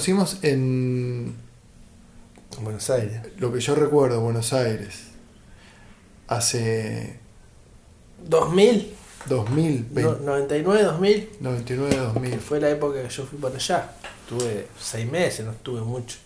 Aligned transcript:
Conocimos 0.00 0.36
en 0.42 1.34
Buenos 2.60 2.90
Aires. 2.90 3.22
lo 3.38 3.50
que 3.50 3.60
yo 3.60 3.74
recuerdo, 3.74 4.20
Buenos 4.20 4.52
Aires. 4.52 5.04
Hace 6.28 7.16
2000, 8.28 8.92
2000, 9.26 9.86
no- 9.94 10.16
99, 10.16 10.82
2000, 10.82 11.28
99, 11.40 11.90
que 11.94 11.96
2000. 12.02 12.40
fue 12.40 12.60
la 12.60 12.68
época 12.68 13.02
que 13.02 13.08
yo 13.08 13.24
fui 13.24 13.38
para 13.38 13.54
allá. 13.54 13.90
Estuve 14.24 14.66
seis 14.78 15.10
meses, 15.10 15.46
no 15.46 15.52
estuve 15.52 15.80
mucho. 15.80 16.18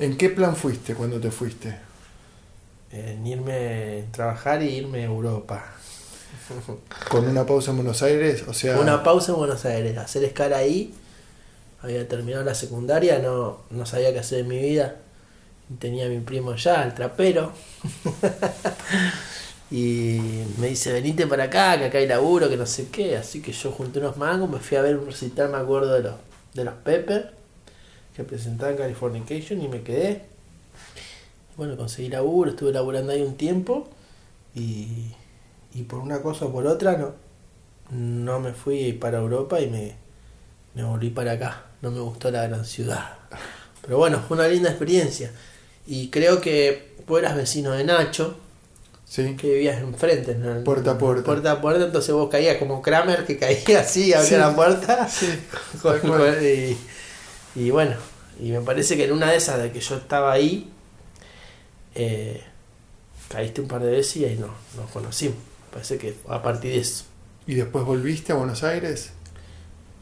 ¿En 0.00 0.16
qué 0.16 0.28
plan 0.28 0.56
fuiste 0.56 0.96
cuando 0.96 1.20
te 1.20 1.30
fuiste? 1.30 1.76
En 2.90 3.24
irme 3.24 4.02
a 4.08 4.12
trabajar 4.12 4.64
y 4.64 4.68
irme 4.78 5.02
a 5.02 5.04
Europa. 5.04 5.64
¿Con 7.08 7.28
una 7.28 7.46
pausa 7.46 7.70
en 7.70 7.76
Buenos 7.76 8.02
Aires? 8.02 8.42
O 8.48 8.52
sea, 8.52 8.80
Una 8.80 9.04
pausa 9.04 9.30
en 9.30 9.38
Buenos 9.38 9.64
Aires, 9.64 9.96
hacer 9.96 10.24
escala 10.24 10.56
ahí. 10.56 10.92
Había 11.82 12.06
terminado 12.06 12.44
la 12.44 12.54
secundaria, 12.54 13.18
no, 13.18 13.58
no 13.70 13.86
sabía 13.86 14.12
qué 14.12 14.20
hacer 14.20 14.40
en 14.40 14.48
mi 14.48 14.58
vida. 14.58 14.96
Tenía 15.78 16.06
a 16.06 16.08
mi 16.08 16.20
primo 16.20 16.54
ya, 16.54 16.84
el 16.84 16.94
trapero. 16.94 17.52
y 19.70 20.20
me 20.58 20.68
dice, 20.68 20.92
venite 20.92 21.26
para 21.26 21.44
acá, 21.44 21.78
que 21.78 21.86
acá 21.86 21.98
hay 21.98 22.06
laburo, 22.06 22.48
que 22.48 22.56
no 22.56 22.66
sé 22.66 22.88
qué. 22.88 23.16
Así 23.16 23.42
que 23.42 23.52
yo 23.52 23.72
junté 23.72 23.98
unos 23.98 24.16
mangos, 24.16 24.48
me 24.48 24.58
fui 24.60 24.76
a 24.76 24.82
ver 24.82 24.96
un 24.96 25.06
recital, 25.06 25.50
me 25.50 25.58
acuerdo 25.58 25.94
de 25.94 26.02
los, 26.02 26.14
de 26.54 26.64
los 26.64 26.74
Pepper, 26.74 27.34
que 28.14 28.22
presentaban 28.24 28.76
Californication 28.76 29.60
y 29.60 29.68
me 29.68 29.82
quedé. 29.82 30.22
Bueno, 31.56 31.76
conseguí 31.76 32.08
laburo, 32.08 32.50
estuve 32.50 32.72
laburando 32.72 33.12
ahí 33.12 33.22
un 33.22 33.36
tiempo 33.36 33.88
y, 34.54 35.12
y 35.74 35.82
por 35.82 36.00
una 36.00 36.22
cosa 36.22 36.46
o 36.46 36.52
por 36.52 36.66
otra 36.66 36.96
no, 36.96 37.12
no 37.90 38.40
me 38.40 38.52
fui 38.52 38.92
para 38.92 39.18
Europa 39.18 39.60
y 39.60 39.68
me, 39.68 39.94
me 40.74 40.84
volví 40.84 41.10
para 41.10 41.32
acá. 41.32 41.71
No 41.82 41.90
me 41.90 42.00
gustó 42.00 42.30
la 42.30 42.44
gran 42.46 42.64
ciudad. 42.64 43.16
Pero 43.82 43.98
bueno, 43.98 44.22
fue 44.26 44.36
una 44.38 44.48
linda 44.48 44.70
experiencia. 44.70 45.30
Y 45.86 46.08
creo 46.10 46.40
que 46.40 46.94
vos 47.06 47.18
eras 47.20 47.34
vecino 47.36 47.72
de 47.72 47.82
Nacho, 47.84 48.36
sí. 49.04 49.34
que 49.36 49.52
vivías 49.54 49.80
enfrente. 49.80 50.34
¿no? 50.36 50.62
Puerta 50.64 50.92
a 50.92 50.98
puerta. 50.98 51.24
Puerta 51.24 51.52
a 51.52 51.60
puerta, 51.60 51.84
entonces 51.84 52.14
vos 52.14 52.30
caías 52.30 52.56
como 52.58 52.80
Kramer, 52.80 53.26
que 53.26 53.36
caía 53.38 53.80
así, 53.80 54.14
abría 54.14 54.28
Sí. 54.30 54.36
la 54.36 54.54
puerta. 54.54 55.08
Sí, 55.08 55.26
Con- 55.82 55.98
con- 56.00 56.20
y, 56.40 56.76
y 57.56 57.70
bueno, 57.70 57.96
y 58.40 58.50
me 58.52 58.60
parece 58.60 58.96
que 58.96 59.04
en 59.04 59.12
una 59.12 59.30
de 59.32 59.36
esas 59.38 59.60
de 59.60 59.72
que 59.72 59.80
yo 59.80 59.96
estaba 59.96 60.32
ahí, 60.32 60.70
eh, 61.94 62.42
caíste 63.28 63.60
un 63.60 63.68
par 63.68 63.82
de 63.82 63.90
veces 63.90 64.16
y 64.18 64.24
ahí 64.24 64.36
no, 64.36 64.48
nos 64.76 64.90
conocimos. 64.90 65.36
Parece 65.72 65.98
que 65.98 66.14
a 66.28 66.42
partir 66.42 66.72
de 66.72 66.78
eso. 66.78 67.04
¿Y 67.46 67.54
después 67.54 67.84
volviste 67.84 68.32
a 68.32 68.36
Buenos 68.36 68.62
Aires? 68.62 69.10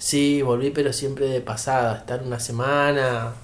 Sí, 0.01 0.41
volví, 0.41 0.71
pero 0.71 0.95
siempre 0.95 1.27
de 1.27 1.43
pasada, 1.43 1.99
estar 1.99 2.23
una 2.23 2.41
semana, 2.41 3.35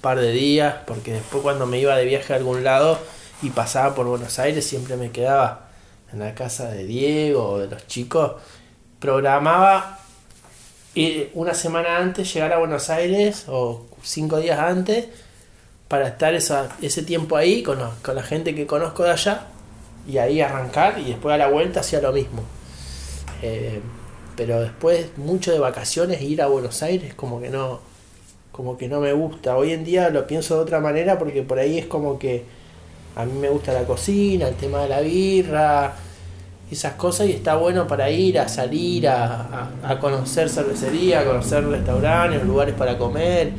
par 0.00 0.18
de 0.18 0.32
días, 0.32 0.74
porque 0.84 1.12
después 1.12 1.44
cuando 1.44 1.64
me 1.64 1.78
iba 1.78 1.96
de 1.96 2.04
viaje 2.04 2.32
a 2.32 2.36
algún 2.36 2.64
lado 2.64 2.98
y 3.40 3.50
pasaba 3.50 3.94
por 3.94 4.06
Buenos 4.06 4.40
Aires, 4.40 4.66
siempre 4.66 4.96
me 4.96 5.12
quedaba 5.12 5.68
en 6.12 6.18
la 6.18 6.34
casa 6.34 6.68
de 6.68 6.86
Diego 6.86 7.50
o 7.50 7.58
de 7.60 7.68
los 7.68 7.86
chicos. 7.86 8.32
Programaba 8.98 10.00
ir 10.94 11.30
una 11.34 11.54
semana 11.54 11.98
antes 11.98 12.34
llegar 12.34 12.52
a 12.52 12.58
Buenos 12.58 12.90
Aires 12.90 13.44
o 13.46 13.86
cinco 14.02 14.38
días 14.38 14.58
antes 14.58 15.06
para 15.86 16.08
estar 16.08 16.34
esa, 16.34 16.68
ese 16.82 17.04
tiempo 17.04 17.36
ahí 17.36 17.62
con 17.62 17.78
la 17.78 18.22
gente 18.24 18.56
que 18.56 18.66
conozco 18.66 19.04
de 19.04 19.12
allá 19.12 19.46
y 20.08 20.18
ahí 20.18 20.40
arrancar 20.40 20.98
y 20.98 21.10
después 21.10 21.32
a 21.32 21.38
la 21.38 21.46
vuelta 21.46 21.78
hacía 21.78 22.00
lo 22.00 22.12
mismo. 22.12 22.42
Eh, 23.40 23.80
pero 24.36 24.60
después 24.60 25.06
mucho 25.18 25.52
de 25.52 25.58
vacaciones 25.58 26.20
ir 26.22 26.42
a 26.42 26.46
Buenos 26.46 26.82
Aires 26.82 27.14
como 27.14 27.40
que 27.40 27.50
no 27.50 27.80
como 28.52 28.76
que 28.76 28.86
no 28.88 29.00
me 29.00 29.12
gusta. 29.14 29.56
Hoy 29.56 29.72
en 29.72 29.82
día 29.84 30.10
lo 30.10 30.26
pienso 30.26 30.56
de 30.56 30.60
otra 30.62 30.80
manera 30.80 31.18
porque 31.18 31.42
por 31.42 31.58
ahí 31.58 31.78
es 31.78 31.86
como 31.86 32.18
que 32.18 32.44
a 33.16 33.24
mí 33.24 33.32
me 33.38 33.48
gusta 33.48 33.72
la 33.72 33.84
cocina 33.84 34.48
el 34.48 34.54
tema 34.56 34.82
de 34.82 34.88
la 34.88 35.00
birra 35.00 35.94
esas 36.70 36.94
cosas 36.94 37.28
y 37.28 37.32
está 37.32 37.56
bueno 37.56 37.86
para 37.86 38.10
ir 38.10 38.38
a 38.38 38.48
salir 38.48 39.06
a, 39.08 39.70
conocer 40.00 40.48
cervecería 40.48 41.20
a 41.20 41.24
conocer 41.24 41.66
restaurantes 41.66 42.42
lugares 42.44 42.74
para 42.74 42.96
comer 42.96 43.52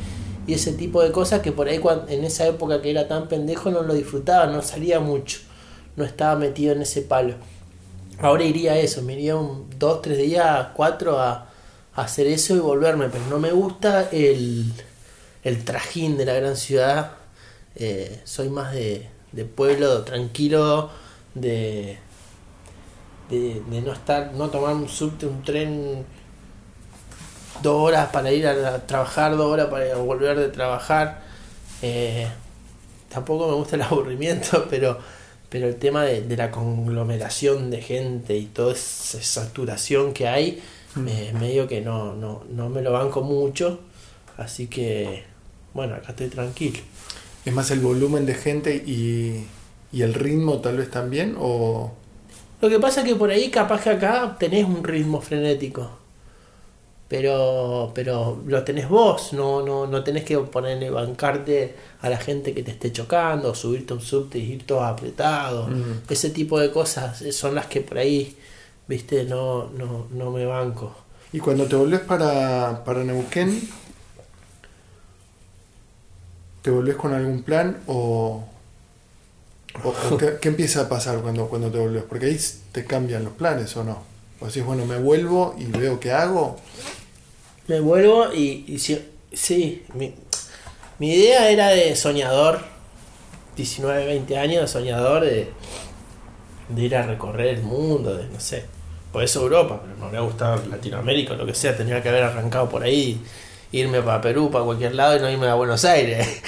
y 0.46 0.54
ese 0.54 0.72
tipo 0.72 1.00
de 1.02 1.12
cosas 1.12 1.40
que 1.40 1.52
por 1.52 1.68
ahí 1.68 1.78
cuan- 1.78 2.02
en 2.08 2.24
esa 2.24 2.46
época 2.46 2.82
que 2.82 2.90
era 2.90 3.06
tan 3.06 3.28
pendejo 3.28 3.70
no 3.70 3.82
lo 3.82 3.94
disfrutaba 3.94 4.46
no 4.46 4.62
salía 4.62 4.98
mucho 4.98 5.38
no 5.96 6.04
estaba 6.04 6.34
metido 6.36 6.72
en 6.72 6.82
ese 6.82 7.02
palo 7.02 7.34
Ahora 8.20 8.44
iría 8.44 8.72
a 8.72 8.78
eso, 8.78 9.02
me 9.02 9.14
iría 9.14 9.36
un 9.36 9.68
dos, 9.78 10.02
tres 10.02 10.18
días, 10.18 10.68
cuatro 10.74 11.18
a, 11.18 11.48
hacer 11.94 12.26
eso 12.26 12.56
y 12.56 12.58
volverme, 12.58 13.08
pero 13.08 13.24
no 13.30 13.38
me 13.38 13.52
gusta 13.52 14.08
el, 14.10 14.72
el 15.44 15.64
trajín 15.64 16.16
de 16.16 16.24
la 16.24 16.34
gran 16.34 16.56
ciudad. 16.56 17.12
Eh, 17.76 18.20
soy 18.24 18.48
más 18.48 18.72
de, 18.72 19.08
de 19.32 19.44
pueblo, 19.44 20.02
tranquilo, 20.02 20.90
de, 21.34 21.98
de, 23.30 23.62
no 23.84 23.92
estar, 23.92 24.32
no 24.32 24.50
tomar 24.50 24.74
un 24.74 24.88
subte, 24.88 25.26
un 25.26 25.42
tren 25.42 26.04
dos 27.62 27.76
horas 27.76 28.08
para 28.10 28.32
ir 28.32 28.46
a, 28.46 28.74
a 28.74 28.86
trabajar, 28.86 29.36
dos 29.36 29.46
horas 29.46 29.66
para 29.68 29.96
volver 29.96 30.38
de 30.38 30.48
trabajar. 30.48 31.22
Eh, 31.82 32.28
tampoco 33.08 33.48
me 33.48 33.54
gusta 33.54 33.76
el 33.76 33.82
aburrimiento, 33.90 34.66
pero 34.70 34.98
pero 35.54 35.68
el 35.68 35.76
tema 35.76 36.02
de, 36.02 36.22
de 36.22 36.36
la 36.36 36.50
conglomeración 36.50 37.70
de 37.70 37.80
gente 37.80 38.36
y 38.36 38.46
toda 38.46 38.72
esa 38.72 39.22
saturación 39.22 40.12
que 40.12 40.26
hay, 40.26 40.60
Mm. 40.96 41.08
eh, 41.08 41.32
medio 41.38 41.68
que 41.68 41.80
no, 41.80 42.14
no, 42.16 42.42
no 42.50 42.68
me 42.70 42.82
lo 42.82 42.90
banco 42.90 43.22
mucho, 43.22 43.78
así 44.36 44.66
que 44.66 45.22
bueno, 45.72 45.94
acá 45.94 46.08
estoy 46.10 46.26
tranquilo. 46.28 46.80
¿Es 47.44 47.52
más 47.54 47.70
el 47.70 47.78
volumen 47.78 48.26
de 48.26 48.34
gente 48.34 48.74
y, 48.76 49.44
y 49.92 50.02
el 50.02 50.12
ritmo 50.14 50.58
tal 50.60 50.78
vez 50.78 50.90
también? 50.90 51.36
¿O 51.38 51.92
Lo 52.60 52.68
que 52.68 52.80
pasa 52.80 53.02
es 53.02 53.06
que 53.06 53.14
por 53.14 53.30
ahí 53.30 53.48
capaz 53.50 53.82
que 53.84 53.90
acá 53.90 54.36
tenés 54.40 54.64
un 54.64 54.82
ritmo 54.82 55.20
frenético. 55.20 55.88
Pero, 57.16 57.92
pero 57.94 58.42
lo 58.44 58.64
tenés 58.64 58.88
vos, 58.88 59.32
no, 59.34 59.62
no, 59.62 59.86
no 59.86 60.02
tenés 60.02 60.24
que 60.24 60.36
ponerle 60.38 60.90
bancarte 60.90 61.76
a 62.00 62.08
la 62.10 62.16
gente 62.16 62.52
que 62.52 62.64
te 62.64 62.72
esté 62.72 62.90
chocando, 62.90 63.50
o 63.52 63.54
subirte 63.54 63.92
a 63.92 63.96
un 63.96 64.02
subte 64.02 64.36
y 64.40 64.54
ir 64.54 64.66
todo 64.66 64.82
apretado. 64.82 65.68
Mm. 65.68 66.00
Ese 66.08 66.30
tipo 66.30 66.58
de 66.58 66.72
cosas 66.72 67.22
son 67.30 67.54
las 67.54 67.66
que 67.66 67.82
por 67.82 67.98
ahí, 67.98 68.36
viste, 68.88 69.22
no, 69.22 69.70
no, 69.70 70.08
no 70.10 70.32
me 70.32 70.44
banco. 70.44 70.92
Y 71.32 71.38
cuando 71.38 71.66
te 71.66 71.76
volvés 71.76 72.00
para, 72.00 72.82
para 72.84 73.04
Neuquén, 73.04 73.62
¿te 76.62 76.70
volvés 76.70 76.96
con 76.96 77.14
algún 77.14 77.44
plan 77.44 77.78
o, 77.86 78.42
o- 79.84 79.94
o 80.14 80.16
qué, 80.16 80.38
qué 80.40 80.48
empieza 80.48 80.80
a 80.80 80.88
pasar 80.88 81.18
cuando, 81.20 81.46
cuando 81.46 81.70
te 81.70 81.78
volvés? 81.78 82.02
Porque 82.08 82.26
ahí 82.26 82.40
te 82.72 82.84
cambian 82.84 83.22
los 83.22 83.34
planes 83.34 83.76
o 83.76 83.84
no. 83.84 84.02
O 84.40 84.46
decís, 84.46 84.64
bueno, 84.64 84.84
me 84.84 84.98
vuelvo 84.98 85.54
y 85.56 85.66
veo 85.66 86.00
qué 86.00 86.10
hago. 86.12 86.56
Me 87.66 87.80
vuelvo 87.80 88.32
y, 88.32 88.78
si- 88.78 89.04
sí, 89.32 89.82
mi, 89.94 90.12
idea 91.00 91.50
era 91.50 91.68
de 91.68 91.96
soñador, 91.96 92.60
19, 93.56 94.06
20 94.06 94.36
años 94.38 94.70
soñador, 94.70 95.24
de, 95.24 95.48
de 96.68 96.82
ir 96.82 96.96
a 96.96 97.06
recorrer 97.06 97.56
el 97.58 97.62
mundo, 97.62 98.14
de 98.16 98.28
no 98.28 98.40
sé, 98.40 98.64
por 99.12 99.22
eso 99.24 99.42
Europa, 99.42 99.80
pero 99.82 99.96
me 99.96 100.04
habría 100.06 100.20
gustado 100.20 100.62
Latinoamérica, 100.68 101.34
lo 101.34 101.46
que 101.46 101.54
sea, 101.54 101.76
tenía 101.76 102.02
que 102.02 102.08
haber 102.10 102.24
arrancado 102.24 102.68
por 102.68 102.82
ahí, 102.82 103.20
irme 103.72 104.02
para 104.02 104.20
Perú, 104.20 104.50
para 104.50 104.64
cualquier 104.64 104.94
lado 104.94 105.16
y 105.16 105.20
no 105.20 105.30
irme 105.30 105.48
a 105.48 105.54
Buenos 105.54 105.84
Aires. 105.84 106.42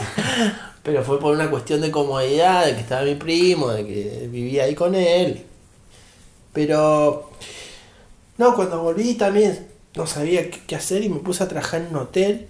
pero 0.82 1.04
fue 1.04 1.20
por 1.20 1.34
una 1.34 1.50
cuestión 1.50 1.80
de 1.80 1.90
comodidad, 1.90 2.66
de 2.66 2.74
que 2.74 2.80
estaba 2.80 3.02
mi 3.02 3.14
primo, 3.14 3.68
de 3.70 3.86
que 3.86 4.28
vivía 4.30 4.64
ahí 4.64 4.74
con 4.74 4.94
él. 4.94 5.44
Pero 6.52 7.30
no, 8.38 8.54
cuando 8.54 8.82
volví 8.82 9.14
también 9.14 9.68
no 9.98 10.06
sabía 10.06 10.48
qué, 10.48 10.76
hacer 10.76 11.02
y 11.02 11.08
me 11.08 11.18
puse 11.18 11.42
a 11.42 11.48
trabajar 11.48 11.82
en 11.82 11.88
un 11.88 11.96
hotel, 11.96 12.46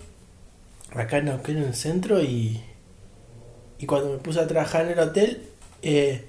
acá 0.92 1.16
en 1.16 1.28
en 1.28 1.62
el 1.62 1.74
centro, 1.74 2.22
y, 2.22 2.60
y 3.78 3.86
cuando 3.86 4.12
me 4.12 4.18
puse 4.18 4.38
a 4.38 4.46
trabajar 4.46 4.84
en 4.84 4.92
el 4.92 5.00
hotel, 5.00 5.42
eh, 5.82 6.26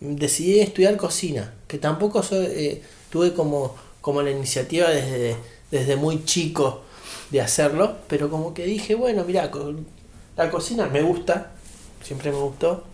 decidí 0.00 0.60
estudiar 0.60 0.96
cocina, 0.98 1.54
que 1.66 1.78
tampoco 1.78 2.22
eh, 2.32 2.82
tuve 3.10 3.32
como, 3.32 3.74
como 4.02 4.20
la 4.20 4.30
iniciativa 4.30 4.90
desde, 4.90 5.36
desde 5.70 5.96
muy 5.96 6.24
chico 6.26 6.82
de 7.30 7.40
hacerlo, 7.40 7.96
pero 8.06 8.28
como 8.28 8.52
que 8.52 8.66
dije, 8.66 8.94
bueno, 8.94 9.24
mira, 9.24 9.50
la 10.36 10.50
cocina 10.50 10.86
me 10.86 11.00
gusta, 11.00 11.52
siempre 12.02 12.30
me 12.30 12.38
gustó, 12.38 12.84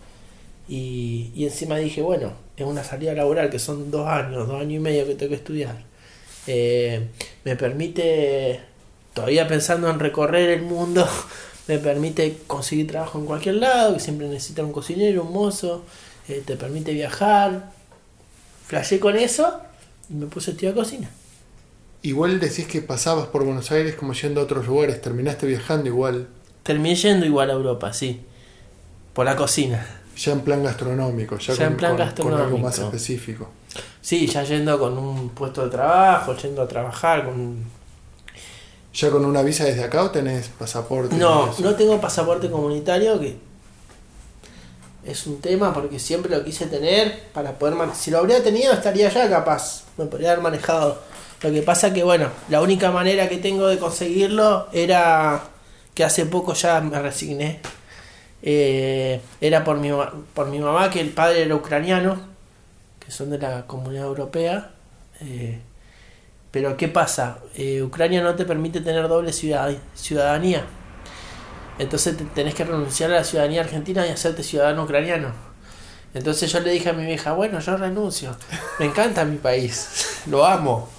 y, 0.69 1.31
y 1.35 1.43
encima 1.43 1.75
dije, 1.77 2.01
bueno, 2.01 2.31
es 2.55 2.65
una 2.65 2.85
salida 2.85 3.13
laboral 3.13 3.49
que 3.49 3.59
son 3.59 3.91
dos 3.91 4.07
años, 4.07 4.47
dos 4.47 4.61
años 4.61 4.73
y 4.73 4.79
medio 4.79 5.05
que 5.05 5.15
tengo 5.15 5.31
que 5.31 5.35
estudiar. 5.35 5.88
Eh, 6.51 7.09
me 7.45 7.55
permite, 7.55 8.59
todavía 9.13 9.47
pensando 9.47 9.87
en 9.87 9.99
recorrer 9.99 10.49
el 10.49 10.63
mundo, 10.63 11.07
me 11.67 11.77
permite 11.77 12.39
conseguir 12.47 12.87
trabajo 12.87 13.19
en 13.19 13.27
cualquier 13.27 13.55
lado, 13.55 13.93
que 13.93 13.99
siempre 13.99 14.27
necesita 14.27 14.63
un 14.63 14.71
cocinero, 14.71 15.21
un 15.21 15.31
mozo, 15.31 15.85
eh, 16.27 16.41
te 16.43 16.55
permite 16.55 16.91
viajar. 16.91 17.71
Flashé 18.65 18.99
con 18.99 19.15
eso 19.15 19.61
y 20.09 20.13
me 20.13 20.25
puse 20.25 20.49
a 20.49 20.53
estudiar 20.53 20.73
cocina. 20.73 21.11
igual 22.01 22.39
decís 22.39 22.65
que 22.65 22.81
pasabas 22.81 23.27
por 23.27 23.43
Buenos 23.43 23.69
Aires 23.69 23.93
como 23.93 24.13
yendo 24.13 24.41
a 24.41 24.45
otros 24.45 24.65
lugares, 24.65 25.01
terminaste 25.01 25.45
viajando 25.45 25.87
igual, 25.87 26.27
Terminé 26.63 26.95
yendo 26.95 27.25
igual 27.25 27.49
a 27.49 27.53
Europa, 27.53 27.93
sí. 27.93 28.21
Por 29.13 29.25
la 29.25 29.35
cocina. 29.35 29.98
Ya 30.19 30.31
en 30.33 30.41
plan 30.41 30.63
gastronómico, 30.63 31.37
ya, 31.37 31.53
Ya 31.53 31.57
con, 31.63 31.67
en 31.67 31.77
plan 31.77 31.91
con- 31.97 31.99
con 32.25 32.33
algo 32.33 32.57
más 32.57 32.63
gastronómico. 32.63 32.95
específico. 32.97 33.49
Sí, 34.01 34.27
ya 34.27 34.43
yendo 34.43 34.77
con 34.79 34.97
un 34.97 35.29
puesto 35.29 35.63
de 35.63 35.69
trabajo, 35.69 36.35
yendo 36.35 36.61
a 36.61 36.67
trabajar 36.67 37.25
con... 37.25 37.63
¿Ya 38.93 39.11
con 39.11 39.23
una 39.23 39.43
visa 39.43 39.65
desde 39.65 39.83
acá 39.83 40.03
o 40.03 40.09
tenés 40.09 40.47
pasaporte? 40.49 41.15
No, 41.15 41.53
no 41.59 41.75
tengo 41.75 42.01
pasaporte 42.01 42.49
comunitario, 42.49 43.19
que 43.19 43.37
es 45.05 45.27
un 45.27 45.39
tema 45.39 45.73
porque 45.73 45.99
siempre 45.99 46.35
lo 46.35 46.43
quise 46.43 46.65
tener 46.65 47.27
para 47.33 47.53
poder... 47.57 47.75
man- 47.75 47.95
Si 47.95 48.11
lo 48.11 48.17
habría 48.17 48.43
tenido 48.43 48.73
estaría 48.73 49.09
ya 49.09 49.29
capaz, 49.29 49.83
me 49.97 50.05
podría 50.05 50.31
haber 50.31 50.43
manejado. 50.43 50.99
Lo 51.41 51.51
que 51.51 51.61
pasa 51.61 51.93
que, 51.93 52.03
bueno, 52.03 52.27
la 52.49 52.61
única 52.61 52.91
manera 52.91 53.29
que 53.29 53.37
tengo 53.37 53.67
de 53.67 53.77
conseguirlo 53.77 54.67
era 54.73 55.43
que 55.93 56.03
hace 56.03 56.25
poco 56.25 56.53
ya 56.53 56.81
me 56.81 56.99
resigné. 56.99 57.61
Eh, 58.41 59.21
era 59.41 59.63
por 59.63 59.77
mi, 59.77 59.89
por 60.33 60.47
mi 60.47 60.59
mamá, 60.59 60.89
que 60.89 61.01
el 61.01 61.09
padre 61.09 61.43
era 61.43 61.55
ucraniano, 61.55 62.19
que 62.99 63.11
son 63.11 63.29
de 63.31 63.37
la 63.39 63.65
comunidad 63.67 64.05
europea. 64.05 64.71
eh, 65.21 65.59
pero 66.51 66.77
¿qué 66.77 66.87
pasa? 66.87 67.39
Eh, 67.55 67.83
Ucrania 67.83 68.21
no 68.23 68.33
te 68.35 68.43
permite 68.45 68.81
tener 68.81 69.07
doble 69.07 69.33
ciudad- 69.33 69.75
ciudadanía. 69.93 70.65
Entonces 71.77 72.17
te- 72.17 72.25
tenés 72.25 72.55
que 72.55 72.63
renunciar 72.65 73.11
a 73.11 73.15
la 73.15 73.23
ciudadanía 73.23 73.61
argentina 73.61 74.05
y 74.05 74.09
hacerte 74.09 74.43
ciudadano 74.43 74.83
ucraniano. 74.83 75.31
Entonces 76.13 76.51
yo 76.51 76.59
le 76.61 76.71
dije 76.71 76.89
a 76.89 76.93
mi 76.93 77.05
vieja, 77.05 77.33
bueno, 77.33 77.59
yo 77.59 77.77
renuncio. 77.77 78.35
Me 78.79 78.85
encanta 78.87 79.25
mi 79.25 79.37
país, 79.37 80.21
lo 80.27 80.45
amo. 80.45 80.89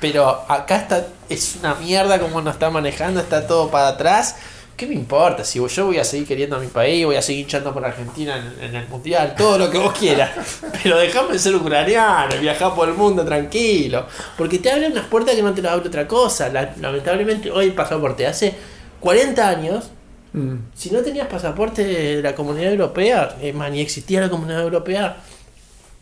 Pero 0.00 0.44
acá 0.48 0.76
está, 0.76 1.06
es 1.28 1.56
una 1.60 1.74
mierda 1.76 2.18
como 2.18 2.40
nos 2.40 2.54
está 2.54 2.70
manejando, 2.70 3.20
está 3.20 3.46
todo 3.46 3.70
para 3.70 3.88
atrás. 3.88 4.36
¿Qué 4.76 4.86
me 4.86 4.94
importa? 4.94 5.44
Si 5.44 5.60
yo 5.64 5.86
voy 5.86 5.98
a 5.98 6.04
seguir 6.04 6.26
queriendo 6.26 6.56
a 6.56 6.58
mi 6.58 6.66
país, 6.66 7.06
voy 7.06 7.14
a 7.16 7.22
seguir 7.22 7.42
hinchando 7.42 7.72
por 7.72 7.84
Argentina 7.84 8.36
en, 8.36 8.64
en 8.70 8.74
el 8.74 8.88
mundial, 8.88 9.34
todo 9.36 9.56
lo 9.56 9.70
que 9.70 9.78
vos 9.78 9.96
quieras. 9.96 10.30
Pero 10.82 10.98
dejame 10.98 11.34
de 11.34 11.38
ser 11.38 11.54
ucraniano, 11.54 12.36
viajar 12.40 12.74
por 12.74 12.88
el 12.88 12.94
mundo 12.94 13.24
tranquilo. 13.24 14.06
Porque 14.36 14.58
te 14.58 14.72
abren 14.72 14.90
unas 14.92 15.06
puertas 15.06 15.34
que 15.36 15.42
no 15.42 15.54
te 15.54 15.62
las 15.62 15.72
abre 15.74 15.88
otra 15.88 16.08
cosa. 16.08 16.48
La- 16.48 16.74
lamentablemente, 16.80 17.50
hoy 17.52 17.66
el 17.66 17.72
pasaporte 17.74 18.26
hace 18.26 18.54
40 19.00 19.48
años 19.48 19.90
Mm. 20.36 20.56
si 20.74 20.90
no 20.90 21.00
tenías 21.00 21.28
pasaporte 21.28 21.84
de 21.84 22.20
la 22.20 22.34
comunidad 22.34 22.72
europea, 22.72 23.36
es 23.40 23.54
más, 23.54 23.70
ni 23.70 23.80
existía 23.80 24.20
la 24.20 24.28
comunidad 24.28 24.62
europea, 24.62 25.18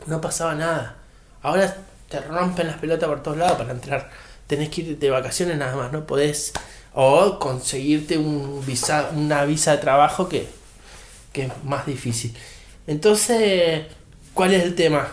no 0.07 0.23
pasaba 0.23 0.55
nada. 0.55 0.97
Ahora 1.43 1.77
te 2.09 2.19
rompen 2.19 2.67
las 2.67 2.79
pelotas 2.79 3.11
por 3.11 3.23
todos 3.23 3.37
lados 3.37 3.59
para 3.59 3.73
entrar. 3.73 4.09
Tenés 4.47 4.71
que 4.71 4.81
ir 4.81 4.99
de 4.99 5.11
vacaciones 5.11 5.59
nada 5.59 5.77
más, 5.77 5.93
no 5.93 6.07
podés. 6.07 6.55
O 6.95 7.39
conseguirte 7.39 8.19
un 8.19 8.65
visa, 8.67 9.11
una 9.15 9.45
visa 9.45 9.73
de 9.73 9.79
trabajo 9.79 10.29
que, 10.29 10.47
que 11.33 11.45
es 11.47 11.53
más 11.65 11.87
difícil. 11.87 12.37
Entonces, 12.87 13.87
¿cuál 14.35 14.53
es 14.55 14.63
el 14.63 14.75
tema? 14.75 15.09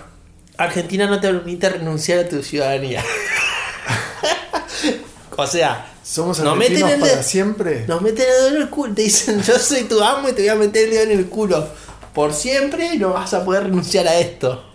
Argentina 0.58 1.08
no 1.08 1.20
te 1.22 1.28
permite 1.32 1.70
renunciar 1.70 2.20
a 2.20 2.28
tu 2.28 2.44
ciudadanía. 2.44 3.04
o 5.38 5.48
sea, 5.48 5.86
¿Somos 6.04 6.40
No 6.40 6.52
argentinos 6.52 6.84
meten 6.90 6.94
el 6.96 7.00
para 7.02 7.16
de- 7.18 7.24
siempre? 7.24 7.86
nos 7.88 8.02
meten 8.02 8.26
el 8.26 8.32
dedo 8.32 8.48
en 8.48 8.56
el 8.64 8.70
culo. 8.70 8.94
Te 8.96 9.04
dicen, 9.04 9.42
yo 9.44 9.58
soy 9.60 9.84
tu 9.84 10.02
amo 10.04 10.28
y 10.30 10.34
te 10.34 10.42
voy 10.42 10.50
a 10.50 10.56
meter 10.56 10.86
el 10.86 10.92
dedo 10.92 11.04
en 11.04 11.12
el 11.20 11.30
culo. 11.30 11.68
Por 12.14 12.34
siempre 12.34 12.96
y 12.96 12.98
no 12.98 13.14
vas 13.14 13.34
a 13.36 13.46
poder 13.46 13.64
renunciar 13.66 14.08
a 14.08 14.18
esto. 14.20 14.66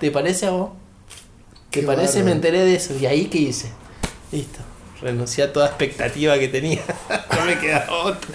¿Te 0.00 0.10
parece 0.10 0.46
a 0.46 0.50
vos? 0.50 0.70
¿Te 1.70 1.80
Qué 1.80 1.86
parece? 1.86 2.22
Me 2.22 2.32
enteré 2.32 2.64
de 2.64 2.74
eso. 2.74 2.94
¿Y 2.98 3.04
ahí 3.06 3.26
qué 3.26 3.38
hice? 3.38 3.70
Listo. 4.32 4.60
Renuncié 5.02 5.44
a 5.44 5.52
toda 5.52 5.66
expectativa 5.66 6.38
que 6.38 6.48
tenía. 6.48 6.82
no 7.38 7.44
me 7.44 7.58
queda 7.58 7.86
otra. 7.90 8.30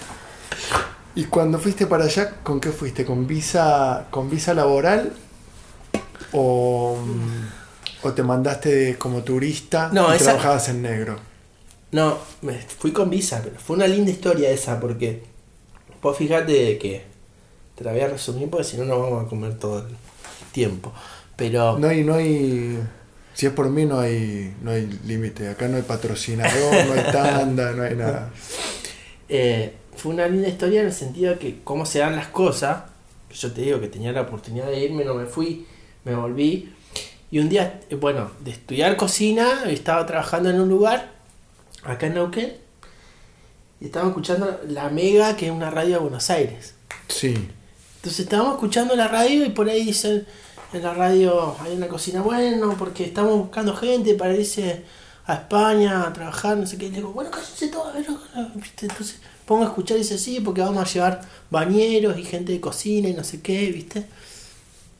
¿Y 1.16 1.26
cuando 1.26 1.60
fuiste 1.60 1.88
para 1.88 2.06
allá, 2.06 2.38
con 2.44 2.60
qué 2.60 2.72
fuiste? 2.72 3.06
¿Con 3.06 3.26
visa, 3.28 4.08
con 4.10 4.30
visa 4.30 4.54
laboral? 4.54 5.14
¿O, 6.34 6.98
o 8.04 8.14
te 8.14 8.24
mandaste 8.24 8.98
como 8.98 9.24
turista 9.24 9.90
No, 9.94 10.12
y 10.12 10.16
esa- 10.18 10.26
trabajabas 10.26 10.70
en 10.70 10.82
negro? 10.82 11.18
No, 11.92 12.18
me 12.42 12.54
fui 12.60 12.92
con 12.92 13.10
visa, 13.10 13.40
pero 13.44 13.58
fue 13.60 13.78
una 13.78 13.88
linda 13.88 14.12
historia 14.12 14.50
esa 14.50 14.80
porque 14.82 15.24
vos 16.02 16.18
fíjate 16.18 16.78
que 16.78 17.06
te 17.76 17.84
la 17.86 17.92
voy 17.94 18.02
a 18.02 18.08
resumir 18.08 18.50
porque 18.50 18.66
si 18.66 18.76
no 18.78 18.84
nos 18.86 19.00
vamos 19.00 19.26
a 19.26 19.30
comer 19.30 19.58
todo 19.58 19.80
el 19.80 19.96
tiempo. 20.52 20.92
Pero 21.38 21.78
No 21.80 21.88
hay, 21.88 22.04
no 22.04 22.16
hay. 22.16 22.80
Si 23.36 23.46
es 23.46 23.52
por 23.52 23.70
mí, 23.70 23.86
no 23.86 24.00
hay, 24.00 24.56
no 24.62 24.72
hay 24.72 24.88
límite. 25.06 25.50
Acá 25.50 25.68
no 25.68 25.76
hay 25.76 25.84
patrocinador, 25.84 26.86
no 26.86 26.94
hay 26.94 27.12
tanda, 27.12 27.74
no 27.74 27.84
hay 27.84 27.96
nada. 27.96 28.32
Eh, 29.28 29.74
fue 29.96 30.14
una 30.14 30.26
linda 30.26 30.48
historia 30.48 30.80
en 30.80 30.88
el 30.88 30.94
sentido 30.94 31.34
de 31.34 31.40
que 31.40 31.60
cómo 31.62 31.86
se 31.86 32.00
dan 32.00 32.16
las 32.16 32.28
cosas. 32.28 32.84
Yo 33.34 33.52
te 33.52 33.62
digo 33.62 33.82
que 33.82 33.90
tenía 33.90 34.14
la 34.14 34.22
oportunidad 34.22 34.68
de 34.68 34.80
irme, 34.80 35.04
no 35.04 35.16
me 35.16 35.26
fui, 35.26 35.68
me 36.06 36.16
volví. 36.16 36.74
Y 37.30 37.40
un 37.40 37.50
día, 37.50 37.82
eh, 37.90 37.96
bueno, 37.96 38.32
de 38.40 38.52
estudiar 38.52 38.96
cocina, 38.96 39.66
estaba 39.68 40.06
trabajando 40.06 40.50
en 40.50 40.62
un 40.62 40.70
lugar, 40.70 41.12
acá 41.84 42.08
en 42.08 42.14
Neuquén, 42.14 42.54
y 43.81 43.86
estaba 43.86 44.08
escuchando 44.08 44.62
la 44.70 44.90
Mega, 44.90 45.36
que 45.36 45.48
es 45.48 45.52
una 45.52 45.70
radio 45.70 45.96
de 45.96 46.00
Buenos 46.00 46.30
Aires. 46.30 46.76
Sí. 47.10 47.36
Entonces 47.98 48.22
estábamos 48.22 48.54
escuchando 48.54 48.96
la 48.96 49.10
radio 49.10 49.46
y 49.46 49.50
por 49.50 49.68
ahí 49.68 49.84
dicen 49.84 50.26
en 50.75 50.83
la 50.83 50.94
radio 50.94 51.56
hay 51.62 51.75
una 51.75 51.88
cocina 51.88 52.22
bueno 52.22 52.75
porque 52.77 53.04
estamos 53.06 53.38
buscando 53.38 53.75
gente 53.75 54.13
para 54.16 54.33
irse 54.36 54.83
a 55.27 55.33
España 55.36 56.04
a 56.07 56.13
trabajar, 56.13 56.57
no 56.57 56.68
sé 56.68 56.77
qué. 56.77 56.86
Y 56.86 56.89
le 56.89 56.98
digo, 56.98 57.12
bueno, 57.12 57.31
cállense 57.31 57.68
todos, 57.69 57.88
a 57.88 57.98
ver, 57.98 58.06
¿viste? 58.56 58.86
Entonces 58.88 59.19
pongo 59.45 59.63
a 59.63 59.68
escuchar 59.68 59.98
y 59.98 60.01
dice 60.01 60.18
sí, 60.18 60.39
porque 60.39 60.62
vamos 60.62 60.83
a 60.88 60.94
llevar 60.94 61.22
bañeros 61.50 62.18
y 62.18 62.23
gente 62.23 62.52
de 62.52 62.61
cocina 62.61 63.09
y 63.09 63.14
no 63.14 63.23
sé 63.23 63.42
qué, 63.42 63.71
¿viste? 63.71 64.06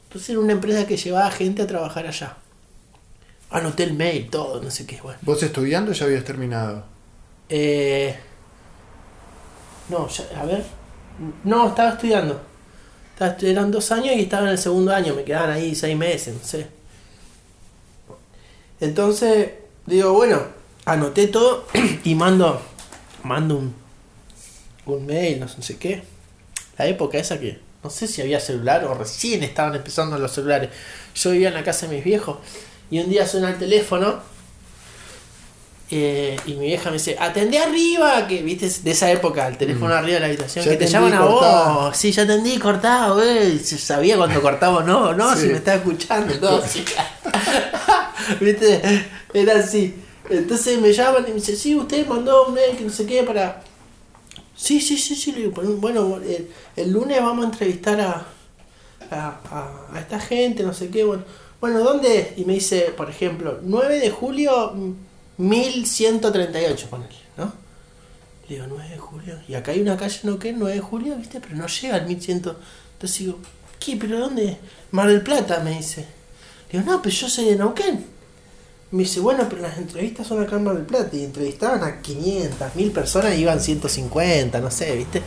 Entonces 0.07 0.29
era 0.29 0.39
una 0.39 0.53
empresa 0.53 0.88
que 0.88 0.97
llevaba 0.97 1.29
gente 1.31 1.61
a 1.61 1.67
trabajar 1.67 2.07
allá. 2.07 2.38
Anoté 3.51 3.83
el 3.83 3.93
mail, 3.93 4.29
todo, 4.29 4.61
no 4.61 4.71
sé 4.71 4.85
qué, 4.85 5.00
bueno. 5.01 5.19
¿Vos 5.21 5.41
estudiando 5.43 5.91
ya 5.91 6.05
habías 6.05 6.23
terminado? 6.23 6.83
Eh, 7.50 8.17
no, 9.89 10.07
ya- 10.07 10.41
a 10.41 10.45
ver. 10.45 10.63
No, 11.43 11.67
estaba 11.69 11.91
estudiando. 11.91 12.41
Eran 13.19 13.72
dos 13.72 13.91
años 13.91 14.15
y 14.15 14.22
estaba 14.22 14.43
en 14.43 14.50
el 14.50 14.57
segundo 14.57 14.93
año. 14.93 15.15
Me 15.15 15.24
quedaban 15.24 15.51
ahí 15.51 15.75
seis 15.75 15.98
meses, 15.98 16.34
no 16.34 16.43
sé. 16.43 16.67
Entonces, 18.81 19.51
digo, 19.86 20.13
bueno, 20.13 20.41
anoté 20.86 21.27
todo 21.27 21.65
y 22.03 22.15
mando, 22.15 22.62
mando 23.24 23.57
un, 23.57 23.75
un 24.86 25.05
mail, 25.05 25.39
no 25.39 25.48
sé 25.48 25.77
qué. 25.77 26.03
La 26.77 26.88
época 26.88 27.17
esa 27.17 27.39
que 27.39 27.60
no 27.84 27.89
sé 27.89 28.07
si 28.07 28.22
había 28.22 28.39
celular 28.39 28.84
o 28.86 28.95
recién 28.95 29.43
estaban 29.43 29.75
empezando 29.75 30.17
los 30.17 30.31
celulares. 30.31 30.72
Yo 31.15 31.31
vivía 31.31 31.50
en 31.50 31.53
la 31.53 31.63
casa 31.63 31.88
de 31.88 31.95
mis 31.95 32.03
viejos 32.03 32.38
y 32.89 33.00
un 33.00 33.10
día 33.10 33.27
suena 33.27 33.51
el 33.51 33.57
teléfono 33.57 34.19
eh, 35.91 36.35
y 36.47 36.53
mi 36.55 36.65
vieja 36.67 36.89
me 36.89 36.97
dice, 36.97 37.15
atendé 37.19 37.59
arriba, 37.59 38.27
que 38.27 38.41
viste 38.41 38.67
de 38.83 38.91
esa 38.91 39.11
época, 39.11 39.47
el 39.47 39.57
teléfono 39.57 39.93
arriba 39.93 40.15
de 40.15 40.19
la 40.21 40.25
habitación, 40.27 40.65
Ya 40.65 40.71
que 40.71 40.77
te 40.77 40.87
llaman 40.87 41.13
a 41.13 41.19
cortá. 41.19 41.63
vos. 41.73 41.97
Sí, 41.97 42.11
ya 42.11 42.23
atendí, 42.23 42.57
cortado. 42.57 43.21
Se 43.21 43.77
sabía 43.77 44.17
cuando 44.17 44.41
cortaba 44.41 44.83
no, 44.83 45.13
no, 45.13 45.35
Sí. 45.35 45.41
si 45.43 45.47
me 45.49 45.53
estaba 45.57 45.77
escuchando, 45.77 46.33
todo 46.39 46.63
así. 46.63 46.83
viste, 48.41 48.81
era 49.33 49.59
así. 49.59 49.95
Entonces 50.29 50.79
me 50.81 50.91
llaman 50.91 51.23
y 51.27 51.29
me 51.29 51.35
dice, 51.35 51.55
sí, 51.55 51.75
usted 51.75 52.05
mandó 52.07 52.47
un 52.47 52.53
mail 52.55 52.75
que 52.77 52.83
no 52.83 52.89
sé 52.89 53.05
qué 53.05 53.23
para... 53.23 53.61
Sí, 54.55 54.79
sí, 54.81 54.97
sí, 54.97 55.15
sí, 55.15 55.33
le 55.33 55.39
digo, 55.41 55.61
"Bueno, 55.77 56.15
el, 56.17 56.47
el 56.77 56.91
lunes 56.91 57.21
vamos 57.21 57.43
a 57.45 57.49
entrevistar 57.49 57.99
a, 57.99 58.25
a, 59.11 59.39
a- 59.51 59.85
a 59.93 59.99
esta 59.99 60.17
gente, 60.19 60.63
no 60.63 60.73
sé 60.73 60.89
qué, 60.89 61.03
bueno, 61.03 61.23
bueno, 61.59 61.79
¿dónde? 61.81 62.19
es?". 62.19 62.27
Y 62.37 62.45
me 62.45 62.53
dice, 62.53 62.93
por 62.95 63.09
ejemplo, 63.09 63.59
9 63.61 63.99
de 63.99 64.09
julio, 64.09 64.71
mm, 64.73 64.91
1138, 65.37 66.89
ponele, 66.89 67.15
¿no? 67.37 67.53
Le 68.47 68.55
digo, 68.55 68.67
9 68.69 68.89
de 68.89 68.97
julio, 68.97 69.39
y 69.47 69.55
acá 69.55 69.71
hay 69.71 69.81
una 69.81 69.97
calle 69.97 70.19
en 70.23 70.29
Neuquén, 70.29 70.59
9 70.59 70.75
de 70.75 70.81
julio, 70.81 71.15
¿viste? 71.17 71.39
Pero 71.39 71.55
no 71.55 71.67
llega 71.67 71.95
al 71.95 72.05
1100. 72.05 72.37
Entonces 72.93 73.19
digo, 73.19 73.39
¿qué? 73.79 73.97
¿Pero 73.97 74.19
dónde? 74.19 74.57
Mar 74.91 75.07
del 75.07 75.21
Plata, 75.21 75.59
me 75.59 75.71
dice. 75.71 76.05
Le 76.71 76.79
digo, 76.79 76.91
no, 76.91 77.01
pero 77.01 77.15
yo 77.15 77.29
soy 77.29 77.45
de 77.45 77.55
Neuquén. 77.55 78.05
Me 78.91 79.03
dice, 79.03 79.19
bueno, 79.19 79.47
pero 79.49 79.61
las 79.63 79.77
entrevistas 79.77 80.27
son 80.27 80.43
acá 80.43 80.55
en 80.55 80.63
Mar 80.63 80.75
del 80.75 80.85
Plata 80.85 81.15
y 81.15 81.23
entrevistaban 81.23 81.83
a 81.83 82.01
500, 82.01 82.75
1000 82.75 82.91
personas 82.91 83.35
y 83.35 83.41
iban 83.41 83.59
150, 83.59 84.59
no 84.61 84.71
sé, 84.71 84.95
¿viste? 84.95 85.21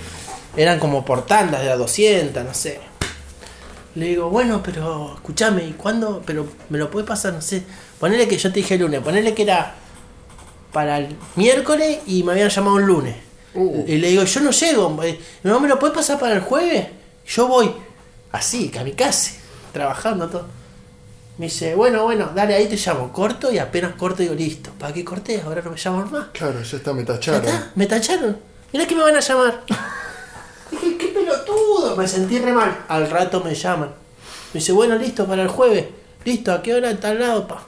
Eran 0.57 0.79
como 0.79 1.05
por 1.05 1.27
tandas 1.27 1.63
de 1.63 1.71
a 1.71 1.77
200, 1.77 2.45
no 2.45 2.55
sé. 2.55 2.81
Le 3.97 4.07
digo, 4.07 4.31
bueno, 4.31 4.63
pero 4.63 5.15
escúchame, 5.15 5.67
¿y 5.67 5.73
cuándo? 5.73 6.23
Pero 6.25 6.47
me 6.69 6.79
lo 6.79 6.89
puede 6.91 7.05
pasar, 7.05 7.33
no 7.33 7.43
sé. 7.43 7.65
Ponele 7.99 8.29
que 8.29 8.39
yo 8.39 8.53
te 8.53 8.61
dije 8.61 8.75
el 8.75 8.83
lunes, 8.83 9.01
ponele 9.01 9.35
que 9.35 9.43
era 9.43 9.75
para 10.79 10.99
el 10.99 11.09
miércoles 11.35 11.99
y 12.07 12.23
me 12.23 12.31
habían 12.31 12.51
llamado 12.51 12.79
el 12.79 12.85
lunes. 12.85 13.17
Uh. 13.53 13.83
Y 13.85 13.97
le 13.97 14.11
digo, 14.11 14.23
yo 14.23 14.41
no 14.43 14.53
llego, 14.53 15.03
eh, 15.03 15.19
¿no 15.43 15.59
me 15.59 15.67
lo 15.67 15.77
puede 15.77 15.93
pasar 15.93 16.21
para 16.21 16.37
el 16.37 16.41
jueves? 16.41 16.87
Yo 17.27 17.49
voy 17.49 17.75
así, 18.31 18.69
kamikaze, 18.69 19.41
trabajando 19.73 20.29
todo. 20.29 20.47
Me 21.37 21.47
dice, 21.47 21.75
bueno, 21.75 22.05
bueno, 22.05 22.31
dale, 22.33 22.55
ahí 22.55 22.69
te 22.69 22.77
llamo. 22.77 23.13
Corto 23.13 23.53
y 23.53 23.59
apenas 23.59 23.97
corto 23.97 24.23
digo, 24.23 24.37
listo. 24.37 24.71
¿Para 24.79 24.95
qué 24.95 25.05
corté? 25.05 25.43
Ahora 25.45 25.63
no 25.63 25.73
me 25.73 25.77
llaman 25.77 26.13
más. 26.13 26.27
Claro, 26.33 26.63
ya 26.63 26.77
está, 26.77 26.93
me 26.93 27.01
¿Ya 27.01 27.07
tacharon. 27.07 27.45
está? 27.45 27.73
¿Me 27.75 27.87
tacharon? 27.87 28.39
Mirá 28.73 28.87
que 28.87 28.95
me 28.95 29.03
van 29.03 29.17
a 29.17 29.21
llamar. 29.21 29.65
Dije, 30.71 30.97
qué 30.97 31.09
pelotudo. 31.09 31.97
Me 31.97 32.07
sentí 32.07 32.39
re 32.39 32.53
mal. 32.53 32.85
Al 32.87 33.11
rato 33.11 33.43
me 33.43 33.53
llaman. 33.53 33.89
Me 34.55 34.61
dice, 34.61 34.71
bueno, 34.71 34.95
listo, 34.95 35.27
para 35.27 35.43
el 35.43 35.49
jueves. 35.49 35.87
Listo, 36.25 36.53
¿a 36.53 36.63
qué 36.63 36.73
hora? 36.73 36.95
Tal 37.01 37.19
lado, 37.19 37.49
pa. 37.49 37.67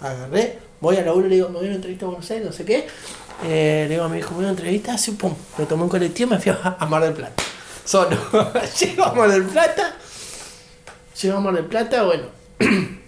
Agarré, 0.00 0.58
voy 0.80 0.96
a 0.96 1.02
la 1.02 1.12
y 1.14 1.20
le 1.22 1.28
digo, 1.36 1.48
me 1.48 1.56
voy 1.56 1.64
a 1.64 1.68
una 1.68 1.76
entrevista 1.76 2.06
a 2.06 2.08
Buenos 2.08 2.30
Aires, 2.30 2.46
no 2.46 2.52
sé 2.52 2.64
qué. 2.64 2.86
Eh, 3.44 3.86
le 3.88 3.94
digo 3.94 4.04
a 4.04 4.08
mi 4.08 4.18
hijo, 4.18 4.30
me 4.30 4.36
voy 4.36 4.44
a 4.44 4.48
una 4.48 4.58
entrevista, 4.58 4.94
así, 4.94 5.12
pum. 5.12 5.34
Me 5.58 5.66
tomé 5.66 5.84
un 5.84 5.88
colectivo 5.88 6.30
y 6.30 6.34
me 6.36 6.40
fui 6.40 6.52
a, 6.52 6.76
a 6.78 6.86
Mar 6.86 7.02
del 7.02 7.14
Plata. 7.14 7.42
Solo. 7.84 8.16
Llego 8.80 9.04
a 9.04 9.12
Mar 9.14 9.30
del 9.30 9.44
Plata. 9.44 9.96
Llego 11.20 11.36
a 11.36 11.40
Mar 11.40 11.54
del 11.54 11.64
Plata, 11.66 12.02
bueno. 12.04 12.24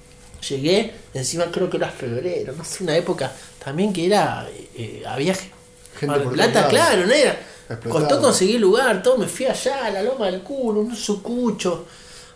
Llegué, 0.49 0.93
encima 1.15 1.45
creo 1.53 1.71
que 1.71 1.77
era 1.77 1.89
febrero, 1.89 2.53
no 2.57 2.65
sé, 2.65 2.83
una 2.83 2.97
época 2.97 3.33
también 3.65 3.93
que 3.93 4.07
era. 4.07 4.49
eh, 4.75 5.03
había 5.07 5.35
Gente 5.35 6.07
Mar 6.07 6.19
del 6.19 6.25
por 6.25 6.35
Plata, 6.35 6.69
claro, 6.69 7.07
no 7.07 7.13
era. 7.13 7.39
Explotado. 7.69 8.07
Costó 8.09 8.21
conseguir 8.21 8.61
lugar, 8.61 9.03
todo, 9.03 9.19
me 9.19 9.29
fui 9.29 9.47
allá, 9.47 9.87
a 9.87 9.91
la 9.91 10.03
loma 10.03 10.27
del 10.27 10.43
culo, 10.43 10.81
un 10.81 10.97
sucucho. 10.97 11.87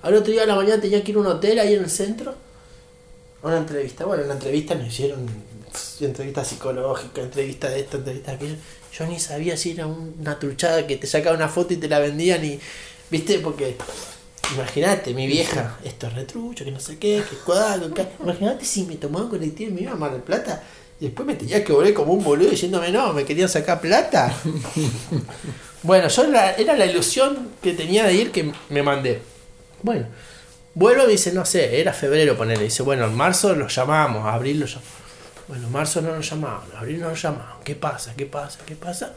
Al 0.03 0.15
otro 0.15 0.31
día 0.31 0.43
de 0.43 0.47
la 0.47 0.55
mañana 0.55 0.81
tenía 0.81 1.03
que 1.03 1.11
ir 1.11 1.17
a 1.17 1.21
un 1.21 1.27
hotel 1.27 1.59
ahí 1.59 1.75
en 1.75 1.83
el 1.83 1.91
centro. 1.91 2.35
Una 3.43 3.59
entrevista. 3.59 4.05
Bueno, 4.05 4.23
en 4.23 4.29
la 4.29 4.35
entrevista 4.35 4.75
nos 4.75 4.89
hicieron 4.89 5.27
pff, 5.73 6.03
entrevista 6.03 6.45
psicológica, 6.45 7.21
entrevista 7.23 7.69
de 7.69 7.81
esto, 7.81 7.99
entrevista 7.99 8.31
de 8.33 8.37
aquello. 8.37 8.55
Yo 8.93 9.07
ni 9.07 9.19
sabía 9.21 9.57
si 9.57 9.73
era 9.73 9.87
un- 9.87 10.15
una 10.19 10.39
truchada 10.39 10.87
que 10.87 10.97
te 10.97 11.07
sacaba 11.07 11.37
una 11.37 11.49
foto 11.49 11.75
y 11.75 11.77
te 11.77 11.89
la 11.89 11.99
vendían 11.99 12.45
y. 12.45 12.59
¿Viste? 13.11 13.39
Porque. 13.41 13.77
Imagínate, 14.55 15.13
mi 15.13 15.27
vieja, 15.27 15.77
esto 15.83 16.07
es 16.07 16.13
retrucho, 16.15 16.65
que 16.65 16.71
no 16.71 16.79
sé 16.79 16.99
qué, 16.99 17.21
que 17.29 17.35
cuadro, 17.45 17.93
que... 17.93 18.07
Imagínate 18.23 18.65
si 18.65 18.85
me 18.85 18.95
tomaba 18.95 19.25
un 19.25 19.31
colectivo 19.33 19.71
y 19.71 19.75
me 19.75 19.81
iba 19.81 19.91
a 19.91 19.97
Mar 19.97 20.13
del 20.13 20.23
Plata 20.23 20.63
y 21.01 21.07
después 21.07 21.27
me 21.27 21.35
tenía 21.35 21.65
que 21.65 21.73
volver 21.73 21.93
como 21.93 22.13
un 22.13 22.23
boludo 22.23 22.51
diciéndome 22.51 22.93
no, 22.93 23.13
me 23.13 23.25
querían 23.25 23.49
sacar 23.49 23.81
plata. 23.81 24.33
bueno, 25.83 26.07
yo 26.07 26.27
la- 26.29 26.53
era 26.53 26.77
la 26.77 26.87
ilusión 26.87 27.49
que 27.61 27.73
tenía 27.73 28.05
de 28.05 28.15
ir 28.15 28.31
que 28.31 28.53
me 28.69 28.83
mandé. 28.85 29.21
Bueno, 29.83 30.07
vuelvo 30.77 31.09
y 31.09 31.13
dice, 31.13 31.33
no 31.33 31.45
sé, 31.45 31.81
era 31.81 31.93
febrero 31.93 32.37
ponerle. 32.37 32.65
Dice, 32.65 32.85
bueno, 32.85 33.07
en 33.07 33.15
marzo 33.15 33.57
los 33.57 33.75
llamamos, 33.75 34.25
abril 34.27 34.61
los 34.61 34.71
llamamos. 34.71 34.95
Bueno, 35.49 35.67
en 35.67 35.73
marzo 35.73 36.03
no 36.03 36.15
nos 36.15 36.29
llamaban, 36.31 36.69
abril 36.77 37.01
no 37.01 37.09
nos 37.09 37.21
llamaban. 37.21 37.57
¿Qué 37.65 37.75
pasa? 37.75 38.15
¿Qué 38.17 38.27
pasa? 38.27 38.61
¿Qué 38.65 38.77
pasa? 38.77 39.15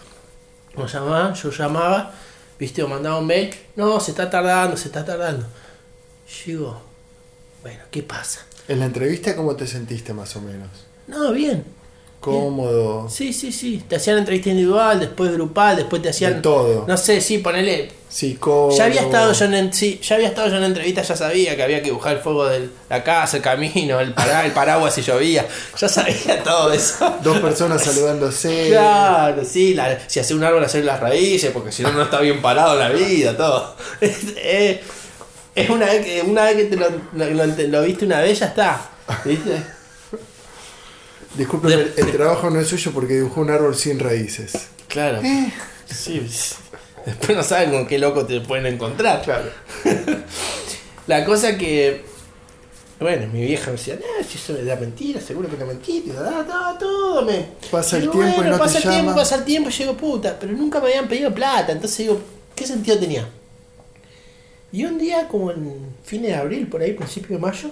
Nos 0.76 0.92
llamaban, 0.92 1.34
yo 1.36 1.52
llamaba, 1.52 2.12
viste, 2.58 2.82
o 2.82 2.88
mandaba 2.88 3.20
un 3.20 3.28
mail. 3.28 3.54
No, 3.76 4.00
se 4.00 4.12
está 4.12 4.30
tardando, 4.30 4.78
se 4.78 4.88
está 4.88 5.04
tardando. 5.04 5.46
Digo, 6.46 6.82
bueno, 7.62 7.84
¿qué 7.92 8.04
pasa? 8.04 8.46
En 8.68 8.80
la 8.80 8.86
entrevista, 8.86 9.36
¿cómo 9.36 9.56
te 9.56 9.68
sentiste 9.68 10.14
más 10.14 10.36
o 10.36 10.42
menos? 10.42 10.70
No, 11.08 11.32
bien. 11.32 11.66
Cómodo. 12.20 13.10
Sí, 13.10 13.32
sí, 13.34 13.52
sí. 13.52 13.84
Te 13.88 13.96
hacían 13.96 14.18
entrevista 14.18 14.50
individual, 14.50 15.00
después 15.00 15.32
grupal, 15.32 15.78
después 15.78 16.02
te 16.02 16.10
hacían. 16.10 16.36
De 16.36 16.42
todo. 16.42 16.86
No 16.88 16.98
sé, 16.98 17.22
sí, 17.22 17.38
ponele. 17.38 17.92
Psicólogo. 18.10 18.76
Ya 18.76 18.86
había 18.86 19.02
estado 19.02 19.32
yo 19.34 19.46
en 19.46 19.72
sí, 19.72 20.00
ya 20.02 20.16
había 20.16 20.30
estado 20.30 20.50
yo 20.50 20.58
en 20.58 20.64
entrevista, 20.64 21.04
ya 21.04 21.16
sabía 21.16 21.56
que 21.56 21.62
había 21.62 21.82
que 21.84 21.92
buscar 21.92 22.14
el 22.18 22.20
fuego 22.24 22.48
de 22.48 22.68
la 22.90 23.04
casa, 23.04 23.38
el 23.38 23.44
camino, 23.44 24.00
el, 24.00 24.14
para, 24.16 24.44
el 24.48 24.52
paraguas 24.52 24.96
si 24.96 25.04
llovía. 25.04 25.46
Ya 25.80 25.88
sabía 25.88 26.44
todo 26.44 26.74
eso. 26.74 27.18
Dos 27.24 27.38
personas 27.40 27.84
saludándose. 27.86 28.70
Claro, 28.72 29.46
sí, 29.46 29.76
la- 29.76 30.00
si 30.10 30.20
hace 30.20 30.34
un 30.34 30.44
árbol 30.44 30.64
hacer 30.64 30.84
las 30.86 31.00
raíces, 31.00 31.52
porque 31.52 31.72
si 31.72 31.84
no 31.84 31.92
no 31.92 32.02
está 32.02 32.20
bien 32.20 32.42
parado 32.42 32.76
la 32.80 32.90
vida, 32.90 33.38
todo. 33.38 33.76
Es, 34.02 34.18
es- 34.44 34.80
es 35.56 35.70
una 35.70 35.86
vez 35.86 36.04
que 36.06 36.22
una 36.24 36.44
vez 36.46 36.56
que 36.56 36.64
te 36.66 36.76
lo, 36.78 36.88
lo- 37.14 37.30
lo- 37.30 37.46
lo 37.68 37.82
viste 37.84 38.06
una 38.06 38.22
vez 38.22 38.40
ya 38.40 38.48
está. 38.48 38.90
¿Viste? 39.24 39.62
Disculpen, 41.36 41.72
el, 41.72 41.94
el 41.96 42.12
trabajo 42.12 42.50
no 42.50 42.60
es 42.60 42.68
suyo 42.68 42.92
porque 42.92 43.16
dibujó 43.16 43.42
un 43.42 43.52
árbol 43.52 43.76
sin 43.76 44.00
raíces. 44.00 44.70
Claro. 44.88 45.22
Sí, 45.22 46.28
sí. 46.30 46.56
Después 47.06 47.38
no 47.38 47.44
saben 47.44 47.72
con 47.72 47.88
qué 47.88 47.98
loco 47.98 48.26
te 48.26 48.42
pueden 48.42 48.66
encontrar. 48.66 49.22
Claro. 49.22 49.50
La 51.08 51.26
cosa 51.26 51.58
que. 51.58 52.04
Bueno, 53.00 53.28
mi 53.32 53.42
vieja 53.42 53.68
me 53.68 53.78
decía, 53.78 53.96
no, 53.96 54.24
si 54.28 54.38
eso 54.38 54.58
es 54.58 54.66
la 54.66 54.76
mentira, 54.76 55.22
seguro 55.22 55.48
que 55.48 55.54
es 55.54 55.60
la 55.62 55.66
mentira, 55.66 56.06
y 56.06 56.10
da, 56.10 56.44
da, 56.44 56.78
todo 56.78 57.24
me. 57.24 57.48
Pasa 57.72 57.96
el 57.96 58.12
tiempo 58.12 58.28
y 58.28 58.36
bueno, 58.36 58.50
no 58.50 58.58
te 58.58 58.60
pasa 58.60 58.78
el 58.80 58.84
tiempo, 58.84 58.98
llama. 58.98 59.16
pasa 59.16 59.36
el 59.36 59.46
tiempo, 59.46 59.70
y 59.70 59.74
digo, 59.74 59.96
puta, 59.96 60.38
pero 60.38 60.52
nunca 60.52 60.82
me 60.82 60.88
habían 60.88 61.08
pedido 61.08 61.34
plata, 61.34 61.72
entonces 61.72 61.98
digo, 62.00 62.22
¿qué 62.54 62.68
sentido 62.68 63.00
tenía? 63.00 63.26
Y 64.74 64.84
un 64.84 64.98
día, 64.98 65.30
como 65.30 65.50
en 65.50 65.96
fines 66.04 66.32
de 66.32 66.36
abril, 66.36 66.68
por 66.68 66.82
ahí, 66.82 66.92
principio 66.92 67.38
de 67.38 67.42
mayo, 67.42 67.72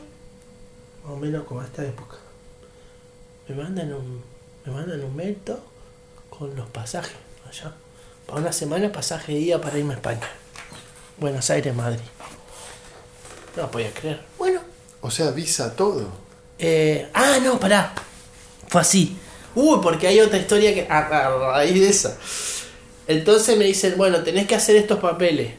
más 1.03 1.11
o 1.11 1.17
menos 1.17 1.43
como 1.43 1.59
a 1.59 1.65
esta 1.65 1.83
época, 1.83 2.15
me 3.47 3.55
mandan 3.55 3.93
un, 3.93 4.21
me 4.65 4.71
mandan 4.73 5.03
un 5.03 5.15
mail 5.15 5.35
todo 5.45 5.61
con 6.29 6.55
los 6.55 6.67
pasajes 6.69 7.15
allá. 7.49 7.73
Para 8.25 8.41
una 8.41 8.51
semana 8.51 8.91
pasaje 8.91 9.33
de 9.33 9.39
día 9.39 9.61
para 9.61 9.77
irme 9.77 9.93
a 9.93 9.97
España. 9.97 10.29
Buenos 11.17 11.49
Aires, 11.49 11.73
Madrid. 11.73 12.01
No 13.55 13.71
podía 13.71 13.91
creer. 13.93 14.21
Bueno, 14.37 14.61
O 15.01 15.09
sea, 15.09 15.31
visa 15.31 15.75
todo. 15.75 16.07
eh, 16.59 17.07
ah, 17.13 17.37
no, 17.43 17.59
pará. 17.59 17.93
Fue 18.67 18.81
así. 18.81 19.17
Uy, 19.55 19.79
porque 19.81 20.07
hay 20.07 20.19
otra 20.19 20.37
historia 20.37 20.73
que 20.73 20.85
a, 20.89 20.99
a 20.99 21.53
raíz 21.53 21.73
de 21.79 21.89
esa. 21.89 22.17
Entonces 23.07 23.57
me 23.57 23.63
dicen, 23.65 23.95
bueno, 23.97 24.21
tenés 24.23 24.45
que 24.45 24.55
hacer 24.55 24.75
estos 24.75 24.99
papeles. 24.99 25.53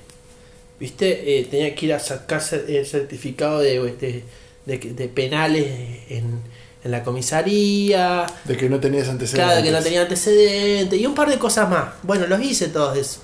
¿Viste? 0.78 1.40
Eh, 1.40 1.44
tenía 1.46 1.74
que 1.74 1.86
ir 1.86 1.94
a 1.94 1.98
sacar 1.98 2.40
el 2.68 2.86
certificado 2.86 3.58
de, 3.60 3.80
de, 3.96 4.24
de- 4.66 4.78
de 4.92 5.08
penales 5.08 5.66
en, 6.10 6.42
en 6.84 6.90
la 6.90 7.02
comisaría. 7.02 8.26
De 8.44 8.56
que 8.56 8.68
no 8.68 8.80
tenías 8.80 9.08
antecedentes. 9.08 9.46
Claro, 9.46 9.62
que 9.62 9.70
no 9.70 9.82
tenía 9.82 10.02
antecedentes 10.02 10.98
y 10.98 11.06
un 11.06 11.14
par 11.14 11.28
de 11.28 11.38
cosas 11.38 11.68
más. 11.68 11.94
Bueno, 12.02 12.26
los 12.26 12.40
hice 12.40 12.68
todos 12.68 12.96
eso. 12.96 13.20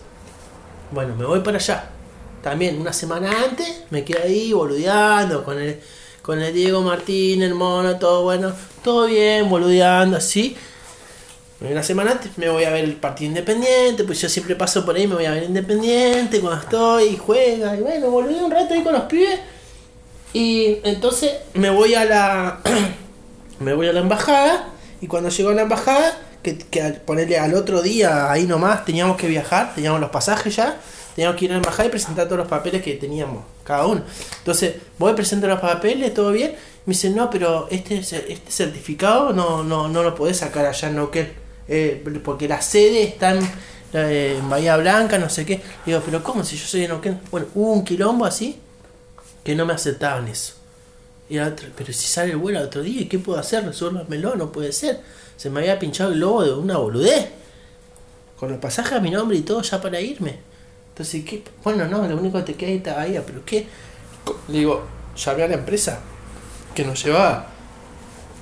Bueno, 0.90 1.14
me 1.16 1.24
voy 1.24 1.40
para 1.40 1.58
allá. 1.58 1.90
También 2.42 2.80
una 2.80 2.92
semana 2.92 3.32
antes 3.44 3.84
me 3.90 4.04
quedé 4.04 4.22
ahí 4.22 4.52
boludeando 4.52 5.44
con 5.44 5.58
el, 5.58 5.80
con 6.20 6.42
el 6.42 6.52
Diego 6.52 6.82
Martín, 6.82 7.42
el 7.42 7.54
mono, 7.54 7.96
todo 7.98 8.22
bueno, 8.22 8.52
todo 8.82 9.06
bien, 9.06 9.48
boludeando 9.48 10.18
así. 10.18 10.56
Una 11.60 11.82
semana 11.82 12.10
antes 12.10 12.36
me 12.36 12.50
voy 12.50 12.64
a 12.64 12.70
ver 12.70 12.84
el 12.84 12.96
partido 12.96 13.28
independiente, 13.28 14.04
pues 14.04 14.20
yo 14.20 14.28
siempre 14.28 14.54
paso 14.54 14.84
por 14.84 14.96
ahí, 14.96 15.06
me 15.06 15.14
voy 15.14 15.24
a 15.24 15.30
ver 15.30 15.44
independiente 15.44 16.40
cuando 16.40 16.60
estoy, 16.60 17.04
y 17.04 17.16
juega, 17.16 17.74
y 17.74 17.80
bueno, 17.80 18.10
boludeo 18.10 18.44
un 18.44 18.50
rato 18.50 18.74
ahí 18.74 18.82
con 18.82 18.92
los 18.92 19.04
pibes. 19.04 19.40
Y 20.34 20.78
entonces 20.82 21.32
me 21.54 21.70
voy 21.70 21.94
a 21.94 22.04
la. 22.04 22.60
me 23.60 23.74
voy 23.74 23.88
a 23.88 23.92
la 23.92 24.00
embajada. 24.00 24.70
Y 25.00 25.06
cuando 25.06 25.28
llego 25.28 25.50
a 25.50 25.54
la 25.54 25.62
embajada, 25.62 26.18
que, 26.42 26.58
que 26.58 26.82
al 26.82 26.94
ponerle 27.00 27.38
al 27.38 27.54
otro 27.54 27.82
día, 27.82 28.30
ahí 28.30 28.44
nomás, 28.44 28.84
teníamos 28.84 29.16
que 29.16 29.28
viajar, 29.28 29.74
teníamos 29.74 30.00
los 30.00 30.10
pasajes 30.10 30.56
ya. 30.56 30.76
Teníamos 31.14 31.38
que 31.38 31.44
ir 31.44 31.52
a 31.52 31.54
la 31.54 31.58
embajada 31.58 31.86
y 31.86 31.90
presentar 31.90 32.24
todos 32.24 32.38
los 32.38 32.48
papeles 32.48 32.82
que 32.82 32.94
teníamos, 32.94 33.44
cada 33.62 33.86
uno. 33.86 34.02
Entonces, 34.38 34.74
voy 34.98 35.12
a 35.12 35.14
presentar 35.14 35.48
los 35.48 35.60
papeles, 35.60 36.12
todo 36.12 36.32
bien. 36.32 36.56
Me 36.86 36.92
dicen, 36.92 37.14
no, 37.14 37.30
pero 37.30 37.68
este, 37.70 37.98
este 37.98 38.50
certificado 38.50 39.32
no, 39.32 39.62
no, 39.62 39.88
no 39.88 40.02
lo 40.02 40.14
podés 40.14 40.38
sacar 40.38 40.66
allá 40.66 40.88
en 40.88 40.96
Neuquén. 40.96 41.32
eh, 41.68 42.02
porque 42.24 42.48
la 42.48 42.60
sede 42.60 43.04
está 43.04 43.30
en, 43.30 43.48
eh, 43.92 44.36
en 44.38 44.50
Bahía 44.50 44.76
Blanca, 44.76 45.16
no 45.18 45.30
sé 45.30 45.46
qué. 45.46 45.62
Digo, 45.86 46.02
pero 46.04 46.22
¿cómo 46.22 46.42
si 46.44 46.56
yo 46.56 46.66
soy 46.66 46.80
de 46.80 46.88
Neuquén? 46.88 47.20
Bueno, 47.30 47.46
hubo 47.54 47.72
un 47.72 47.84
quilombo 47.84 48.24
así 48.24 48.58
que 49.44 49.54
no 49.54 49.64
me 49.66 49.72
aceptaban 49.72 50.26
eso. 50.28 50.54
Y 51.28 51.36
la 51.36 51.54
pero 51.54 51.92
si 51.92 52.06
sale 52.06 52.32
el 52.32 52.36
vuelo 52.36 52.60
otro 52.60 52.82
día, 52.82 53.08
¿qué 53.08 53.18
puedo 53.18 53.38
hacer? 53.38 53.64
Resuélvamelo, 53.64 54.36
no 54.36 54.52
puede 54.52 54.72
ser. 54.72 55.00
Se 55.36 55.50
me 55.50 55.60
había 55.60 55.78
pinchado 55.78 56.12
el 56.12 56.20
lobo 56.20 56.44
de 56.44 56.52
una 56.52 56.76
boludez. 56.76 57.30
Con 58.38 58.50
los 58.50 58.58
pasajes 58.58 58.92
a 58.92 59.00
mi 59.00 59.10
nombre 59.10 59.36
y 59.36 59.42
todo 59.42 59.62
ya 59.62 59.80
para 59.80 60.00
irme. 60.00 60.38
Entonces, 60.90 61.24
¿qué? 61.24 61.42
Bueno, 61.62 61.86
no, 61.88 62.06
lo 62.06 62.16
único 62.16 62.38
que 62.38 62.52
te 62.52 62.54
queda 62.54 62.70
ahí 62.70 62.76
está 62.76 62.94
Bahía, 62.94 63.22
pero 63.26 63.44
¿qué? 63.44 63.66
Le 64.48 64.58
digo, 64.58 64.84
llamé 65.16 65.42
a 65.42 65.48
la 65.48 65.54
empresa 65.54 66.00
que 66.74 66.84
nos 66.84 67.02
llevaba. 67.02 67.48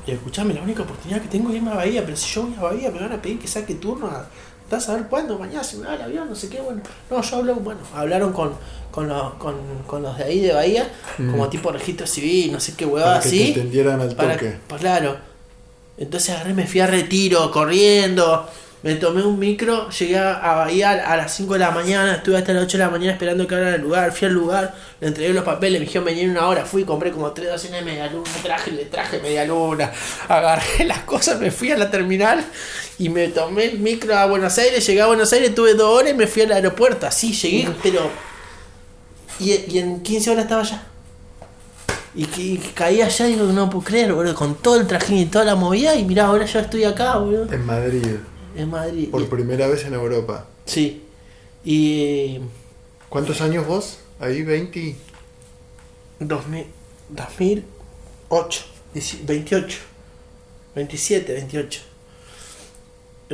Y 0.06 0.10
escuchame, 0.10 0.52
la 0.52 0.62
única 0.62 0.82
oportunidad 0.82 1.22
que 1.22 1.28
tengo 1.28 1.50
es 1.50 1.56
irme 1.56 1.70
a 1.70 1.76
Bahía, 1.76 2.04
pero 2.04 2.16
si 2.16 2.34
yo 2.34 2.42
voy 2.42 2.56
a 2.56 2.60
Bahía 2.60 2.90
me 2.90 3.00
van 3.00 3.12
a 3.12 3.22
pedir 3.22 3.38
que 3.38 3.46
saque 3.46 3.76
turno. 3.76 4.08
A, 4.08 4.28
¿Estás 4.72 4.88
a 4.88 4.94
ver 4.94 5.02
cuándo? 5.08 5.38
Mañana 5.38 5.62
se 5.62 5.76
me 5.76 5.86
va 5.86 5.96
el 5.96 6.00
avión, 6.00 6.30
no 6.30 6.34
sé 6.34 6.48
qué, 6.48 6.58
bueno. 6.62 6.80
No, 7.10 7.20
yo 7.20 7.36
hablo, 7.36 7.56
bueno, 7.56 7.80
hablaron 7.94 8.32
con, 8.32 8.54
con, 8.90 9.06
los, 9.06 9.34
con, 9.34 9.54
con 9.86 10.02
los 10.02 10.16
de 10.16 10.24
ahí 10.24 10.40
de 10.40 10.54
Bahía, 10.54 10.88
como 11.30 11.46
tipo 11.50 11.70
registro 11.70 12.06
civil, 12.06 12.52
no 12.52 12.58
sé 12.58 12.72
qué 12.74 12.86
huevada 12.86 13.20
que 13.20 13.28
así. 13.28 13.52
te 13.52 13.60
atendieran 13.60 14.00
al 14.00 14.16
Para- 14.16 14.32
toque. 14.32 14.56
pues 14.66 14.80
claro. 14.80 15.18
Entonces 15.98 16.30
agarré, 16.30 16.54
me 16.54 16.66
fui 16.66 16.80
a 16.80 16.86
retiro, 16.86 17.50
corriendo. 17.50 18.48
Me 18.82 18.94
tomé 18.96 19.22
un 19.22 19.38
micro, 19.38 19.88
llegué 19.90 20.18
a 20.18 20.54
Bahía 20.56 20.90
a 20.90 21.16
las 21.16 21.32
5 21.36 21.52
de 21.52 21.58
la 21.60 21.70
mañana, 21.70 22.14
estuve 22.16 22.36
hasta 22.38 22.52
las 22.52 22.64
8 22.64 22.78
de 22.78 22.84
la 22.84 22.90
mañana 22.90 23.12
esperando 23.12 23.46
que 23.46 23.54
abran 23.54 23.74
el 23.74 23.80
lugar, 23.80 24.10
fui 24.10 24.26
al 24.26 24.34
lugar, 24.34 24.74
le 25.00 25.06
entregué 25.06 25.32
los 25.32 25.44
papeles, 25.44 25.78
me 25.80 25.84
dijeron 25.86 26.04
venir 26.06 26.24
en 26.24 26.30
una 26.30 26.48
hora, 26.48 26.64
fui, 26.64 26.82
compré 26.82 27.12
como 27.12 27.30
tres 27.30 27.48
docenas 27.48 27.78
de 27.78 27.84
media 27.86 28.08
luna, 28.10 28.28
traje, 28.42 28.72
le 28.72 28.86
traje 28.86 29.20
media 29.20 29.44
luna, 29.44 29.92
agarré 30.28 30.84
las 30.84 30.98
cosas, 31.04 31.38
me 31.38 31.52
fui 31.52 31.70
a 31.70 31.76
la 31.78 31.92
terminal 31.92 32.44
y 33.04 33.08
me 33.08 33.28
tomé 33.28 33.64
el 33.64 33.78
micro 33.80 34.16
a 34.16 34.26
Buenos 34.26 34.56
Aires, 34.58 34.86
llegué 34.86 35.00
a 35.02 35.06
Buenos 35.06 35.32
Aires, 35.32 35.54
tuve 35.54 35.74
dos 35.74 35.98
horas 35.98 36.12
y 36.12 36.14
me 36.14 36.26
fui 36.26 36.42
al 36.42 36.52
aeropuerto, 36.52 37.06
así 37.06 37.32
llegué, 37.32 37.68
pero... 37.82 38.08
Y, 39.40 39.52
y 39.52 39.78
en 39.78 40.02
15 40.02 40.30
horas 40.30 40.44
estaba 40.44 40.60
allá. 40.62 40.86
Y 42.14 42.24
y 42.40 42.58
caí 42.74 43.00
allá 43.00 43.26
y 43.28 43.32
digo, 43.32 43.46
no 43.46 43.70
puedo 43.70 43.84
creer, 43.84 44.12
boludo, 44.12 44.34
con 44.34 44.54
todo 44.56 44.76
el 44.78 44.86
trajín 44.86 45.18
y 45.18 45.26
toda 45.26 45.44
la 45.44 45.54
movida. 45.54 45.94
Y 45.96 46.04
mirá, 46.04 46.26
ahora 46.26 46.44
yo 46.44 46.60
estoy 46.60 46.84
acá, 46.84 47.16
boludo, 47.16 47.50
En 47.52 47.64
Madrid, 47.64 48.06
en 48.54 48.70
Madrid. 48.70 49.08
por 49.10 49.22
Y- 49.22 49.24
primera 49.24 49.66
vez 49.66 49.84
en 49.86 49.94
Europa. 49.94 50.46
sí. 50.66 51.02
Y. 51.64 52.38
¿Cuántos 53.08 53.40
años 53.40 53.66
vos? 53.66 53.98
Ahí, 54.20 54.42
20. 54.42 54.96
2000, 56.20 56.66
2008, 57.08 58.64
18, 58.94 59.24
28, 59.26 59.78
27, 60.74 61.32
28. 61.32 61.80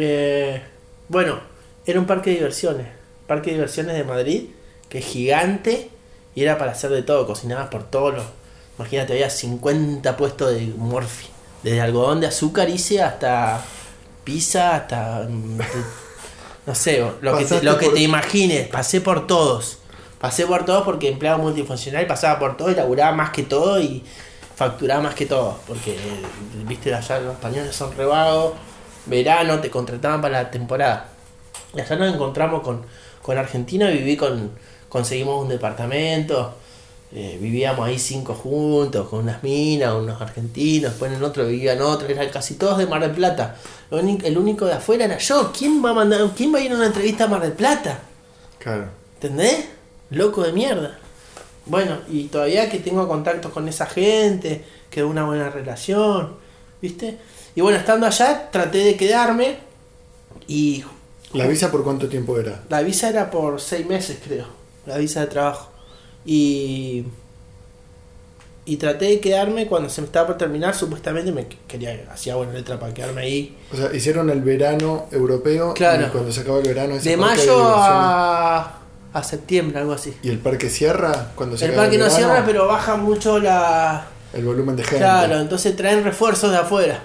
Eh, 0.00 0.62
bueno, 1.09 1.40
era 1.87 1.99
un 1.99 2.07
parque 2.07 2.31
de 2.31 2.37
diversiones. 2.37 2.87
Parque 3.26 3.50
de 3.50 3.57
diversiones 3.57 3.97
de 3.97 4.05
Madrid, 4.05 4.43
que 4.88 4.99
es 4.99 5.05
gigante 5.05 5.90
y 6.35 6.43
era 6.43 6.59
para 6.59 6.73
hacer 6.73 6.90
de 6.90 7.02
todo. 7.02 7.26
Cocinabas 7.26 7.69
por 7.69 7.85
todos 7.85 8.14
los. 8.14 8.25
Imagínate, 8.78 9.12
había 9.14 9.31
50 9.31 10.17
puestos 10.17 10.55
de 10.55 10.67
morfi. 10.76 11.26
Desde 11.62 11.81
algodón 11.81 12.21
de 12.21 12.28
azúcar 12.28 12.69
hice 12.69 13.02
hasta 13.02 13.61
pizza, 14.25 14.76
hasta. 14.76 15.26
mm, 15.28 15.59
No 16.67 16.75
sé, 16.75 17.00
lo 17.23 17.33
que, 17.37 17.45
te, 17.45 17.45
Pasaste 17.45 17.64
lo 17.64 17.78
que 17.78 17.87
por- 17.87 17.95
te 17.95 18.00
imagines. 18.02 18.69
Pasé 18.69 19.00
por 19.00 19.26
todos. 19.26 19.78
Pasé 20.21 20.47
por 20.47 20.64
todos 20.64 20.83
porque 20.85 21.09
empleado 21.09 21.38
multifuncional 21.38 22.07
pasaba 22.07 22.38
por 22.38 22.57
todo 22.57 22.71
y 22.71 22.75
laburaba 22.75 23.12
más 23.12 23.31
que 23.31 23.43
todo 23.45 23.81
y 23.81 24.05
facturaba 24.55 25.00
más 25.02 25.14
que 25.14 25.26
todo. 25.26 25.59
Porque, 25.67 25.93
eh, 25.95 26.23
viste, 26.67 26.95
allá 26.95 27.21
los 27.21 27.35
españoles 27.35 27.75
son 27.75 27.97
rebagos. 27.97 28.52
Verano, 29.09 29.61
te 29.61 29.71
contrataban 29.71 30.21
para 30.21 30.43
la 30.43 30.50
temporada. 30.50 31.09
Y 31.75 31.81
allá 31.81 31.97
nos 31.97 32.15
encontramos 32.15 32.62
con, 32.62 32.83
con 33.23 33.37
Argentina, 33.37 33.88
viví 33.88 34.17
con, 34.17 34.53
conseguimos 34.88 35.43
un 35.43 35.49
departamento, 35.49 36.55
eh, 37.11 37.38
vivíamos 37.41 37.87
ahí 37.87 37.99
cinco 37.99 38.35
juntos, 38.35 39.09
con 39.09 39.21
unas 39.21 39.43
minas, 39.43 39.95
unos 39.95 40.21
argentinos, 40.21 40.91
después 40.93 41.11
en 41.11 41.23
otro 41.23 41.47
vivían 41.47 41.81
otros, 41.81 42.11
eran 42.11 42.29
casi 42.29 42.55
todos 42.55 42.79
de 42.79 42.87
Mar 42.87 43.00
del 43.00 43.12
Plata. 43.12 43.57
El 43.91 44.37
único 44.37 44.67
de 44.67 44.75
afuera 44.75 45.07
era 45.07 45.19
yo. 45.19 45.50
¿Quién 45.57 45.83
va 45.83 45.91
a 45.91 45.95
mandar, 45.95 46.21
quién 46.37 46.53
va 46.53 46.59
a 46.59 46.62
ir 46.62 46.73
a 46.73 46.77
una 46.77 46.87
entrevista 46.87 47.25
a 47.25 47.29
Mar 47.29 47.41
del 47.41 47.53
Plata? 47.53 48.00
Claro. 48.59 48.88
¿Entendés? 49.15 49.69
Loco 50.11 50.43
de 50.43 50.53
mierda. 50.53 50.99
Bueno, 51.65 51.99
y 52.11 52.25
todavía 52.25 52.71
que 52.71 52.79
tengo 52.79 53.07
contactos 53.09 53.53
con 53.53 53.69
esa 53.69 53.87
gente, 53.87 54.65
que 54.91 55.05
una 55.05 55.25
buena 55.25 55.50
relación, 55.50 56.35
¿viste? 56.81 57.19
Y 57.59 57.61
bueno, 57.61 57.77
estando 57.77 58.07
allá, 58.07 58.50
traté 58.53 58.79
de 58.79 58.97
quedarme 58.97 59.57
y 60.47 60.85
¿La 61.33 61.45
visa 61.49 61.73
por 61.73 61.83
cuánto 61.83 62.07
tiempo 62.09 62.38
era? 62.38 62.62
la 62.69 62.83
visa 62.83 63.09
era 63.09 63.33
por 63.33 63.61
seis 63.61 63.85
meses, 63.85 64.21
creo. 64.25 64.47
La 64.87 64.97
visa 64.97 65.23
de 65.23 65.27
trabajo. 65.27 65.69
Y. 66.25 67.05
Y 68.65 68.77
traté 68.77 69.07
de 69.07 69.19
quedarme 69.19 69.67
cuando 69.67 69.88
se 69.88 70.00
me 70.03 70.07
estaba 70.07 70.29
por 70.29 70.38
terminar. 70.38 70.77
Supuestamente 70.77 71.33
me 71.33 71.49
quería. 71.67 72.07
Hacía 72.12 72.37
buena 72.37 72.53
letra 72.53 72.79
para 72.79 72.95
quedarme 72.95 73.23
ahí. 73.23 73.59
O 73.73 73.77
sea, 73.77 73.93
hicieron 73.93 74.31
el 74.31 74.41
verano 74.43 75.07
europeo 75.11 75.75
Claro. 75.75 76.07
y 76.07 76.11
cuando 76.11 76.31
se 76.31 76.43
acabó 76.43 76.59
el 76.61 76.69
verano 76.69 76.95
ese 76.95 77.11
De 77.11 77.17
mayo 77.17 77.59
a. 77.61 78.79
a 79.12 79.23
septiembre, 79.25 79.81
algo 79.81 79.95
así. 79.95 80.17
¿Y 80.23 80.29
el 80.29 80.38
parque 80.38 80.71
cierra 80.71 81.33
cuando 81.35 81.57
se 81.59 81.65
El 81.65 81.75
parque 81.75 81.99
no 81.99 82.05
verano? 82.05 82.16
cierra, 82.25 82.44
pero 82.47 82.68
baja 82.68 82.94
mucho 82.94 83.40
la. 83.40 84.07
El 84.33 84.44
volumen 84.44 84.77
de 84.77 84.85
gente. 84.85 84.99
Claro, 84.99 85.40
entonces 85.40 85.75
traen 85.75 86.05
refuerzos 86.05 86.53
de 86.53 86.59
afuera. 86.59 87.03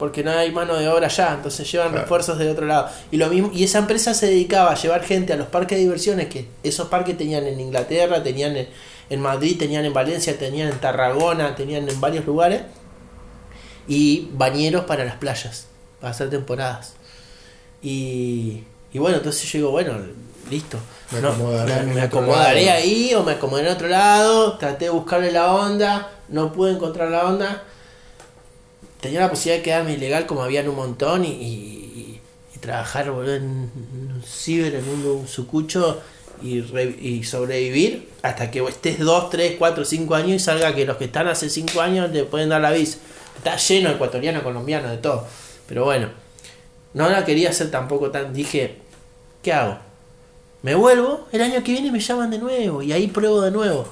Porque 0.00 0.24
no 0.24 0.32
hay 0.32 0.50
mano 0.50 0.74
de 0.74 0.88
obra 0.88 1.06
allá, 1.06 1.34
entonces 1.34 1.70
llevan 1.70 1.90
Claro. 1.90 2.02
refuerzos 2.02 2.38
de 2.38 2.50
otro 2.50 2.66
lado. 2.66 2.88
Y 3.12 3.18
lo 3.18 3.28
mismo, 3.28 3.50
y 3.54 3.62
esa 3.62 3.78
empresa 3.78 4.14
se 4.14 4.26
dedicaba 4.26 4.72
a 4.72 4.74
llevar 4.74 5.04
gente 5.04 5.32
a 5.32 5.36
los 5.36 5.46
parques 5.46 5.76
de 5.78 5.82
diversiones 5.84 6.26
que 6.28 6.48
esos 6.64 6.88
parques 6.88 7.16
tenían 7.18 7.46
en 7.46 7.60
Inglaterra, 7.60 8.22
tenían 8.22 8.56
en, 8.56 8.68
en 9.10 9.20
Madrid, 9.20 9.56
tenían 9.58 9.84
en 9.84 9.92
Valencia, 9.92 10.36
tenían 10.38 10.68
en 10.70 10.78
Tarragona, 10.80 11.54
tenían 11.54 11.88
en 11.88 12.00
varios 12.00 12.24
lugares. 12.26 12.62
Y 13.86 14.28
bañeros 14.32 14.84
para 14.86 15.04
las 15.04 15.16
playas, 15.16 15.66
para 16.00 16.12
hacer 16.12 16.30
temporadas. 16.30 16.94
Y, 17.82 18.62
y 18.92 18.98
bueno, 18.98 19.18
entonces 19.18 19.50
yo 19.52 19.58
digo, 19.58 19.70
bueno, 19.70 19.94
listo. 20.50 20.78
Me 21.10 21.20
No, 21.20 21.28
acomodaré 21.30 21.74
me- 21.74 21.80
en 21.80 21.94
me 21.94 22.04
otro 22.04 22.20
acomodaré 22.20 22.64
lado. 22.66 22.78
ahí 22.78 23.14
o 23.14 23.22
me 23.22 23.32
acomodé 23.32 23.62
en 23.66 23.72
otro 23.74 23.88
lado, 23.88 24.56
traté 24.58 24.86
de 24.86 24.90
buscarle 24.92 25.32
la 25.32 25.52
onda, 25.52 26.10
no 26.28 26.52
pude 26.52 26.72
encontrar 26.72 27.10
la 27.10 27.26
onda. 27.26 27.64
Tenía 29.00 29.20
la 29.20 29.30
posibilidad 29.30 29.58
de 29.58 29.62
quedarme 29.62 29.92
ilegal 29.94 30.26
como 30.26 30.42
habían 30.42 30.68
un 30.68 30.76
montón 30.76 31.24
y, 31.24 31.28
y- 31.28 32.20
y 32.54 32.58
trabajar 32.58 33.10
boludo, 33.10 33.34
en 33.34 33.44
un 33.44 34.22
ciber, 34.26 34.74
en 34.74 34.88
un, 34.88 35.26
sucucho 35.26 36.00
y, 36.42 36.60
re- 36.60 36.96
y 37.00 37.24
sobrevivir 37.24 38.08
hasta 38.22 38.50
que 38.50 38.62
estés 38.64 38.98
2, 38.98 39.30
3, 39.30 39.56
4, 39.58 39.84
5 39.84 40.14
años 40.14 40.30
y 40.32 40.38
salga 40.38 40.74
que 40.74 40.84
los 40.84 40.96
que 40.98 41.04
están 41.06 41.28
hace 41.28 41.48
5 41.48 41.80
años 41.80 42.10
le 42.10 42.24
pueden 42.24 42.50
dar 42.50 42.60
la 42.60 42.70
visa. 42.72 42.98
Está 43.36 43.56
lleno 43.56 43.88
de 43.88 43.94
ecuatoriano, 43.94 44.42
colombiano, 44.42 44.90
de 44.90 44.98
todo. 44.98 45.26
Pero 45.66 45.84
bueno, 45.84 46.08
no 46.92 47.08
la 47.08 47.24
quería 47.24 47.50
hacer 47.50 47.70
tampoco 47.70 48.10
tan. 48.10 48.34
Dije, 48.34 48.76
¿qué 49.42 49.52
hago? 49.54 49.78
Me 50.62 50.74
vuelvo, 50.74 51.26
el 51.32 51.40
año 51.40 51.62
que 51.64 51.72
viene 51.72 51.90
me 51.90 52.00
llaman 52.00 52.30
de 52.30 52.38
nuevo 52.38 52.82
y 52.82 52.92
ahí 52.92 53.06
pruebo 53.06 53.40
de 53.40 53.50
nuevo. 53.50 53.84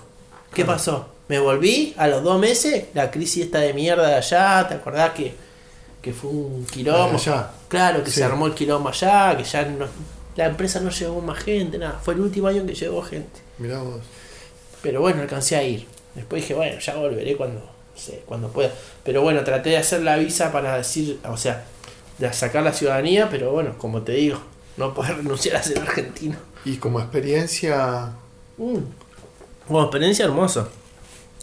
¿Qué 0.53 0.65
Claro. 0.65 0.73
pasó? 0.77 1.09
Me 1.29 1.39
volví 1.39 1.95
a 1.99 2.07
los 2.09 2.23
dos 2.23 2.39
meses, 2.41 2.87
la 2.95 3.11
crisis 3.11 3.45
esta 3.47 3.59
de 3.59 3.75
mierda 3.75 4.07
de 4.09 4.15
allá, 4.15 4.67
¿te 4.69 4.75
acordás 4.75 5.11
que, 5.13 5.35
que 6.01 6.13
fue 6.13 6.31
un 6.31 6.65
quilombo? 6.67 7.17
Allá. 7.19 7.51
Claro, 7.69 8.03
que 8.03 8.11
Sí. 8.11 8.17
se 8.21 8.25
armó 8.25 8.47
el 8.47 8.55
quilombo 8.55 8.89
allá, 8.89 9.37
que 9.37 9.45
ya 9.45 9.65
no- 9.67 9.87
la 10.37 10.47
empresa 10.47 10.81
no 10.81 10.89
llegó 10.91 11.21
más 11.21 11.39
gente, 11.43 11.77
nada. 11.79 11.99
Fue 12.03 12.15
el 12.15 12.21
último 12.21 12.47
año 12.49 12.65
que 12.65 12.75
llegó 12.75 13.03
gente. 13.03 13.41
Mirá 13.59 13.81
vos. 13.81 14.01
Pero 14.83 15.01
bueno, 15.01 15.21
alcancé 15.21 15.57
a 15.57 15.63
ir. 15.65 15.87
Después 16.15 16.43
dije, 16.43 16.55
bueno, 16.55 16.79
ya 16.79 16.95
volveré 16.95 17.37
cuando, 17.37 17.61
no 17.61 18.01
sé, 18.01 18.23
cuando 18.25 18.49
pueda. 18.49 18.71
Pero 19.05 19.21
bueno, 19.23 19.43
traté 19.45 19.71
de 19.71 19.77
hacer 19.79 20.03
la 20.03 20.17
visa 20.17 20.51
para 20.53 20.77
decir, 20.79 21.19
o 21.29 21.37
sea, 21.37 21.65
de 22.19 22.33
sacar 22.33 22.63
la 22.63 22.73
ciudadanía, 22.73 23.29
pero 23.29 23.51
bueno, 23.53 23.75
como 23.79 24.03
te 24.03 24.13
digo, 24.13 24.39
no 24.77 24.95
poder 24.95 25.17
renunciar 25.19 25.57
a 25.57 25.63
ser 25.63 25.79
argentino. 25.81 26.37
Y 26.65 26.77
como 26.77 27.01
experiencia, 27.01 28.13
Mm. 28.57 28.79
Bueno, 29.69 29.87
experiencia 29.87 30.25
hermosa. 30.25 30.69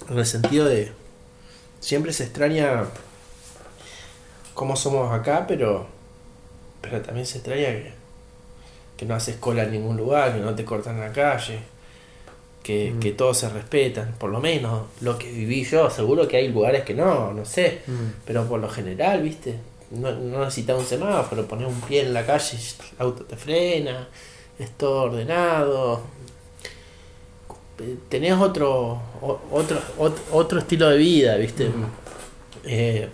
En 0.10 0.18
el 0.18 0.26
sentido 0.26 0.66
de. 0.66 0.92
Siempre 1.80 2.14
se 2.14 2.24
extraña 2.24 2.86
cómo 4.54 4.76
somos 4.76 5.12
acá, 5.14 5.46
pero. 5.48 5.88
Pero 6.82 7.02
también 7.02 7.26
se 7.26 7.38
extraña 7.40 7.68
que, 7.68 7.92
que 8.98 9.06
no 9.06 9.16
haces 9.16 9.38
cola 9.38 9.64
en 9.64 9.72
ningún 9.72 9.98
lugar, 9.98 10.34
que 10.34 10.40
no 10.40 10.54
te 10.56 10.64
cortan 10.66 11.00
la 11.00 11.12
calle, 11.12 11.60
que, 12.64 12.92
Mm. 12.92 13.00
que 13.00 13.12
todos 13.12 13.38
se 13.40 13.50
respetan. 13.50 14.14
Por 14.20 14.30
lo 14.30 14.40
menos 14.40 14.84
lo 15.02 15.18
que 15.18 15.32
viví 15.32 15.64
yo. 15.64 15.90
Seguro 15.90 16.28
que 16.28 16.38
hay 16.38 16.48
lugares 16.50 16.84
que 16.84 16.94
no, 16.94 17.34
no 17.34 17.46
sé. 17.46 17.82
mm, 17.88 18.24
Pero 18.26 18.46
por 18.48 18.60
lo 18.60 18.70
general, 18.70 19.22
viste, 19.24 19.56
no, 19.92 20.12
no 20.12 20.40
necesitas 20.46 20.78
un 20.78 20.86
semáforo, 20.86 21.48
poner 21.48 21.68
un 21.68 21.80
pie 21.82 22.02
en 22.02 22.14
la 22.14 22.26
calle, 22.26 22.58
el 22.58 22.96
auto 23.00 23.24
te 23.26 23.36
frena, 23.36 24.08
es 24.60 24.70
todo 24.78 25.04
ordenado. 25.04 26.02
Tenés 28.10 28.34
otro, 28.34 29.02
otro, 29.52 29.82
ot- 30.00 30.22
otro 30.32 30.60
estilo 30.60 30.90
de 30.90 30.98
vida, 30.98 31.36
viste. 31.36 31.70
Eh, 32.64 33.10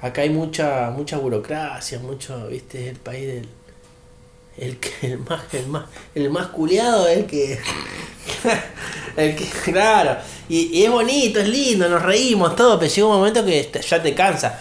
acá 0.00 0.22
hay 0.22 0.30
mucha, 0.30 0.90
mucha 0.90 1.16
burocracia, 1.18 1.98
mucho, 2.00 2.48
viste, 2.48 2.82
es 2.82 2.88
el 2.90 2.96
país 2.96 3.26
del. 3.26 3.48
El, 4.58 4.76
que, 4.78 4.90
el 5.12 5.18
más, 5.20 5.42
el 5.54 5.66
más, 5.68 5.84
el 6.14 6.28
más 6.30 6.48
culiado 6.48 7.06
es 7.06 7.18
el 7.18 7.26
que. 7.26 7.58
el 9.16 9.36
que, 9.36 9.44
claro. 9.64 10.16
Y, 10.48 10.78
y 10.78 10.84
es 10.84 10.90
bonito, 10.90 11.38
es 11.40 11.48
lindo, 11.48 11.88
nos 11.88 12.02
reímos, 12.02 12.56
todo, 12.56 12.78
pero 12.78 12.92
llega 12.92 13.06
un 13.06 13.14
momento 13.16 13.44
que 13.44 13.70
ya 13.88 14.02
te 14.02 14.12
cansa. 14.14 14.60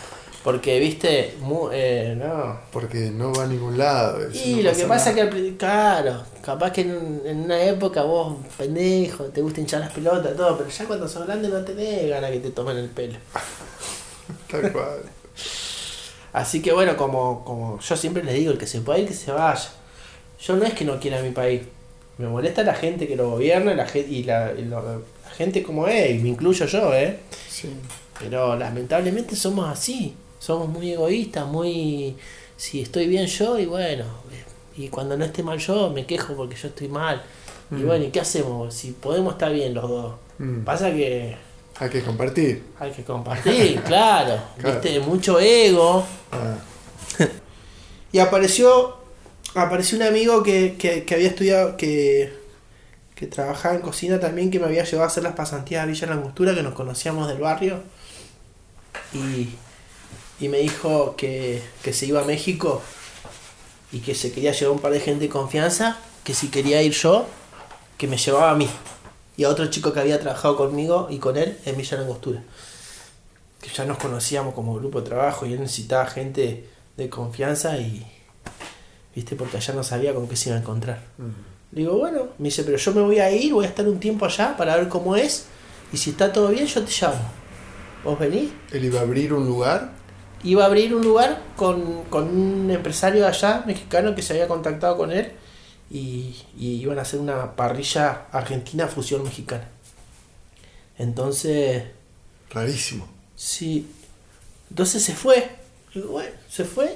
Porque, 0.51 0.79
viste, 0.79 1.35
mu- 1.41 1.69
eh, 1.71 2.15
no. 2.17 2.59
porque 2.71 3.11
no 3.11 3.31
va 3.33 3.43
a 3.43 3.47
ningún 3.47 3.77
lado. 3.77 4.17
Y 4.33 4.55
no 4.55 4.71
lo 4.71 4.75
que 4.75 4.85
pasa 4.85 5.11
nada. 5.11 5.23
es 5.29 5.35
que, 5.35 5.57
claro, 5.57 6.23
capaz 6.41 6.71
que 6.71 6.81
en, 6.81 7.21
en 7.25 7.41
una 7.41 7.61
época 7.63 8.01
vos, 8.01 8.37
pendejo, 8.57 9.25
te 9.25 9.41
gusta 9.41 9.59
hinchar 9.61 9.81
las 9.81 9.91
pelotas, 9.91 10.35
todo, 10.35 10.57
pero 10.57 10.69
ya 10.69 10.85
cuando 10.85 11.07
sos 11.07 11.25
grande 11.27 11.49
no 11.49 11.63
tenés 11.63 12.09
ganas 12.09 12.31
que 12.31 12.39
te 12.39 12.49
tomen 12.49 12.77
el 12.77 12.89
pelo. 12.89 13.17
Tal 14.51 14.71
cual. 14.71 15.01
Así 16.33 16.61
que 16.61 16.71
bueno, 16.71 16.95
como, 16.97 17.43
como 17.45 17.79
yo 17.79 17.95
siempre 17.97 18.23
les 18.23 18.33
digo, 18.35 18.51
el 18.51 18.57
que 18.57 18.67
se 18.67 18.81
pueda 18.81 18.99
ir, 18.99 19.07
que 19.07 19.13
se 19.13 19.31
vaya. 19.31 19.69
Yo 20.41 20.55
no 20.55 20.65
es 20.65 20.73
que 20.73 20.85
no 20.85 20.99
quiera 20.99 21.21
mi 21.21 21.31
país. 21.31 21.61
Me 22.17 22.27
molesta 22.27 22.63
la 22.63 22.73
gente 22.73 23.07
que 23.07 23.15
lo 23.15 23.29
gobierna 23.31 23.73
la 23.75 23.85
gente, 23.85 24.11
y, 24.11 24.23
la, 24.23 24.51
y 24.57 24.63
lo- 24.65 24.81
la 25.25 25.31
gente 25.37 25.63
como 25.63 25.87
es, 25.87 26.11
y 26.11 26.19
me 26.19 26.29
incluyo 26.29 26.65
yo, 26.65 26.93
¿eh? 26.93 27.19
Sí. 27.47 27.69
Pero 28.19 28.55
lamentablemente 28.57 29.35
somos 29.35 29.69
así. 29.69 30.15
Somos 30.39 30.67
muy 30.69 30.91
egoístas, 30.93 31.45
muy... 31.45 32.15
Si 32.57 32.81
estoy 32.81 33.07
bien 33.07 33.25
yo, 33.27 33.57
y 33.59 33.65
bueno. 33.65 34.05
Y 34.75 34.87
cuando 34.89 35.15
no 35.17 35.25
esté 35.25 35.43
mal 35.43 35.59
yo, 35.59 35.89
me 35.91 36.05
quejo 36.05 36.33
porque 36.35 36.55
yo 36.55 36.67
estoy 36.69 36.87
mal. 36.87 37.21
Y 37.71 37.75
Mm. 37.75 37.85
bueno, 37.85 38.05
¿y 38.05 38.09
qué 38.09 38.19
hacemos? 38.21 38.73
Si 38.73 38.91
podemos 38.93 39.33
estar 39.33 39.51
bien 39.53 39.73
los 39.73 39.87
dos. 39.87 40.15
Mm. 40.39 40.61
Pasa 40.63 40.91
que 40.91 41.35
Hay 41.79 41.89
que 41.89 42.01
compartir. 42.01 42.63
hay 42.79 42.91
que 42.91 43.03
compartir, 43.03 43.79
claro. 43.85 44.41
Claro. 44.57 44.81
Viste, 44.81 44.99
mucho 45.01 45.39
ego. 45.39 46.03
Ah, 46.31 46.57
Y 48.11 48.19
apareció, 48.19 48.95
apareció 49.55 49.97
un 49.97 50.03
amigo 50.03 50.41
que, 50.41 50.75
que, 50.77 51.03
que 51.05 51.15
había 51.15 51.27
estudiado, 51.27 51.77
que, 51.77 52.33
que 53.15 53.27
trabajaba 53.27 53.75
en 53.75 53.81
cocina 53.81 54.19
también, 54.19 54.49
que 54.49 54.59
me 54.59 54.65
había 54.65 54.83
llevado 54.83 55.03
a 55.03 55.07
hacer 55.07 55.21
las 55.23 55.33
pasantías 55.33 55.83
a 55.83 55.85
Villa 55.85 56.07
La 56.07 56.13
Angostura, 56.13 56.55
que 56.55 56.63
nos 56.63 56.73
conocíamos 56.73 57.27
del 57.27 57.37
barrio. 57.37 57.83
Y, 59.13 59.49
y 60.39 60.47
me 60.49 60.59
dijo 60.59 61.15
que, 61.15 61.61
que 61.83 61.93
se 61.93 62.05
iba 62.05 62.21
a 62.21 62.25
México 62.25 62.81
y 63.91 63.99
que 63.99 64.15
se 64.15 64.31
quería 64.31 64.51
llevar 64.51 64.75
un 64.75 64.81
par 64.81 64.91
de 64.91 64.99
gente 64.99 65.25
de 65.25 65.29
confianza, 65.29 65.97
que 66.23 66.33
si 66.33 66.49
quería 66.49 66.81
ir 66.81 66.93
yo, 66.93 67.25
que 67.97 68.07
me 68.07 68.17
llevaba 68.17 68.51
a 68.51 68.55
mí. 68.55 68.69
Y 69.35 69.43
a 69.43 69.49
otro 69.49 69.67
chico 69.67 69.93
que 69.93 69.99
había 69.99 70.19
trabajado 70.19 70.55
conmigo 70.55 71.07
y 71.09 71.17
con 71.17 71.37
él 71.37 71.57
en 71.65 71.77
Villa 71.77 71.97
La 71.97 72.03
Angostura. 72.03 72.43
Que 73.61 73.69
ya 73.69 73.85
nos 73.85 73.97
conocíamos 73.97 74.53
como 74.53 74.75
grupo 74.75 75.01
de 75.01 75.07
trabajo 75.07 75.45
y 75.45 75.53
él 75.53 75.59
necesitaba 75.59 76.05
gente 76.07 76.69
de 76.97 77.09
confianza 77.09 77.77
y, 77.77 78.05
viste, 79.15 79.35
porque 79.35 79.57
allá 79.57 79.73
no 79.73 79.83
sabía 79.83 80.13
con 80.13 80.27
qué 80.27 80.35
se 80.35 80.49
iba 80.49 80.57
a 80.57 80.61
encontrar. 80.61 81.01
Le 81.71 81.81
digo, 81.81 81.97
bueno, 81.97 82.29
me 82.37 82.45
dice, 82.45 82.63
pero 82.63 82.77
yo 82.77 82.93
me 82.93 83.01
voy 83.01 83.19
a 83.19 83.31
ir, 83.31 83.53
voy 83.53 83.65
a 83.65 83.69
estar 83.69 83.87
un 83.87 83.99
tiempo 83.99 84.25
allá 84.25 84.55
para 84.57 84.75
ver 84.75 84.87
cómo 84.87 85.15
es. 85.15 85.45
Y 85.91 85.97
si 85.97 86.11
está 86.11 86.31
todo 86.31 86.49
bien, 86.49 86.65
yo 86.65 86.83
te 86.83 86.91
llamo. 86.91 87.19
¿Vos 88.03 88.19
venís? 88.19 88.51
Él 88.71 88.85
iba 88.85 88.99
a 88.99 89.03
abrir 89.03 89.33
un 89.33 89.45
lugar. 89.45 89.98
Iba 90.43 90.63
a 90.63 90.67
abrir 90.67 90.95
un 90.95 91.03
lugar 91.03 91.41
con, 91.57 92.03
con 92.05 92.29
un 92.29 92.71
empresario 92.71 93.27
allá, 93.27 93.63
mexicano, 93.65 94.15
que 94.15 94.21
se 94.21 94.33
había 94.33 94.47
contactado 94.47 94.97
con 94.97 95.11
él. 95.11 95.31
Y, 95.91 96.35
y 96.57 96.73
iban 96.75 96.99
a 96.99 97.01
hacer 97.01 97.19
una 97.19 97.55
parrilla 97.55 98.27
argentina 98.31 98.87
fusión 98.87 99.23
mexicana. 99.23 99.67
Entonces, 100.97 101.83
Rarísimo. 102.51 103.07
sí. 103.35 103.89
Entonces 104.69 105.03
se 105.03 105.15
fue. 105.15 105.49
Bueno, 105.95 106.29
se 106.47 106.63
fue. 106.63 106.95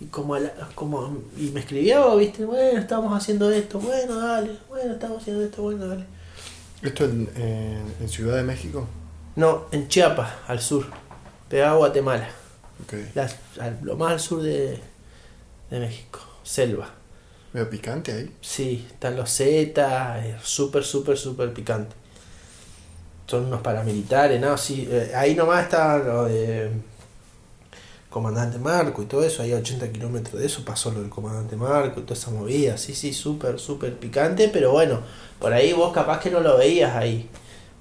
Y 0.00 0.06
como, 0.06 0.34
a 0.34 0.40
la- 0.40 0.52
como 0.74 1.18
y 1.36 1.50
me 1.50 1.60
escribió, 1.60 2.16
viste, 2.16 2.44
bueno, 2.44 2.80
estamos 2.80 3.16
haciendo 3.16 3.50
esto, 3.52 3.78
bueno, 3.78 4.16
dale, 4.18 4.56
bueno, 4.68 4.94
estamos 4.94 5.20
haciendo 5.20 5.44
esto, 5.44 5.62
bueno, 5.62 5.86
dale. 5.86 6.04
¿Esto 6.82 7.04
en, 7.04 7.28
en- 7.36 7.94
en 8.00 8.08
Ciudad 8.08 8.36
de 8.36 8.42
México? 8.42 8.88
No, 9.36 9.66
en 9.70 9.88
Chiapas, 9.88 10.32
al 10.48 10.60
sur, 10.60 10.86
pegado 11.50 11.74
a 11.74 11.78
Guatemala, 11.78 12.28
Ok. 12.82 12.94
las- 13.14 13.36
al- 13.60 13.78
lo 13.82 13.96
más 13.96 14.12
al 14.12 14.20
sur 14.20 14.42
de, 14.42 14.80
de 15.70 15.80
México, 15.80 16.20
selva. 16.44 16.90
¿Veo 17.52 17.68
picante 17.68 18.12
ahí? 18.12 18.36
Sí, 18.40 18.86
están 18.90 19.16
los 19.16 19.30
Zetas, 19.34 20.42
súper, 20.42 20.84
súper, 20.84 21.16
súper 21.16 21.52
picante. 21.52 21.94
Son 23.26 23.46
unos 23.46 23.60
paramilitares, 23.62 24.40
no, 24.40 24.58
sí, 24.58 24.88
eh, 24.90 25.12
ahí 25.14 25.34
nomás 25.36 25.64
está 25.64 25.98
lo 25.98 26.24
de 26.24 26.70
Comandante 28.08 28.58
Marco 28.58 29.02
y 29.02 29.06
todo 29.06 29.22
eso, 29.22 29.42
ahí 29.42 29.52
a 29.52 29.58
80 29.58 29.88
kilómetros 29.92 30.40
de 30.40 30.46
eso 30.46 30.64
pasó 30.64 30.90
lo 30.90 31.00
del 31.00 31.10
Comandante 31.10 31.54
Marco 31.54 32.00
y 32.00 32.02
toda 32.02 32.18
esa 32.18 32.30
movida, 32.32 32.76
sí, 32.76 32.92
sí, 32.94 33.12
súper, 33.12 33.60
súper 33.60 33.96
picante, 33.98 34.48
pero 34.52 34.72
bueno, 34.72 35.00
por 35.38 35.52
ahí 35.52 35.72
vos 35.72 35.92
capaz 35.92 36.18
que 36.18 36.28
no 36.30 36.40
lo 36.40 36.58
veías 36.58 36.96
ahí, 36.96 37.28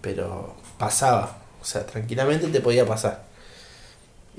pero 0.01 0.53
pasaba, 0.77 1.39
o 1.59 1.65
sea, 1.65 1.83
tranquilamente 1.85 2.47
te 2.49 2.61
podía 2.61 2.85
pasar. 2.85 3.23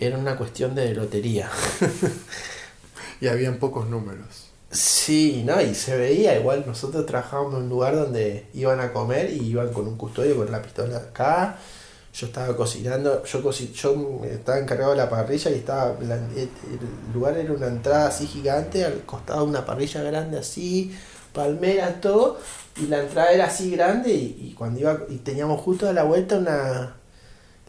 Era 0.01 0.19
una 0.19 0.37
cuestión 0.37 0.75
de 0.75 0.95
lotería. 0.95 1.49
Y 3.21 3.29
habían 3.29 3.59
pocos 3.59 3.87
números. 3.89 4.47
Sí, 4.71 5.43
no, 5.45 5.61
y 5.61 5.75
se 5.75 5.97
veía, 5.97 6.39
igual 6.39 6.65
nosotros 6.67 7.05
trabajábamos 7.07 7.55
en 7.57 7.63
un 7.65 7.69
lugar 7.69 7.97
donde 7.97 8.47
iban 8.55 8.81
a 8.81 8.93
comer 8.93 9.31
y 9.33 9.41
iban 9.49 9.73
con 9.73 9.87
un 9.89 9.97
custodio 9.97 10.37
con 10.37 10.51
la 10.51 10.63
pistola 10.63 10.97
acá. 10.99 11.59
Yo 12.15 12.27
estaba 12.27 12.57
cocinando, 12.57 13.25
yo 13.25 13.43
coci- 13.43 13.73
yo 13.73 14.21
estaba 14.25 14.59
encargado 14.59 14.93
de 14.93 14.97
la 14.97 15.09
parrilla 15.11 15.51
y 15.51 15.55
estaba 15.55 15.97
la- 16.01 16.17
el, 16.17 16.39
el 16.39 17.13
lugar 17.15 17.37
era 17.37 17.53
una 17.53 17.67
entrada 17.69 18.09
así 18.09 18.27
gigante, 18.27 18.85
al 18.85 19.01
costado 19.05 19.45
una 19.45 19.65
parrilla 19.65 20.03
grande 20.03 20.39
así, 20.39 20.97
palmeras, 21.33 22.01
todo, 22.01 22.39
y 22.77 22.87
la 22.87 23.01
entrada 23.03 23.33
era 23.33 23.47
así 23.47 23.71
grande 23.71 24.13
y, 24.13 24.39
y 24.51 24.55
cuando 24.55 24.81
iba 24.81 25.01
y 25.09 25.17
teníamos 25.19 25.61
justo 25.61 25.89
a 25.89 25.93
la 25.93 26.05
vuelta 26.05 26.39
una 26.39 26.97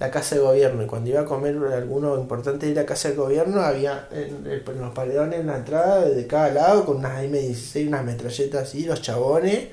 la 0.02 0.10
casa 0.10 0.34
de 0.34 0.42
gobierno 0.42 0.82
y 0.82 0.88
cuando 0.88 1.12
iba 1.12 1.22
a 1.22 1.26
comer 1.26 1.56
alguno 1.76 2.18
importante 2.18 2.66
de 2.66 2.74
la 2.74 2.88
casa 2.88 3.10
de 3.10 3.16
gobierno 3.16 3.62
había 3.62 4.08
en, 4.12 4.48
en 4.48 4.82
los 4.82 4.96
paredones 4.96 5.42
una 5.42 5.58
entrada 5.58 6.02
de 6.02 6.26
cada 6.26 6.50
lado 6.50 6.86
con 6.86 6.98
unas 6.98 7.22
M16, 7.22 7.88
unas 7.88 8.04
metralletas 8.04 8.68
así, 8.68 8.86
los 8.86 9.00
chabones, 9.04 9.68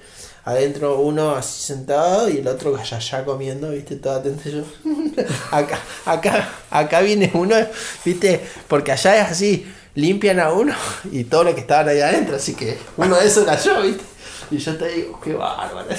adentro 0.44 1.00
uno 1.00 1.34
así 1.34 1.62
sentado 1.62 2.28
y 2.28 2.40
el 2.40 2.46
otro 2.46 2.76
allá, 2.76 3.24
comiendo, 3.24 3.70
viste, 3.70 3.96
todo 3.96 4.16
atento 4.16 4.50
yo. 4.50 4.64
acá, 5.50 5.78
acá, 6.04 6.50
acá 6.68 7.00
viene 7.00 7.30
uno, 7.32 7.56
viste, 8.04 8.42
porque 8.68 8.92
allá 8.92 9.22
es 9.22 9.30
así, 9.30 9.66
limpian 9.94 10.40
a 10.40 10.52
uno 10.52 10.74
y 11.10 11.24
todo 11.24 11.44
lo 11.44 11.54
que 11.54 11.62
estaban 11.62 11.88
ahí 11.88 12.02
adentro, 12.02 12.36
así 12.36 12.52
que 12.52 12.76
uno 12.98 13.16
de 13.16 13.26
esos 13.26 13.44
era 13.44 13.58
yo, 13.58 13.80
viste. 13.80 14.04
Y 14.50 14.58
yo 14.58 14.76
te 14.76 14.88
digo, 14.88 15.18
qué 15.24 15.32
bárbaro. 15.32 15.88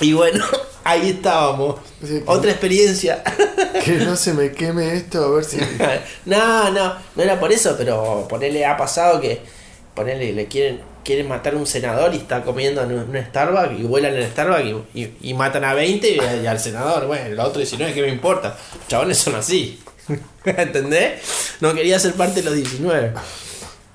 Y 0.00 0.12
bueno, 0.12 0.44
ahí 0.84 1.10
estábamos. 1.10 1.76
Que- 2.00 2.22
Otra 2.26 2.50
experiencia. 2.50 3.22
Que 3.84 3.92
no 3.96 4.16
se 4.16 4.32
me 4.32 4.52
queme 4.52 4.94
esto, 4.94 5.24
a 5.24 5.28
ver 5.30 5.44
si. 5.44 5.58
no, 6.26 6.70
no, 6.70 6.94
no 7.16 7.22
era 7.22 7.38
por 7.40 7.52
eso, 7.52 7.74
pero 7.76 8.26
ponerle 8.28 8.64
ha 8.64 8.76
pasado 8.76 9.20
que 9.20 9.40
ponerle 9.94 10.32
le 10.32 10.46
quieren 10.46 10.80
quieren 11.04 11.28
matar 11.28 11.52
a 11.52 11.58
un 11.58 11.66
senador 11.66 12.14
y 12.14 12.16
está 12.16 12.42
comiendo 12.42 12.82
en 12.82 12.92
un, 12.92 13.24
Starbucks 13.28 13.78
y 13.78 13.82
vuelan 13.82 14.14
en 14.14 14.22
el 14.22 14.30
Starbucks 14.30 14.64
y, 14.94 15.00
y- 15.02 15.16
y 15.20 15.34
matan 15.34 15.62
a 15.64 15.74
20 15.74 16.08
y, 16.08 16.18
y 16.42 16.46
al 16.46 16.58
senador, 16.58 17.06
bueno, 17.06 17.26
el 17.26 17.38
otro 17.38 17.58
19, 17.58 17.92
¿qué 17.92 18.00
me 18.00 18.08
importa? 18.08 18.56
Los 18.78 18.88
chabones 18.88 19.18
son 19.18 19.34
así. 19.34 19.78
¿Entendés? 20.46 21.20
No 21.60 21.74
quería 21.74 21.98
ser 21.98 22.14
parte 22.14 22.40
de 22.40 22.46
los 22.48 22.54
19. 22.54 23.12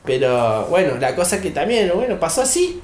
Pero 0.05 0.65
bueno, 0.65 0.97
la 0.99 1.15
cosa 1.15 1.41
que 1.41 1.51
también, 1.51 1.91
bueno, 1.95 2.19
pasó 2.19 2.41
así. 2.43 2.79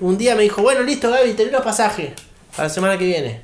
Un 0.00 0.18
día 0.18 0.34
me 0.34 0.42
dijo, 0.42 0.62
bueno, 0.62 0.82
listo, 0.82 1.10
Gaby, 1.10 1.32
tenés 1.34 1.52
los 1.52 1.62
pasajes 1.62 2.10
para 2.50 2.68
la 2.68 2.74
semana 2.74 2.98
que 2.98 3.06
viene. 3.06 3.42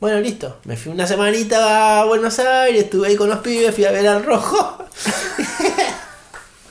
Bueno, 0.00 0.20
listo. 0.20 0.58
Me 0.64 0.76
fui 0.76 0.92
una 0.92 1.06
semanita 1.06 2.00
a 2.00 2.04
Buenos 2.04 2.38
Aires, 2.38 2.84
estuve 2.84 3.08
ahí 3.08 3.16
con 3.16 3.28
los 3.28 3.38
pibes, 3.40 3.74
fui 3.74 3.84
a 3.84 3.90
ver 3.90 4.06
al 4.06 4.24
rojo. 4.24 4.78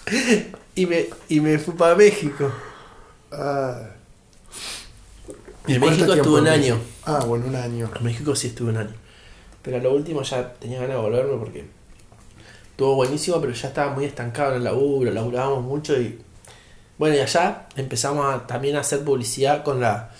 y, 0.76 0.86
me, 0.86 1.08
y 1.28 1.40
me 1.42 1.60
fui 1.60 1.74
para 1.74 1.96
México. 1.96 2.52
Ah. 3.32 3.82
En 5.68 5.82
México 5.82 6.14
estuve 6.14 6.42
un 6.42 6.48
año. 6.48 6.80
Ah, 7.06 7.24
bueno, 7.26 7.48
un 7.48 7.56
año. 7.56 7.92
En 7.98 8.04
México 8.04 8.36
sí 8.36 8.48
estuve 8.48 8.70
un 8.70 8.78
año. 8.78 8.94
Pero 9.62 9.78
a 9.78 9.80
lo 9.82 9.94
último 9.94 10.22
ya 10.22 10.54
tenía 10.54 10.80
ganas 10.80 10.96
de 10.96 11.02
volverme 11.02 11.38
porque 11.38 11.66
estuvo 12.72 12.96
buenísimo, 12.96 13.42
pero 13.42 13.52
ya 13.52 13.68
estaba 13.68 13.94
muy 13.94 14.06
estancado 14.06 14.52
en 14.52 14.58
el 14.58 14.64
laburo, 14.64 15.12
laburábamos 15.12 15.64
mucho 15.64 16.00
y 16.00 16.22
bueno, 16.98 17.16
y 17.16 17.20
allá 17.20 17.68
empezamos 17.76 18.34
a, 18.34 18.48
también 18.48 18.76
a 18.76 18.80
hacer 18.80 19.04
publicidad 19.04 19.64
con 19.64 19.82
la 19.82 20.12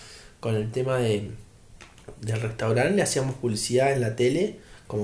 con 0.48 0.56
el 0.56 0.72
tema 0.72 0.96
de 0.96 1.30
del 2.22 2.40
restaurante, 2.40 2.94
le 2.96 3.02
hacíamos 3.02 3.36
publicidad 3.36 3.92
en 3.92 4.00
la 4.00 4.16
tele, 4.16 4.60
como 4.88 5.04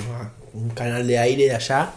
un 0.54 0.70
canal 0.70 1.06
de 1.06 1.20
aire 1.20 1.48
de 1.48 1.54
allá, 1.54 1.92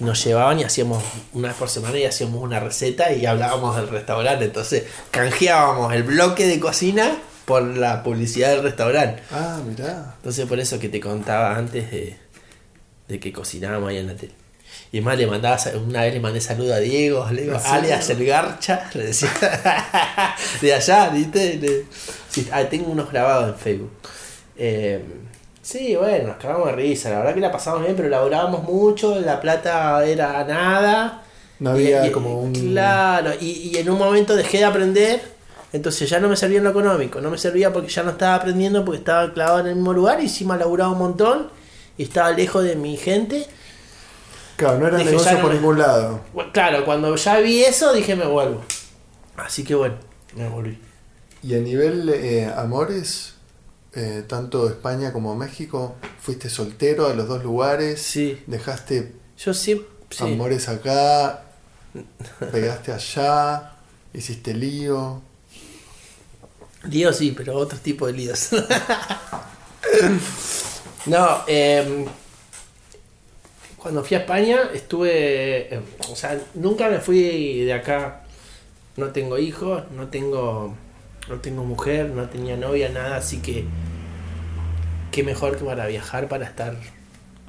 y 0.00 0.04
nos 0.04 0.24
llevaban 0.24 0.60
y 0.60 0.64
hacíamos 0.64 1.04
una 1.34 1.48
vez 1.48 1.58
por 1.58 1.68
semana 1.68 1.98
y 1.98 2.06
hacíamos 2.06 2.42
una 2.42 2.58
receta 2.58 3.12
y 3.12 3.26
hablábamos 3.26 3.76
del 3.76 3.88
restaurante, 3.88 4.46
entonces 4.46 4.84
canjeábamos 5.10 5.92
el 5.92 6.04
bloque 6.04 6.46
de 6.46 6.58
cocina 6.58 7.18
por 7.44 7.62
la 7.62 8.02
publicidad 8.02 8.48
del 8.52 8.62
restaurante. 8.62 9.22
Ah, 9.30 9.60
mirá. 9.68 10.14
Entonces 10.16 10.46
por 10.46 10.58
eso 10.58 10.78
que 10.78 10.88
te 10.88 10.98
contaba 10.98 11.54
antes 11.54 11.90
de, 11.90 12.16
de 13.08 13.20
que 13.20 13.30
cocinábamos 13.30 13.90
ahí 13.90 13.98
en 13.98 14.06
la 14.06 14.16
tele. 14.16 14.32
Y 14.92 15.00
más 15.00 15.18
le 15.18 15.26
mandaba, 15.26 15.58
una 15.86 16.02
vez 16.02 16.14
le 16.14 16.20
mandé 16.20 16.40
saludo 16.40 16.72
a 16.74 16.78
Diego, 16.78 17.26
le 17.30 17.42
digo, 17.42 17.54
¿En 17.56 17.60
alias 17.66 18.08
el 18.10 18.24
garcha, 18.24 18.88
le 18.94 19.06
decía, 19.06 19.30
de 20.60 20.74
allá, 20.74 21.08
¿viste? 21.10 21.54
Le- 21.60 21.84
sí, 22.30 22.48
ah, 22.52 22.64
tengo 22.64 22.90
unos 22.90 23.10
grabados 23.10 23.48
en 23.50 23.56
Facebook. 23.58 23.90
Eh, 24.56 25.04
sí, 25.62 25.96
bueno, 25.96 26.28
nos 26.28 26.36
cagamos 26.36 26.66
de 26.68 26.72
risa, 26.76 27.10
la 27.10 27.18
verdad 27.18 27.34
que 27.34 27.40
la 27.40 27.52
pasamos 27.52 27.82
bien, 27.82 27.94
pero 27.96 28.08
laburábamos 28.08 28.62
mucho, 28.62 29.18
la 29.20 29.40
plata 29.40 30.04
era 30.04 30.44
nada. 30.44 31.22
No 31.58 31.70
había 31.70 32.04
Y- 32.06 32.08
y- 32.08 32.12
como 32.12 32.40
un. 32.40 32.52
Claro, 32.52 33.32
y, 33.40 33.70
y 33.72 33.76
en 33.78 33.90
un 33.90 33.98
momento 33.98 34.36
dejé 34.36 34.58
de 34.58 34.64
aprender, 34.64 35.20
entonces 35.72 36.08
ya 36.08 36.20
no 36.20 36.28
me 36.28 36.36
servía 36.36 36.58
en 36.58 36.64
lo 36.64 36.70
económico, 36.70 37.20
no 37.20 37.30
me 37.30 37.38
servía 37.38 37.72
porque 37.72 37.88
ya 37.90 38.02
no 38.02 38.12
estaba 38.12 38.36
aprendiendo, 38.36 38.84
porque 38.84 38.98
estaba 38.98 39.32
clavado 39.34 39.60
en 39.60 39.66
el 39.66 39.74
mismo 39.76 39.92
lugar, 39.92 40.20
y 40.20 40.24
encima 40.24 40.56
laburaba 40.56 40.92
un 40.92 40.98
montón, 40.98 41.48
y 41.98 42.04
estaba 42.04 42.30
lejos 42.32 42.62
de 42.64 42.76
mi 42.76 42.96
gente. 42.96 43.46
Claro, 44.56 44.78
no 44.78 44.86
era 44.86 44.98
Dije, 44.98 45.10
negocio 45.10 45.32
no 45.32 45.42
por 45.42 45.54
ningún 45.54 45.78
lado. 45.78 46.20
Bueno, 46.32 46.50
claro, 46.52 46.84
cuando 46.84 47.14
ya 47.16 47.38
vi 47.38 47.62
eso 47.62 47.92
dije 47.92 48.16
me 48.16 48.26
vuelvo. 48.26 48.62
Así 49.36 49.64
que 49.64 49.74
bueno, 49.74 49.96
me 50.34 50.48
volví. 50.48 50.78
Y 51.42 51.54
a 51.54 51.58
nivel 51.58 52.08
eh, 52.08 52.50
amores, 52.56 53.34
eh, 53.94 54.24
tanto 54.26 54.68
España 54.68 55.12
como 55.12 55.34
México, 55.36 55.96
fuiste 56.20 56.48
soltero 56.48 57.06
a 57.06 57.14
los 57.14 57.28
dos 57.28 57.44
lugares, 57.44 58.00
Sí, 58.00 58.42
dejaste 58.46 59.12
yo. 59.38 59.52
Sí. 59.52 59.84
amores 60.20 60.68
acá, 60.68 61.42
pegaste 62.50 62.92
allá, 62.92 63.72
hiciste 64.14 64.54
lío. 64.54 65.20
Lío 66.84 67.12
sí, 67.12 67.34
pero 67.36 67.56
otro 67.56 67.78
tipo 67.78 68.06
de 68.06 68.12
líos. 68.14 68.48
no, 71.06 71.40
eh, 71.46 72.06
cuando 73.86 74.02
fui 74.02 74.16
a 74.16 74.20
España 74.22 74.58
estuve, 74.74 75.72
eh, 75.72 75.80
o 76.10 76.16
sea, 76.16 76.36
nunca 76.54 76.88
me 76.88 76.98
fui 76.98 77.62
de 77.62 77.72
acá. 77.72 78.24
No 78.96 79.10
tengo 79.10 79.38
hijos, 79.38 79.84
no 79.92 80.08
tengo 80.08 80.74
no 81.28 81.36
tengo 81.36 81.62
mujer, 81.62 82.10
no 82.10 82.28
tenía 82.28 82.56
novia, 82.56 82.88
nada, 82.88 83.18
así 83.18 83.38
que 83.38 83.64
qué 85.12 85.22
mejor 85.22 85.56
que 85.56 85.64
para 85.64 85.86
viajar, 85.86 86.26
para 86.26 86.46
estar, 86.46 86.74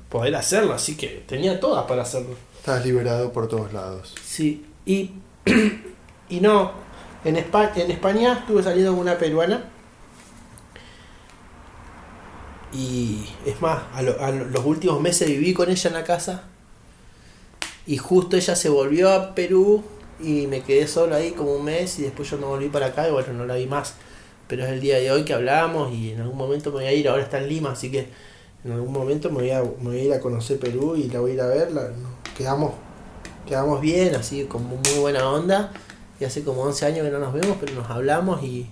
poder 0.10 0.36
hacerlo, 0.36 0.73
así 0.73 0.95
que 0.95 1.23
tenía 1.26 1.60
todas 1.60 1.86
para 1.88 2.04
hacerlo. 2.04 2.36
Estás 2.56 2.86
liberado 2.86 3.34
por 3.34 3.47
todos 3.47 3.73
lados. 3.73 4.13
Sí, 4.23 4.63
y, 4.86 5.13
y 6.30 6.39
no, 6.39 6.71
en 7.26 7.38
España, 7.38 7.71
en 7.78 7.89
España 7.89 8.34
estuve 8.41 8.62
saliendo 8.62 8.91
con 8.91 9.00
una 9.00 9.17
peruana. 9.17 9.63
Y 12.78 13.26
es 13.46 13.60
más, 13.62 13.82
a, 13.94 14.02
lo- 14.04 14.22
a 14.22 14.30
lo- 14.32 14.46
los 14.46 14.63
últimos 14.66 15.02
meses 15.02 15.28
viví 15.28 15.54
con 15.54 15.70
ella 15.70 15.88
en 15.90 15.94
la 15.96 16.04
casa. 16.04 16.44
Y 17.86 17.98
justo 17.98 18.36
ella 18.36 18.56
se 18.56 18.70
volvió 18.70 19.10
a 19.12 19.34
Perú 19.34 19.84
y 20.22 20.48
me 20.48 20.62
quedé 20.62 20.88
solo 20.88 21.16
ahí 21.16 21.32
como 21.32 21.54
un 21.54 21.63
mes 21.66 22.00
y 22.00 22.04
después 22.04 22.30
yo 22.30 22.38
me 22.38 22.46
volví 22.46 22.68
para 22.70 22.88
acá 22.88 23.08
y 23.08 23.12
bueno, 23.12 23.34
no 23.34 23.46
la 23.46 23.56
vi 23.56 23.66
más. 23.66 23.96
Pero 24.48 24.63
es 24.66 24.70
el 24.72 24.80
día 24.82 24.98
de 25.00 25.12
hoy 25.12 25.24
que 25.26 25.34
hablamos 25.34 25.92
y 25.94 26.12
en 26.12 26.22
algún 26.22 26.38
momento 26.38 26.70
me 26.70 26.78
voy 26.78 26.86
a 26.86 26.94
ir, 26.94 27.08
ahora 27.08 27.24
está 27.24 27.38
en 27.40 27.48
Lima, 27.50 27.72
así 27.72 27.92
que 27.92 28.08
en 28.63 28.72
algún 28.72 28.92
momento 28.92 29.30
me 29.30 29.36
voy 29.40 29.52
a, 29.52 29.62
me 29.62 29.90
voy 29.90 29.98
a 30.00 30.04
ir 30.04 30.13
a 30.13 30.20
conocer 30.20 30.60
Perú 30.60 30.96
y 30.96 31.04
la 31.10 31.20
voy 31.22 31.32
a 31.32 31.34
ir 31.36 31.42
a 31.42 31.48
ver. 31.48 31.70
quedamos, 32.38 32.74
quedamos 33.48 33.80
bien, 33.82 34.16
así 34.16 34.44
como 34.46 34.76
muy 34.76 35.00
buena 35.00 35.30
onda. 35.30 35.72
Y 36.20 36.26
hace 36.26 36.44
como 36.44 36.63
11 36.63 36.86
años 36.86 37.06
que 37.06 37.12
no 37.12 37.20
nos 37.20 37.34
vemos, 37.34 37.58
pero 37.60 37.74
nos 37.76 37.90
hablamos 37.90 38.44
y, 38.44 38.68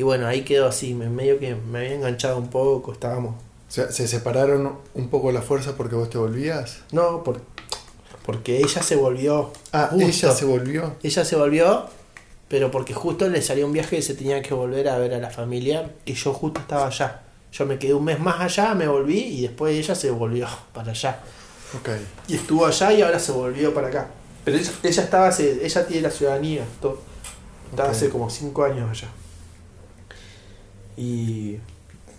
y 0.00 0.02
bueno, 0.02 0.26
ahí 0.26 0.44
quedó 0.44 0.66
así, 0.66 0.94
me, 0.94 1.10
medio 1.10 1.38
que 1.38 1.54
me 1.54 1.80
había 1.80 1.92
enganchado 1.92 2.38
un 2.38 2.48
poco, 2.48 2.92
estábamos... 2.92 3.34
¿se 3.68 4.08
separaron 4.08 4.78
un 4.94 5.08
poco 5.10 5.30
la 5.30 5.42
fuerza 5.42 5.76
porque 5.76 5.94
vos 5.94 6.08
te 6.08 6.16
volvías? 6.16 6.78
No, 6.90 7.22
por, 7.22 7.42
porque 8.24 8.56
ella 8.56 8.82
se 8.82 8.96
volvió... 8.96 9.52
Ah, 9.72 9.88
justo. 9.90 10.06
ella 10.06 10.32
se 10.34 10.44
volvió. 10.46 10.94
Ella 11.02 11.24
se 11.26 11.36
volvió, 11.36 11.84
pero 12.48 12.70
porque 12.70 12.94
justo 12.94 13.28
le 13.28 13.42
salió 13.42 13.66
un 13.66 13.74
viaje 13.74 13.98
y 13.98 14.02
se 14.02 14.14
tenía 14.14 14.40
que 14.40 14.54
volver 14.54 14.88
a 14.88 14.96
ver 14.96 15.12
a 15.12 15.18
la 15.18 15.28
familia 15.28 15.92
y 16.06 16.14
yo 16.14 16.32
justo 16.32 16.60
estaba 16.60 16.86
allá. 16.86 17.20
Yo 17.52 17.66
me 17.66 17.78
quedé 17.78 17.92
un 17.92 18.04
mes 18.04 18.18
más 18.18 18.40
allá, 18.40 18.74
me 18.74 18.88
volví 18.88 19.18
y 19.18 19.42
después 19.42 19.76
ella 19.76 19.94
se 19.94 20.10
volvió 20.10 20.48
para 20.72 20.92
allá. 20.92 21.20
Ok. 21.78 21.90
Y 22.26 22.36
estuvo 22.36 22.64
allá 22.64 22.90
y 22.90 23.02
ahora 23.02 23.18
se 23.18 23.32
volvió 23.32 23.74
para 23.74 23.88
acá. 23.88 24.08
Pero 24.46 24.56
ella, 24.56 24.72
ella 24.82 25.02
estaba 25.02 25.28
hace, 25.28 25.62
ella 25.62 25.86
tiene 25.86 26.00
la 26.00 26.10
ciudadanía, 26.10 26.64
todo. 26.80 27.02
Estaba 27.70 27.90
hace 27.90 28.08
como 28.08 28.30
5 28.30 28.64
años 28.64 28.88
allá. 28.88 29.08
Y 30.96 31.58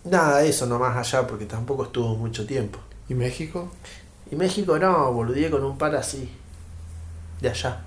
nada, 0.03 0.43
eso 0.43 0.65
nomás 0.65 0.97
allá 0.97 1.27
porque 1.27 1.45
tampoco 1.45 1.85
estuvo 1.85 2.15
mucho 2.15 2.45
tiempo. 2.45 2.79
¿Y 3.09 3.13
México? 3.13 3.69
Y 4.31 4.35
México 4.35 4.79
no, 4.79 5.11
boludí 5.11 5.49
con 5.49 5.63
un 5.63 5.77
par 5.77 5.95
así. 5.95 6.29
De 7.41 7.49
allá. 7.49 7.81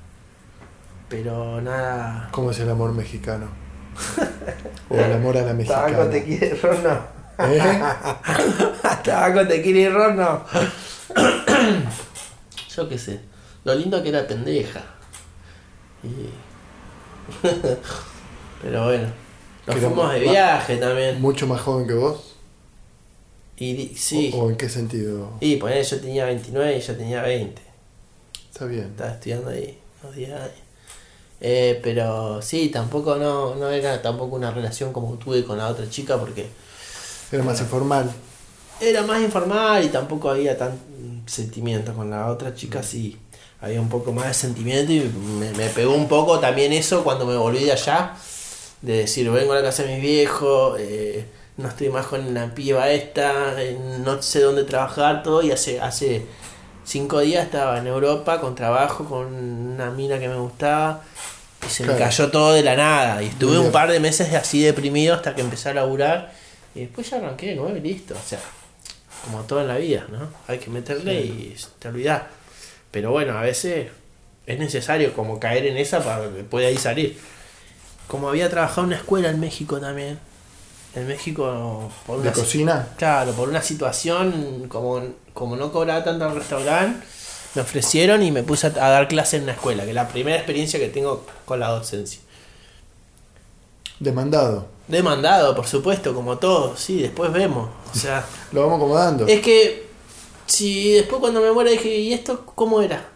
Pero 1.08 1.60
nada. 1.60 2.28
¿Cómo 2.32 2.50
es 2.50 2.58
el 2.60 2.70
amor 2.70 2.92
mexicano? 2.92 3.48
O 4.90 4.96
el 4.96 5.12
amor 5.12 5.36
a 5.38 5.42
la 5.42 5.54
mexicana. 5.54 5.86
Tabaco 5.92 6.10
te 6.10 6.24
quiere 6.24 6.54
ron 6.56 6.82
no. 6.82 6.98
¿Eh? 7.38 7.82
Tabaco 9.02 9.46
te 9.46 9.62
quiere 9.62 9.88
ron 9.88 10.16
no. 10.16 10.44
Yo 12.76 12.88
qué 12.88 12.98
sé. 12.98 13.20
Lo 13.64 13.74
lindo 13.74 14.02
que 14.02 14.10
era 14.10 14.26
pendeja. 14.26 14.82
Y... 16.02 16.28
Pero 18.62 18.84
bueno. 18.84 19.23
Nos 19.66 19.76
fuimos 19.76 20.12
de 20.12 20.20
viaje 20.20 20.76
también. 20.76 21.20
¿Mucho 21.20 21.46
más 21.46 21.60
joven 21.60 21.86
que 21.86 21.94
vos? 21.94 22.34
Y 23.56 23.88
sí. 23.96 24.30
¿O, 24.34 24.44
o 24.44 24.50
en 24.50 24.56
qué 24.56 24.68
sentido? 24.68 25.30
Y 25.40 25.56
poner 25.56 25.84
yo 25.84 26.00
tenía 26.00 26.26
29 26.26 26.72
y 26.72 26.76
ella 26.76 26.96
tenía 26.98 27.22
20. 27.22 27.62
Está 28.52 28.66
bien. 28.66 28.84
Estaba 28.86 29.10
estudiando 29.10 29.50
ahí 29.50 29.78
unos 30.02 30.16
10 30.16 30.30
años. 30.32 30.50
Eh, 31.40 31.80
pero 31.82 32.40
sí, 32.42 32.68
tampoco 32.68 33.16
no, 33.16 33.54
no 33.54 33.68
era 33.70 34.00
tampoco 34.00 34.36
una 34.36 34.50
relación 34.50 34.92
como 34.92 35.14
tuve 35.14 35.44
con 35.44 35.58
la 35.58 35.68
otra 35.68 35.88
chica 35.90 36.18
porque 36.18 36.48
Era 37.30 37.42
más 37.42 37.60
informal. 37.60 38.10
era 38.80 39.02
más 39.02 39.20
informal 39.20 39.84
y 39.84 39.88
tampoco 39.88 40.30
había 40.30 40.56
tan 40.56 40.78
sentimiento 41.26 41.92
con 41.94 42.10
la 42.10 42.28
otra 42.30 42.54
chica 42.54 42.82
sí 42.82 43.18
había 43.60 43.80
un 43.80 43.88
poco 43.88 44.12
más 44.12 44.26
de 44.28 44.34
sentimiento 44.34 44.92
y 44.92 45.00
me, 45.38 45.50
me 45.52 45.68
pegó 45.70 45.94
un 45.94 46.06
poco 46.06 46.38
también 46.38 46.72
eso 46.72 47.02
cuando 47.02 47.24
me 47.26 47.36
volví 47.36 47.64
de 47.64 47.72
allá 47.72 48.14
de 48.84 48.98
decir 48.98 49.30
vengo 49.30 49.52
a 49.52 49.56
la 49.56 49.62
casa 49.62 49.82
de 49.82 49.94
mis 49.94 50.02
viejos 50.02 50.78
eh, 50.80 51.24
no 51.56 51.68
estoy 51.68 51.88
más 51.88 52.06
con 52.06 52.34
la 52.34 52.54
piba 52.54 52.90
esta 52.90 53.60
eh, 53.62 53.78
no 54.04 54.22
sé 54.22 54.40
dónde 54.40 54.64
trabajar 54.64 55.22
todo 55.22 55.42
y 55.42 55.50
hace 55.50 55.80
hace 55.80 56.26
cinco 56.84 57.20
días 57.20 57.44
estaba 57.44 57.78
en 57.78 57.86
Europa 57.86 58.40
con 58.40 58.54
trabajo 58.54 59.04
con 59.04 59.32
una 59.34 59.90
mina 59.90 60.18
que 60.18 60.28
me 60.28 60.36
gustaba 60.36 61.02
y 61.66 61.70
se 61.70 61.84
me 61.84 61.96
cayó 61.96 62.30
todo 62.30 62.52
de 62.52 62.62
la 62.62 62.76
nada 62.76 63.22
y 63.22 63.26
estuve 63.26 63.58
un 63.58 63.72
par 63.72 63.90
de 63.90 64.00
meses 64.00 64.32
así 64.34 64.62
deprimido 64.62 65.14
hasta 65.14 65.34
que 65.34 65.40
empecé 65.40 65.70
a 65.70 65.74
laburar 65.74 66.32
y 66.74 66.80
después 66.80 67.08
ya 67.08 67.16
arranqué 67.16 67.48
de 67.48 67.54
nuevo 67.54 67.76
y 67.76 67.80
listo 67.80 68.14
o 68.14 68.28
sea 68.28 68.40
como 69.24 69.42
todo 69.42 69.60
en 69.62 69.68
la 69.68 69.78
vida, 69.78 70.06
¿no? 70.10 70.28
Hay 70.46 70.58
que 70.58 70.70
meterle 70.70 71.20
y 71.20 71.56
te 71.78 71.88
olvidás. 71.88 72.22
Pero 72.90 73.10
bueno, 73.10 73.36
a 73.38 73.42
veces 73.42 73.88
es 74.46 74.58
necesario 74.58 75.14
como 75.14 75.40
caer 75.40 75.66
en 75.66 75.76
esa 75.76 76.02
para 76.04 76.30
que 76.30 76.44
pueda 76.44 76.68
ahí 76.68 76.76
salir. 76.76 77.18
Como 78.06 78.28
había 78.28 78.50
trabajado 78.50 78.82
en 78.82 78.86
una 78.88 78.96
escuela 78.96 79.30
en 79.30 79.40
México 79.40 79.80
también. 79.80 80.18
En 80.94 81.08
México, 81.08 81.90
por 82.06 82.16
¿De 82.18 82.22
una, 82.28 82.32
cocina? 82.32 82.88
claro, 82.96 83.32
por 83.32 83.48
una 83.48 83.62
situación, 83.62 84.66
como, 84.68 85.02
como 85.32 85.56
no 85.56 85.72
cobraba 85.72 86.04
tanto 86.04 86.26
el 86.28 86.34
restaurante, 86.36 87.04
me 87.56 87.62
ofrecieron 87.62 88.22
y 88.22 88.30
me 88.30 88.42
puse 88.44 88.68
a, 88.68 88.70
a 88.70 88.90
dar 88.90 89.08
clase 89.08 89.38
en 89.38 89.44
una 89.44 89.52
escuela, 89.52 89.82
que 89.82 89.90
es 89.90 89.94
la 89.94 90.08
primera 90.08 90.36
experiencia 90.36 90.78
que 90.78 90.88
tengo 90.88 91.26
con 91.44 91.58
la 91.58 91.68
docencia. 91.70 92.20
Demandado. 93.98 94.66
Demandado, 94.86 95.54
por 95.54 95.66
supuesto, 95.66 96.14
como 96.14 96.38
todo, 96.38 96.76
sí, 96.76 97.00
después 97.02 97.32
vemos. 97.32 97.70
O 97.92 97.98
sea, 97.98 98.24
Lo 98.52 98.62
vamos 98.62 98.76
acomodando. 98.76 99.26
Es 99.26 99.40
que 99.40 99.86
si 100.46 100.92
después 100.92 101.20
cuando 101.20 101.40
me 101.40 101.50
muera 101.52 101.70
dije, 101.70 101.88
¿y 101.88 102.12
esto 102.12 102.44
cómo 102.54 102.82
era? 102.82 103.08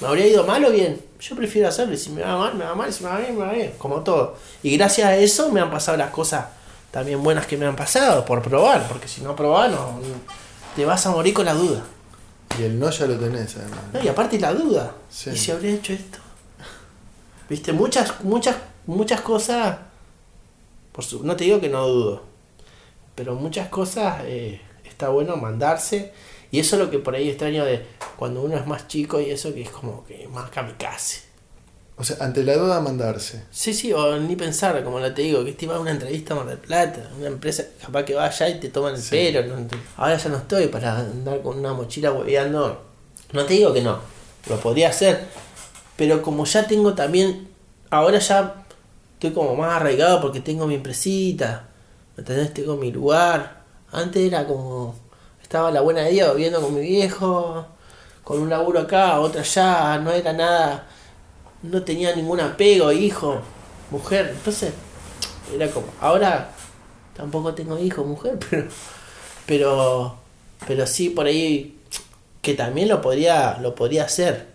¿Me 0.00 0.06
habría 0.08 0.26
ido 0.26 0.44
mal 0.44 0.64
o 0.64 0.70
bien? 0.70 1.00
Yo 1.20 1.34
prefiero 1.36 1.68
hacerlo, 1.68 1.94
y 1.94 1.96
si 1.96 2.10
me 2.10 2.22
va 2.22 2.36
mal, 2.36 2.54
me 2.54 2.64
va 2.64 2.74
mal, 2.74 2.92
si 2.92 3.04
me 3.04 3.10
va 3.10 3.18
bien, 3.18 3.36
me 3.38 3.44
va 3.44 3.52
bien, 3.52 3.72
como 3.78 4.00
todo. 4.02 4.36
Y 4.62 4.76
gracias 4.76 5.06
a 5.08 5.16
eso 5.16 5.50
me 5.50 5.60
han 5.60 5.70
pasado 5.70 5.96
las 5.96 6.10
cosas 6.10 6.46
también 6.90 7.22
buenas 7.22 7.46
que 7.46 7.56
me 7.56 7.66
han 7.66 7.76
pasado, 7.76 8.24
por 8.24 8.42
probar, 8.42 8.86
porque 8.88 9.08
si 9.08 9.20
no 9.22 9.34
probás, 9.36 9.70
no, 9.70 10.00
te 10.74 10.84
vas 10.84 11.04
a 11.06 11.10
morir 11.10 11.34
con 11.34 11.44
la 11.46 11.54
duda. 11.54 11.82
Y 12.58 12.62
el 12.64 12.78
no 12.78 12.90
ya 12.90 13.06
lo 13.06 13.18
tenés, 13.18 13.56
además. 13.56 13.80
No, 13.92 14.02
y 14.02 14.08
aparte 14.08 14.38
la 14.38 14.52
duda, 14.54 14.92
Sí. 15.10 15.30
¿y 15.30 15.36
si 15.36 15.50
habría 15.50 15.74
hecho 15.74 15.92
esto? 15.92 16.18
Viste, 17.48 17.72
muchas, 17.72 18.20
muchas, 18.22 18.56
muchas 18.86 19.20
cosas, 19.20 19.78
por 20.92 21.04
su, 21.04 21.22
no 21.24 21.36
te 21.36 21.44
digo 21.44 21.60
que 21.60 21.68
no 21.68 21.86
dudo, 21.86 22.22
pero 23.14 23.34
muchas 23.34 23.68
cosas 23.68 24.22
eh, 24.24 24.60
está 24.84 25.08
bueno 25.10 25.36
mandarse. 25.36 26.12
Y 26.50 26.60
eso 26.60 26.76
es 26.76 26.82
lo 26.82 26.90
que 26.90 26.98
por 26.98 27.14
ahí 27.14 27.28
extraño 27.28 27.64
de 27.64 27.84
cuando 28.16 28.42
uno 28.42 28.56
es 28.56 28.66
más 28.66 28.88
chico 28.88 29.20
y 29.20 29.30
eso 29.30 29.52
que 29.52 29.62
es 29.62 29.70
como 29.70 30.04
que 30.04 30.28
más 30.28 30.50
kamikaze. 30.50 31.22
O 31.98 32.04
sea, 32.04 32.18
ante 32.20 32.44
la 32.44 32.54
duda, 32.56 32.78
mandarse. 32.80 33.42
Sí, 33.50 33.72
sí, 33.72 33.90
o 33.92 34.18
ni 34.18 34.36
pensar, 34.36 34.84
como 34.84 35.00
te 35.12 35.22
digo, 35.22 35.42
que 35.44 35.52
te 35.52 35.66
va 35.66 35.76
a 35.76 35.80
una 35.80 35.92
entrevista 35.92 36.34
a 36.34 36.36
Mar 36.36 36.46
del 36.46 36.58
Plata, 36.58 37.10
una 37.16 37.28
empresa 37.28 37.64
capaz 37.80 38.04
que 38.04 38.14
va 38.14 38.26
allá 38.26 38.48
y 38.50 38.60
te 38.60 38.68
toman 38.68 38.94
el 38.96 39.00
Sí. 39.00 39.10
pelo. 39.10 39.42
¿no? 39.46 39.66
Ahora 39.96 40.16
ya 40.18 40.28
no 40.28 40.36
estoy 40.36 40.66
para 40.66 40.98
andar 40.98 41.40
con 41.40 41.58
una 41.58 41.72
mochila 41.72 42.12
hueveando. 42.12 42.82
No 43.32 43.44
te 43.46 43.54
digo 43.54 43.72
que 43.72 43.80
no, 43.80 43.98
lo 44.48 44.56
podría 44.60 44.90
hacer, 44.90 45.24
pero 45.96 46.20
como 46.20 46.44
ya 46.44 46.66
tengo 46.66 46.92
también, 46.94 47.48
ahora 47.90 48.18
ya 48.18 48.62
estoy 49.14 49.32
como 49.32 49.56
más 49.56 49.72
arraigado 49.72 50.20
porque 50.20 50.40
tengo 50.40 50.66
mi 50.66 50.74
empresita, 50.74 51.68
¿me 52.16 52.20
entendés? 52.20 52.52
Tengo 52.52 52.76
mi 52.76 52.92
lugar. 52.92 53.62
Antes 53.90 54.22
era 54.22 54.46
como, 54.46 54.94
estaba 55.46 55.70
la 55.70 55.80
buena 55.80 56.02
día 56.02 56.32
viviendo 56.32 56.60
con 56.60 56.74
mi 56.74 56.80
viejo, 56.80 57.64
con 58.24 58.40
un 58.40 58.50
laburo 58.50 58.80
acá, 58.80 59.20
otro 59.20 59.40
allá, 59.40 59.96
no 59.98 60.10
era 60.10 60.32
nada 60.32 60.88
no 61.62 61.82
tenía 61.82 62.14
ningún 62.16 62.40
apego, 62.40 62.90
hijo, 62.90 63.40
mujer. 63.92 64.32
Entonces, 64.32 64.72
era 65.54 65.70
como, 65.70 65.86
ahora 66.00 66.50
tampoco 67.16 67.54
tengo 67.54 67.78
hijo, 67.78 68.04
mujer, 68.04 68.38
pero, 68.50 68.66
pero, 69.46 70.16
pero 70.66 70.86
sí 70.86 71.10
por 71.10 71.26
ahí 71.26 71.78
que 72.42 72.54
también 72.54 72.88
lo 72.88 73.00
podría, 73.00 73.58
lo 73.60 73.74
podría 73.76 74.04
hacer. 74.04 74.46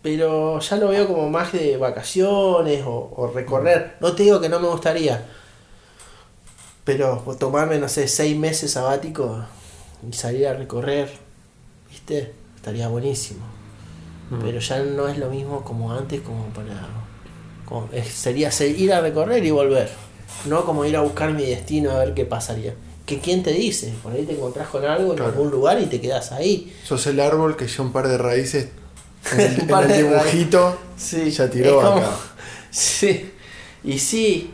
Pero 0.00 0.60
ya 0.60 0.76
lo 0.76 0.88
veo 0.88 1.08
como 1.08 1.28
más 1.28 1.52
de 1.52 1.76
vacaciones 1.76 2.84
o, 2.86 3.12
o 3.16 3.32
recorrer. 3.32 3.96
No 4.00 4.12
te 4.14 4.22
digo 4.22 4.40
que 4.40 4.48
no 4.48 4.60
me 4.60 4.68
gustaría. 4.68 5.26
Pero 6.88 7.18
tomarme, 7.38 7.78
no 7.78 7.86
sé, 7.86 8.08
seis 8.08 8.34
meses 8.34 8.70
sabático 8.72 9.44
y 10.10 10.14
salir 10.14 10.46
a 10.46 10.54
recorrer, 10.54 11.10
¿viste? 11.90 12.32
Estaría 12.56 12.88
buenísimo. 12.88 13.40
Pero 14.42 14.58
ya 14.58 14.78
no 14.82 15.06
es 15.06 15.18
lo 15.18 15.28
mismo 15.28 15.62
como 15.64 15.92
antes 15.92 16.22
como 16.22 16.46
para 16.46 16.86
como- 17.66 17.90
es- 17.92 18.08
sería 18.08 18.50
ser- 18.50 18.78
ir 18.78 18.90
a 18.94 19.02
recorrer 19.02 19.44
y 19.44 19.50
volver. 19.50 19.90
No 20.46 20.64
como 20.64 20.86
ir 20.86 20.96
a 20.96 21.02
buscar 21.02 21.32
mi 21.34 21.44
destino 21.44 21.90
a 21.90 21.98
ver 21.98 22.14
qué 22.14 22.24
pasaría. 22.24 22.74
Que 23.04 23.18
quién 23.20 23.42
te 23.42 23.52
dice 23.52 23.92
por 24.02 24.12
ahí 24.12 24.24
te 24.24 24.32
encontrás 24.32 24.68
con 24.68 24.84
algo 24.86 25.12
en 25.12 25.20
algún 25.22 25.50
lugar 25.50 25.78
y 25.80 25.86
te 25.86 26.00
quedas 26.00 26.32
ahí. 26.32 26.74
Sos 26.84 27.06
el 27.06 27.20
árbol 27.20 27.54
que 27.56 27.66
ya 27.66 27.82
un 27.82 27.92
par 27.92 28.08
de 28.08 28.16
raíces 28.16 28.68
en 29.32 29.40
el, 29.40 29.60
en 29.90 29.96
dibujito 30.08 30.78
sí 30.96 31.30
ya 31.30 31.50
tiró 31.50 31.80
acá. 31.82 32.10
sí. 32.70 33.30
Y 33.84 33.98
sí, 33.98 34.52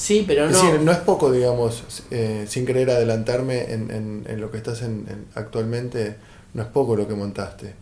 sí, 0.00 0.24
pero 0.26 0.46
Es 0.46 0.52
no. 0.52 0.62
decir, 0.62 0.80
no 0.80 0.92
es 0.92 0.98
poco, 0.98 1.30
digamos, 1.30 1.84
eh, 2.10 2.46
sin 2.48 2.66
querer 2.66 2.90
adelantarme 2.90 3.72
en, 3.72 3.90
en- 3.90 4.24
en 4.28 4.40
lo 4.40 4.50
que 4.50 4.56
estás 4.58 4.82
en, 4.82 5.06
en- 5.08 5.26
actualmente, 5.34 6.16
no 6.54 6.62
es 6.62 6.68
poco 6.68 6.96
lo 6.96 7.06
que 7.06 7.14
montaste, 7.14 7.74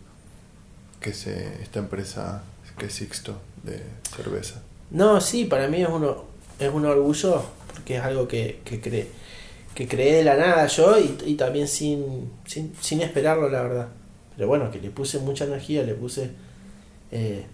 que 1.00 1.10
es 1.10 1.26
esta 1.26 1.78
empresa 1.78 2.42
que 2.76 2.86
es 2.86 2.92
Sixto 2.94 3.40
de 3.64 3.82
cerveza. 4.16 4.60
No, 4.90 5.20
sí, 5.20 5.44
para 5.44 5.68
mí 5.68 5.82
es 5.82 5.88
uno 5.88 6.24
es 6.58 6.72
un 6.72 6.84
orgullo 6.86 7.42
porque 7.72 7.96
es 7.96 8.02
algo 8.02 8.26
que, 8.26 8.60
que 8.64 8.80
que 9.74 9.86
creé 9.88 10.16
de 10.16 10.24
la 10.24 10.36
nada 10.36 10.66
yo 10.66 10.98
y, 10.98 11.16
y 11.24 11.34
también 11.36 11.68
sin, 11.68 12.30
sin, 12.46 12.72
sin 12.80 13.00
esperarlo, 13.00 13.48
la 13.48 13.62
verdad. 13.62 13.88
Pero 14.36 14.48
bueno, 14.48 14.70
que 14.72 14.80
le 14.80 14.90
puse 14.90 15.20
mucha 15.20 15.44
energía, 15.44 15.84
le 15.84 15.94
puse 15.94 16.30
eh, 17.12 17.46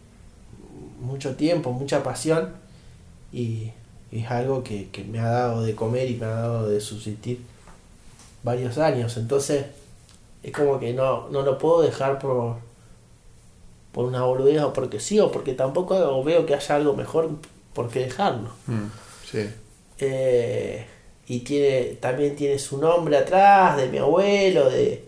mucho 1.01 1.35
tiempo, 1.37 1.73
mucha 1.73 2.03
pasión 2.03 2.51
y 3.33 3.73
es 4.21 4.31
algo 4.31 4.63
que, 4.63 4.89
que 4.91 5.05
me 5.05 5.19
ha 5.19 5.29
dado 5.29 5.63
de 5.63 5.75
comer 5.75 6.11
y 6.11 6.17
me 6.17 6.27
ha 6.27 6.31
dado 6.31 6.69
de 6.69 6.81
subsistir 6.81 7.41
varios 8.43 8.79
años. 8.79 9.17
Entonces 9.17 9.67
es 10.43 10.53
como 10.53 10.79
que 10.79 10.93
no, 10.93 11.29
no 11.31 11.43
lo 11.43 11.59
puedo 11.59 11.83
dejar 11.83 12.19
por, 12.19 12.57
por 13.93 14.05
una 14.05 14.23
boludez 14.23 14.63
o 14.63 14.73
porque 14.73 15.01
sí 15.01 15.19
o 15.21 15.33
porque 15.33 15.55
tampoco 15.55 16.23
veo 16.23 16.47
que 16.47 16.55
haya 16.55 16.77
algo 16.77 16.95
mejor 16.95 17.31
por 17.73 17.89
qué 17.91 18.01
dejarlo. 18.01 18.51
Mm, 18.67 18.87
sí. 19.31 19.51
Eh, 19.99 20.87
y 21.27 21.41
tiene 21.41 21.97
también 22.01 22.37
tiene 22.37 22.59
su 22.59 22.79
nombre 22.79 23.17
atrás, 23.17 23.77
de 23.79 23.89
mi 23.89 23.99
abuelo, 23.99 24.69
de, 24.69 25.05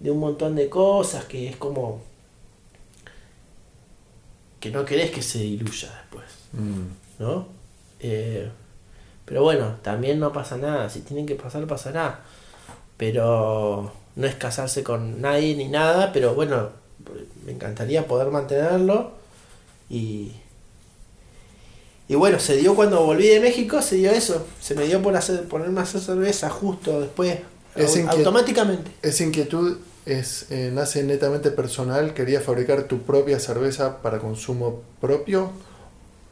de 0.00 0.10
un 0.10 0.18
montón 0.18 0.56
de 0.56 0.68
cosas 0.68 1.24
que 1.26 1.48
es 1.48 1.56
como 1.56 2.00
que 4.60 4.70
no 4.70 4.84
querés 4.84 5.10
que 5.10 5.22
se 5.22 5.38
diluya 5.38 5.88
después, 6.00 6.24
Mm, 6.52 6.86
¿no? 7.18 7.46
Eh, 8.06 8.50
pero 9.24 9.42
bueno, 9.42 9.76
también 9.82 10.20
no 10.20 10.30
pasa 10.32 10.58
nada, 10.58 10.90
si 10.90 11.00
tienen 11.00 11.24
que 11.24 11.34
pasar, 11.36 11.66
pasará. 11.66 12.20
Pero 12.98 13.90
no 14.16 14.26
es 14.26 14.34
casarse 14.34 14.82
con 14.84 15.20
nadie 15.22 15.56
ni 15.56 15.68
nada, 15.68 16.12
pero 16.12 16.34
bueno, 16.34 16.68
me 17.46 17.52
encantaría 17.52 18.06
poder 18.06 18.28
mantenerlo 18.28 19.12
y, 19.88 20.32
y 22.08 22.14
bueno, 22.14 22.38
se 22.38 22.56
dio 22.56 22.74
cuando 22.74 23.04
volví 23.04 23.26
de 23.26 23.40
México, 23.40 23.80
se 23.80 23.96
dio 23.96 24.10
eso. 24.10 24.46
Se 24.60 24.74
me 24.74 24.84
dio 24.86 25.02
por 25.02 25.16
hacer, 25.16 25.48
ponerme 25.48 25.80
a 25.80 25.84
hacer 25.84 26.00
cerveza 26.02 26.50
justo 26.50 27.00
después, 27.00 27.38
Es 27.74 27.96
au- 27.96 28.02
inquiet- 28.04 28.18
automáticamente. 28.18 28.90
Esa 29.02 29.24
inquietud 29.24 29.78
es, 30.04 30.46
eh, 30.50 30.70
nace 30.72 31.02
netamente 31.02 31.50
personal. 31.50 32.12
¿Querías 32.12 32.42
fabricar 32.44 32.84
tu 32.84 32.98
propia 33.00 33.40
cerveza 33.40 34.02
para 34.02 34.18
consumo 34.18 34.82
propio? 35.00 35.50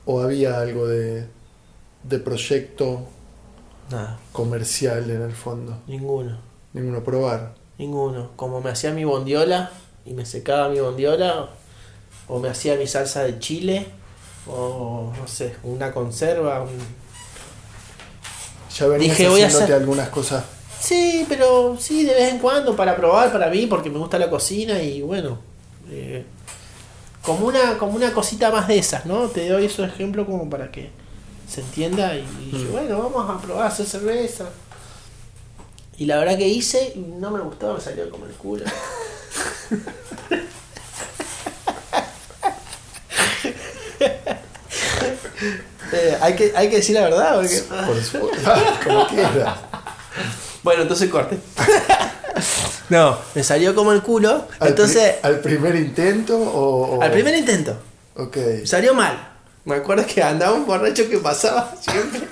¿O 0.04 0.20
había 0.20 0.60
algo 0.60 0.86
de, 0.86 1.24
de 2.04 2.18
proyecto 2.18 3.06
Nada, 3.90 4.18
comercial 4.32 5.10
en 5.10 5.22
el 5.22 5.32
fondo? 5.32 5.78
ninguno, 5.86 6.38
Ninguno 6.72 7.02
probar. 7.04 7.54
ninguno. 7.78 8.30
Como 8.36 8.60
me 8.60 8.70
hacía 8.70 8.92
mi 8.92 9.04
bondiola 9.04 9.70
y 10.06 10.12
me 10.12 10.24
secaba 10.26 10.68
mi 10.68 10.80
bondiola, 10.80 11.48
o 12.28 12.38
me 12.38 12.48
hacía 12.48 12.76
mi 12.76 12.86
salsa 12.86 13.22
de 13.24 13.38
chile, 13.38 13.86
o 14.46 15.12
no 15.18 15.26
sé, 15.28 15.54
una 15.64 15.92
conserva. 15.92 16.62
un- 16.62 17.02
Ya 18.78 18.86
venías 18.86 19.10
Dije, 19.18 19.28
voy 19.28 19.42
a 19.42 19.46
hacer- 19.48 19.72
algunas 19.74 20.08
cosas. 20.08 20.44
Sí, 20.80 21.26
pero 21.28 21.76
sí, 21.78 22.04
de 22.04 22.14
vez 22.14 22.32
en 22.32 22.38
cuando 22.38 22.74
para 22.74 22.96
probar 22.96 23.30
para 23.30 23.48
mí, 23.50 23.66
porque 23.66 23.90
me 23.90 23.98
gusta 23.98 24.18
la 24.18 24.30
cocina 24.30 24.82
y 24.82 25.02
bueno. 25.02 25.38
eh, 25.90 26.24
como, 27.22 27.46
una, 27.46 27.76
como 27.78 27.92
una 27.92 28.12
cosita 28.12 28.50
más 28.50 28.66
de 28.66 28.78
esas, 28.78 29.04
¿no? 29.06 29.26
Te 29.28 29.48
doy 29.48 29.66
esos 29.66 29.86
ejemplos 29.86 30.26
como 30.26 30.48
para 30.50 30.70
que 30.72 30.90
se 31.48 31.60
entienda 31.60 32.14
y 32.16 32.26
dije, 32.50 32.64
Mm. 32.66 32.72
bueno, 32.72 32.98
vamos 33.10 33.30
a 33.30 33.40
probar 33.42 33.64
a 33.64 33.68
hacer 33.68 33.86
cerveza. 33.86 34.46
Y 35.98 36.06
la 36.06 36.16
verdad 36.18 36.36
que 36.38 36.48
hice 36.48 36.92
y 36.96 36.98
no 37.00 37.30
me 37.30 37.40
gustó, 37.40 37.74
me 37.74 37.80
salió 37.80 38.10
como 38.10 38.26
el 38.26 38.32
culo. 38.32 38.64
Eh, 45.92 46.16
hay, 46.20 46.34
que, 46.34 46.52
hay 46.56 46.70
que 46.70 46.76
decir 46.76 46.94
la 46.94 47.02
verdad. 47.02 47.34
Porque... 47.36 47.62
Por 47.86 48.02
supuesto. 48.02 48.50
Como 48.84 49.06
quieras. 49.08 49.58
Bueno, 50.62 50.82
entonces 50.82 51.10
corte. 51.10 51.38
no, 52.88 53.18
me 53.34 53.42
salió 53.42 53.74
como 53.74 53.92
el 53.92 54.00
culo. 54.02 54.30
¿Al, 54.30 54.46
pri- 54.58 54.68
Entonces, 54.68 55.14
¿Al 55.22 55.40
primer 55.40 55.74
intento 55.74 56.38
o, 56.38 56.96
o- 56.98 57.02
al 57.02 57.10
primer 57.10 57.34
intento, 57.36 57.76
Ok. 58.16 58.36
salió 58.64 58.94
mal. 58.94 59.31
Me 59.64 59.76
acuerdo 59.76 60.04
que 60.06 60.22
andaba 60.22 60.54
un 60.54 60.66
borracho 60.66 61.08
que 61.08 61.18
pasaba 61.18 61.74
siempre 61.80 62.22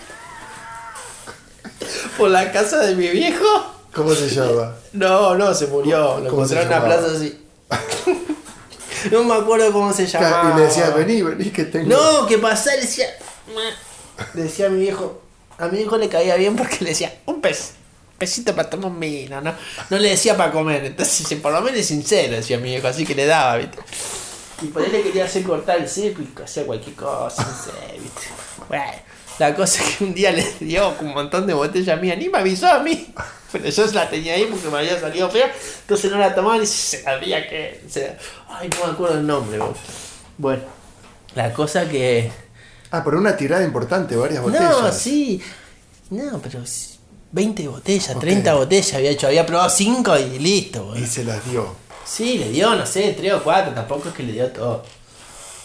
por 2.16 2.30
la 2.30 2.50
casa 2.52 2.78
de 2.80 2.94
mi 2.94 3.08
viejo. 3.08 3.74
¿Cómo 3.94 4.14
se 4.14 4.28
llama? 4.28 4.74
No, 4.92 5.34
no, 5.36 5.54
se 5.54 5.66
murió. 5.66 6.20
Lo 6.20 6.30
¿Cómo 6.30 6.46
se 6.46 6.54
encontré 6.54 6.62
en 6.62 6.68
una 6.68 6.84
plaza 6.84 7.16
así. 7.16 7.40
no 9.10 9.24
me 9.24 9.34
acuerdo 9.34 9.72
cómo 9.72 9.92
se 9.92 10.06
llamaba. 10.06 10.52
Y 10.54 10.58
le 10.60 10.66
decía, 10.66 10.90
vení, 10.90 11.22
vení 11.22 11.50
que 11.50 11.64
tengo. 11.64 11.88
No, 11.88 12.26
que 12.26 12.38
pasaba, 12.38 12.76
le 12.76 12.82
decía. 12.82 13.06
Decía 14.34 14.66
a 14.66 14.70
mi 14.70 14.80
viejo. 14.80 15.22
A 15.58 15.68
mi 15.68 15.80
hijo 15.80 15.96
le 15.98 16.08
caía 16.08 16.36
bien 16.36 16.56
porque 16.56 16.78
le 16.80 16.90
decía, 16.90 17.14
un 17.26 17.40
pez. 17.40 17.72
Pesito 18.18 18.54
para 18.54 18.68
tomar 18.68 18.90
un 18.90 19.00
vino, 19.00 19.40
¿no? 19.40 19.54
No 19.88 19.98
le 19.98 20.10
decía 20.10 20.36
para 20.36 20.52
comer. 20.52 20.84
Entonces, 20.84 21.38
por 21.40 21.52
lo 21.52 21.60
menos 21.62 21.80
es 21.80 21.86
sincero, 21.86 22.36
decía 22.36 22.58
mi 22.58 22.70
viejo, 22.70 22.86
así 22.86 23.06
que 23.06 23.14
le 23.14 23.24
daba, 23.26 23.56
¿viste? 23.56 23.78
Y 24.62 24.66
por 24.66 24.82
él 24.82 24.92
le 24.92 25.02
quería 25.02 25.24
hacer 25.24 25.42
cortar 25.42 25.78
el 25.78 25.84
y 25.84 26.42
hacía 26.42 26.66
cualquier 26.66 26.94
cosa, 26.96 27.42
no 27.42 27.48
sé, 27.64 27.98
¿viste? 27.98 28.22
Bueno, 28.68 28.84
la 29.38 29.54
cosa 29.54 29.82
es 29.82 29.96
que 29.96 30.04
un 30.04 30.14
día 30.14 30.32
le 30.32 30.44
dio 30.60 30.94
un 31.00 31.14
montón 31.14 31.46
de 31.46 31.54
botellas 31.54 32.00
mías, 32.00 32.18
ni 32.18 32.28
me 32.28 32.38
avisó 32.38 32.66
a 32.66 32.80
mí. 32.80 33.12
Pero 33.52 33.68
yo 33.68 33.86
la 33.86 34.08
tenía 34.08 34.34
ahí 34.34 34.44
porque 34.50 34.68
me 34.68 34.78
había 34.78 35.00
salido 35.00 35.28
fea, 35.30 35.50
entonces 35.80 36.10
no 36.10 36.18
la 36.18 36.34
tomaban 36.34 36.62
y 36.62 36.66
se 36.66 37.02
sabía 37.02 37.48
que. 37.48 37.82
se- 37.88 38.16
ay, 38.48 38.68
no 38.68 38.86
me 38.86 38.92
acuerdo 38.92 39.18
el 39.18 39.26
nombre, 39.26 39.58
vos. 39.58 39.76
Bueno, 40.38 40.62
la 41.34 41.52
cosa 41.52 41.88
que. 41.88 42.30
Ah, 42.92 43.02
pero 43.04 43.18
una 43.18 43.36
tirada 43.36 43.64
importante, 43.64 44.14
varias 44.16 44.42
botellas. 44.42 44.70
No, 44.82 44.92
sí. 44.92 45.42
No, 46.10 46.38
pero 46.40 46.62
s- 46.62 46.98
20 47.32 47.66
botellas, 47.68 48.14
Ok. 48.14 48.20
30 48.20 48.54
botellas 48.54 48.94
había 48.94 49.10
hecho. 49.10 49.26
Había 49.26 49.46
probado 49.46 49.70
5 49.70 50.16
y 50.18 50.38
listo, 50.38 50.84
boludo. 50.84 51.02
Y 51.04 51.06
se 51.06 51.24
las 51.24 51.44
dio. 51.50 51.74
Sí, 52.10 52.38
le 52.38 52.48
dio, 52.50 52.74
no 52.74 52.84
sé, 52.86 53.14
3 53.16 53.34
o 53.34 53.42
4. 53.44 53.72
Tampoco 53.72 54.08
es 54.08 54.14
que 54.14 54.22
le 54.24 54.32
dio 54.32 54.48
todo. 54.48 54.82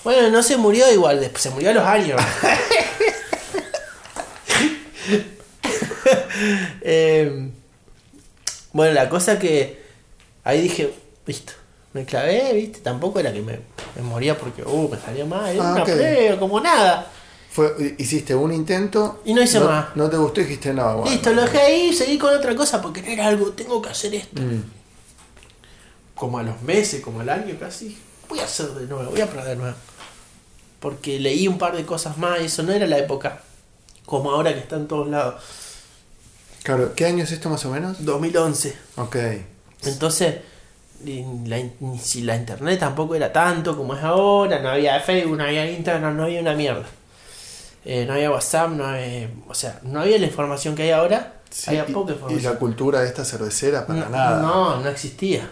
Bueno, 0.03 0.29
no 0.29 0.43
se 0.43 0.58
murió 0.58 0.91
igual, 0.93 1.19
después 1.19 1.41
se 1.41 1.49
murió 1.49 1.71
a 1.71 1.73
los 1.73 1.84
años. 1.84 2.21
Eh, 6.81 7.49
bueno, 8.73 8.93
la 8.93 9.10
cosa 9.10 9.39
que 9.39 9.81
ahí 10.43 10.62
dije, 10.62 10.93
listo, 11.25 11.53
me 11.93 12.05
clavé, 12.05 12.53
viste, 12.53 12.79
tampoco 12.79 13.19
era 13.19 13.34
que 13.34 13.41
me, 13.41 13.60
me 13.95 14.01
moría 14.03 14.38
porque, 14.38 14.62
uh, 14.63 14.89
me 14.89 14.99
salió 14.99 15.25
mal, 15.25 15.53
era 15.55 15.63
Ah, 15.69 15.71
una 15.73 15.81
ok. 15.84 15.89
prueba, 15.89 16.39
como 16.39 16.60
nada. 16.60 17.08
Fue, 17.49 17.95
hiciste 17.97 18.36
un 18.36 18.53
intento. 18.53 19.21
Y 19.25 19.34
no 19.34 19.41
hice 19.41 19.60
más. 19.62 19.95
No 19.95 20.10
te 20.10 20.17
gustó 20.17 20.41
y 20.41 20.43
dijiste, 20.43 20.73
no, 20.73 20.97
bueno. 20.97 21.12
Listo, 21.12 21.31
lo 21.34 21.41
dejé 21.43 21.60
ahí, 21.60 21.93
seguí 21.93 22.17
con 22.17 22.34
otra 22.36 22.55
cosa 22.55 22.81
porque 22.81 23.01
no 23.01 23.08
era 23.08 23.27
algo, 23.27 23.52
tengo 23.54 23.81
que 23.81 23.89
hacer 23.89 24.13
esto. 24.13 24.41
Mm. 24.41 24.62
Como 26.15 26.39
a 26.39 26.43
los 26.43 26.61
meses, 26.61 27.01
como 27.01 27.19
al 27.21 27.29
año 27.29 27.55
casi, 27.59 27.97
voy 28.29 28.39
a 28.39 28.45
hacer 28.45 28.67
de 28.69 28.87
nuevo, 28.87 29.11
voy 29.11 29.21
a 29.21 29.27
probar 29.27 29.47
de 29.47 29.55
nuevo. 29.57 29.75
Porque 30.79 31.19
leí 31.19 31.47
un 31.47 31.57
par 31.57 31.75
de 31.75 31.85
cosas 31.85 32.17
más 32.17 32.39
y 32.41 32.45
eso 32.45 32.63
no 32.63 32.71
era 32.71 32.85
la 32.87 32.97
época 32.97 33.41
como 34.05 34.31
ahora 34.31 34.53
que 34.53 34.59
está 34.59 34.75
en 34.75 34.87
todos 34.87 35.07
lados. 35.07 35.41
Claro, 36.63 36.93
¿qué 36.95 37.05
año 37.05 37.23
es 37.23 37.31
esto 37.31 37.49
más 37.49 37.65
o 37.65 37.69
menos? 37.71 38.03
2011. 38.05 38.75
Ok. 38.97 39.15
Entonces, 39.83 40.35
y 41.05 41.23
la, 41.45 41.61
si 42.01 42.21
la 42.21 42.35
internet 42.35 42.79
tampoco 42.79 43.15
era 43.15 43.31
tanto 43.33 43.75
como 43.75 43.95
es 43.95 44.03
ahora, 44.03 44.59
no 44.59 44.69
había 44.69 44.99
Facebook, 44.99 45.37
no 45.37 45.43
había 45.43 45.69
Instagram, 45.69 46.15
no 46.17 46.23
había 46.23 46.41
una 46.41 46.53
mierda. 46.53 46.85
Eh, 47.83 48.05
no 48.07 48.13
había 48.13 48.31
WhatsApp, 48.31 48.69
no 48.71 48.85
había, 48.85 49.29
o 49.47 49.53
sea, 49.53 49.79
no 49.83 50.01
había 50.01 50.17
la 50.17 50.25
información 50.25 50.73
que 50.75 50.83
hay 50.83 50.91
ahora, 50.91 51.33
Sí, 51.51 51.69
había 51.69 51.85
y- 51.87 51.93
poca 51.93 52.11
y, 52.11 52.15
información. 52.15 52.53
la 52.53 52.59
cultura 52.59 53.01
de 53.01 53.07
esta 53.07 53.23
cervecera 53.25 53.85
para 53.85 53.99
no, 54.05 54.09
nada. 54.09 54.41
no, 54.41 54.79
no 54.81 54.89
existía. 54.89 55.47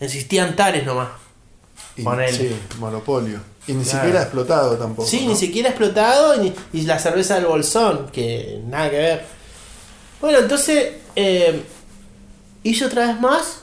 Existían 0.00 0.56
tares 0.56 0.84
nomás. 0.86 1.08
Y- 1.96 2.02
sí, 2.32 2.50
monopolio. 2.78 3.38
Y 3.66 3.72
ni 3.74 3.84
Claro. 3.84 3.98
siquiera 4.00 4.22
explotado 4.22 4.76
tampoco. 4.76 5.06
Sí, 5.08 5.22
¿no? 5.24 5.30
ni 5.30 5.36
siquiera 5.36 5.68
explotado 5.68 6.34
y 6.72 6.82
la 6.82 6.98
cerveza 6.98 7.34
del 7.36 7.46
bolsón, 7.46 8.08
que 8.12 8.60
nada 8.66 8.90
que 8.90 8.96
ver. 8.96 9.24
Bueno, 10.20 10.38
entonces 10.38 10.94
eh, 11.14 11.62
hice 12.62 12.86
otra 12.86 13.06
vez 13.08 13.20
más, 13.20 13.60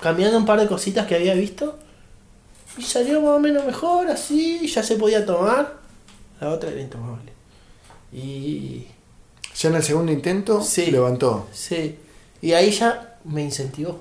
cambiando 0.00 0.38
un 0.38 0.46
par 0.46 0.60
de 0.60 0.66
cositas 0.66 1.06
que 1.06 1.16
había 1.16 1.34
visto. 1.34 1.78
Y 2.76 2.82
salió 2.82 3.20
más 3.20 3.30
o 3.32 3.38
menos 3.40 3.64
mejor, 3.64 4.08
así, 4.08 4.66
ya 4.68 4.82
se 4.82 4.96
podía 4.96 5.24
tomar. 5.26 5.74
La 6.40 6.50
otra 6.50 6.70
era 6.70 6.80
intomable. 6.80 7.32
Y 8.12 8.86
Ya 9.56 9.68
en 9.68 9.76
el 9.76 9.82
segundo 9.84 10.10
intento 10.12 10.62
Sí. 10.62 10.90
levantó. 10.90 11.48
sí, 11.52 11.96
y 12.42 12.52
ahí 12.52 12.70
ya 12.72 13.18
me 13.24 13.42
incentivó. 13.42 13.98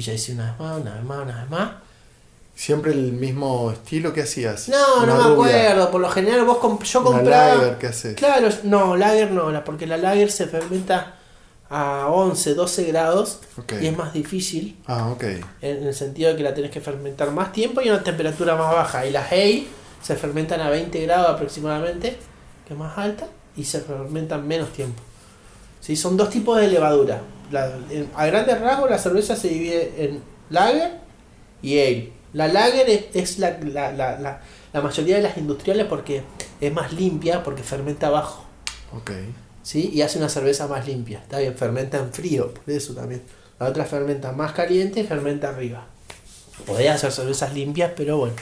Y 0.00 0.02
ya 0.02 0.14
hice 0.14 0.32
una 0.32 0.46
vez 0.52 0.58
más, 0.60 0.80
una 0.80 0.94
vez 0.94 1.04
más, 1.04 1.22
una 1.24 1.40
vez 1.42 1.50
más. 1.50 1.70
¿Siempre 2.54 2.92
el 2.92 3.12
mismo 3.12 3.70
estilo 3.70 4.14
que 4.14 4.22
hacías? 4.22 4.66
No, 4.70 5.04
no 5.04 5.14
me 5.14 5.22
rubia, 5.36 5.66
acuerdo. 5.72 5.90
Por 5.90 6.00
lo 6.00 6.08
general 6.10 6.44
vos 6.46 6.56
comp- 6.56 6.82
yo 6.84 7.00
Una 7.00 7.10
compraba... 7.18 7.54
lager, 7.56 7.76
¿qué 7.78 7.86
haces? 7.88 8.14
Claro, 8.16 8.48
no, 8.62 8.96
lager 8.96 9.30
no, 9.30 9.62
porque 9.62 9.86
la 9.86 9.98
lager 9.98 10.30
se 10.32 10.46
fermenta 10.46 11.16
a 11.68 12.06
11, 12.08 12.54
12 12.54 12.84
grados 12.84 13.40
y 13.78 13.86
es 13.88 13.94
más 13.96 14.14
difícil 14.14 14.78
Ah, 14.86 15.08
ok. 15.10 15.22
en 15.60 15.86
el 15.86 15.94
sentido 15.94 16.30
de 16.30 16.36
que 16.38 16.42
la 16.44 16.54
tenés 16.54 16.70
que 16.70 16.80
fermentar 16.80 17.30
más 17.30 17.52
tiempo 17.52 17.82
y 17.82 17.88
a 17.90 17.92
una 17.92 18.02
temperatura 18.02 18.56
más 18.56 18.72
baja. 18.72 19.04
Y 19.04 19.10
las 19.10 19.30
ale 19.30 19.66
se 20.02 20.16
fermentan 20.16 20.62
a 20.62 20.70
20 20.70 20.98
grados 21.02 21.28
aproximadamente, 21.28 22.16
que 22.66 22.72
es 22.72 22.78
más 22.78 22.96
alta, 22.96 23.26
y 23.54 23.64
se 23.64 23.80
fermentan 23.80 24.48
menos 24.48 24.70
tiempo. 24.72 25.02
¿Sí? 25.80 25.94
Son 25.94 26.16
dos 26.16 26.30
tipos 26.30 26.58
de 26.58 26.68
levadura. 26.68 27.20
La- 27.50 27.72
en- 27.90 28.10
a 28.14 28.26
grandes 28.26 28.60
rasgos 28.60 28.90
la 28.90 28.98
cerveza 28.98 29.36
se 29.36 29.48
divide 29.48 29.92
en 29.98 30.22
lager 30.50 30.92
y 31.62 31.78
ale. 31.80 32.12
La 32.32 32.46
lager 32.48 32.88
es, 32.88 33.04
es 33.14 33.38
la, 33.38 33.58
la, 33.60 33.92
la, 33.92 34.40
la, 34.72 34.80
mayoría 34.80 35.16
de 35.16 35.22
las 35.22 35.36
industriales 35.36 35.86
porque 35.86 36.22
es 36.60 36.72
más 36.72 36.92
limpia, 36.92 37.42
porque 37.42 37.62
fermenta 37.62 38.06
abajo. 38.06 38.44
Ok. 38.96 39.10
¿sí? 39.62 39.90
Y 39.92 40.02
hace 40.02 40.18
una 40.18 40.28
cerveza 40.28 40.66
más 40.68 40.86
limpia. 40.86 41.18
Está 41.18 41.38
bien, 41.38 41.54
fermenta 41.56 41.98
en 41.98 42.12
frío, 42.12 42.54
por 42.54 42.72
eso 42.72 42.94
también. 42.94 43.22
La 43.58 43.66
otra 43.68 43.84
fermenta 43.84 44.32
más 44.32 44.52
caliente 44.52 45.00
y 45.00 45.04
fermenta 45.04 45.48
arriba. 45.50 45.86
Podría 46.66 46.94
hacer 46.94 47.10
cervezas 47.12 47.52
limpias, 47.52 47.92
pero 47.96 48.16
bueno. 48.18 48.34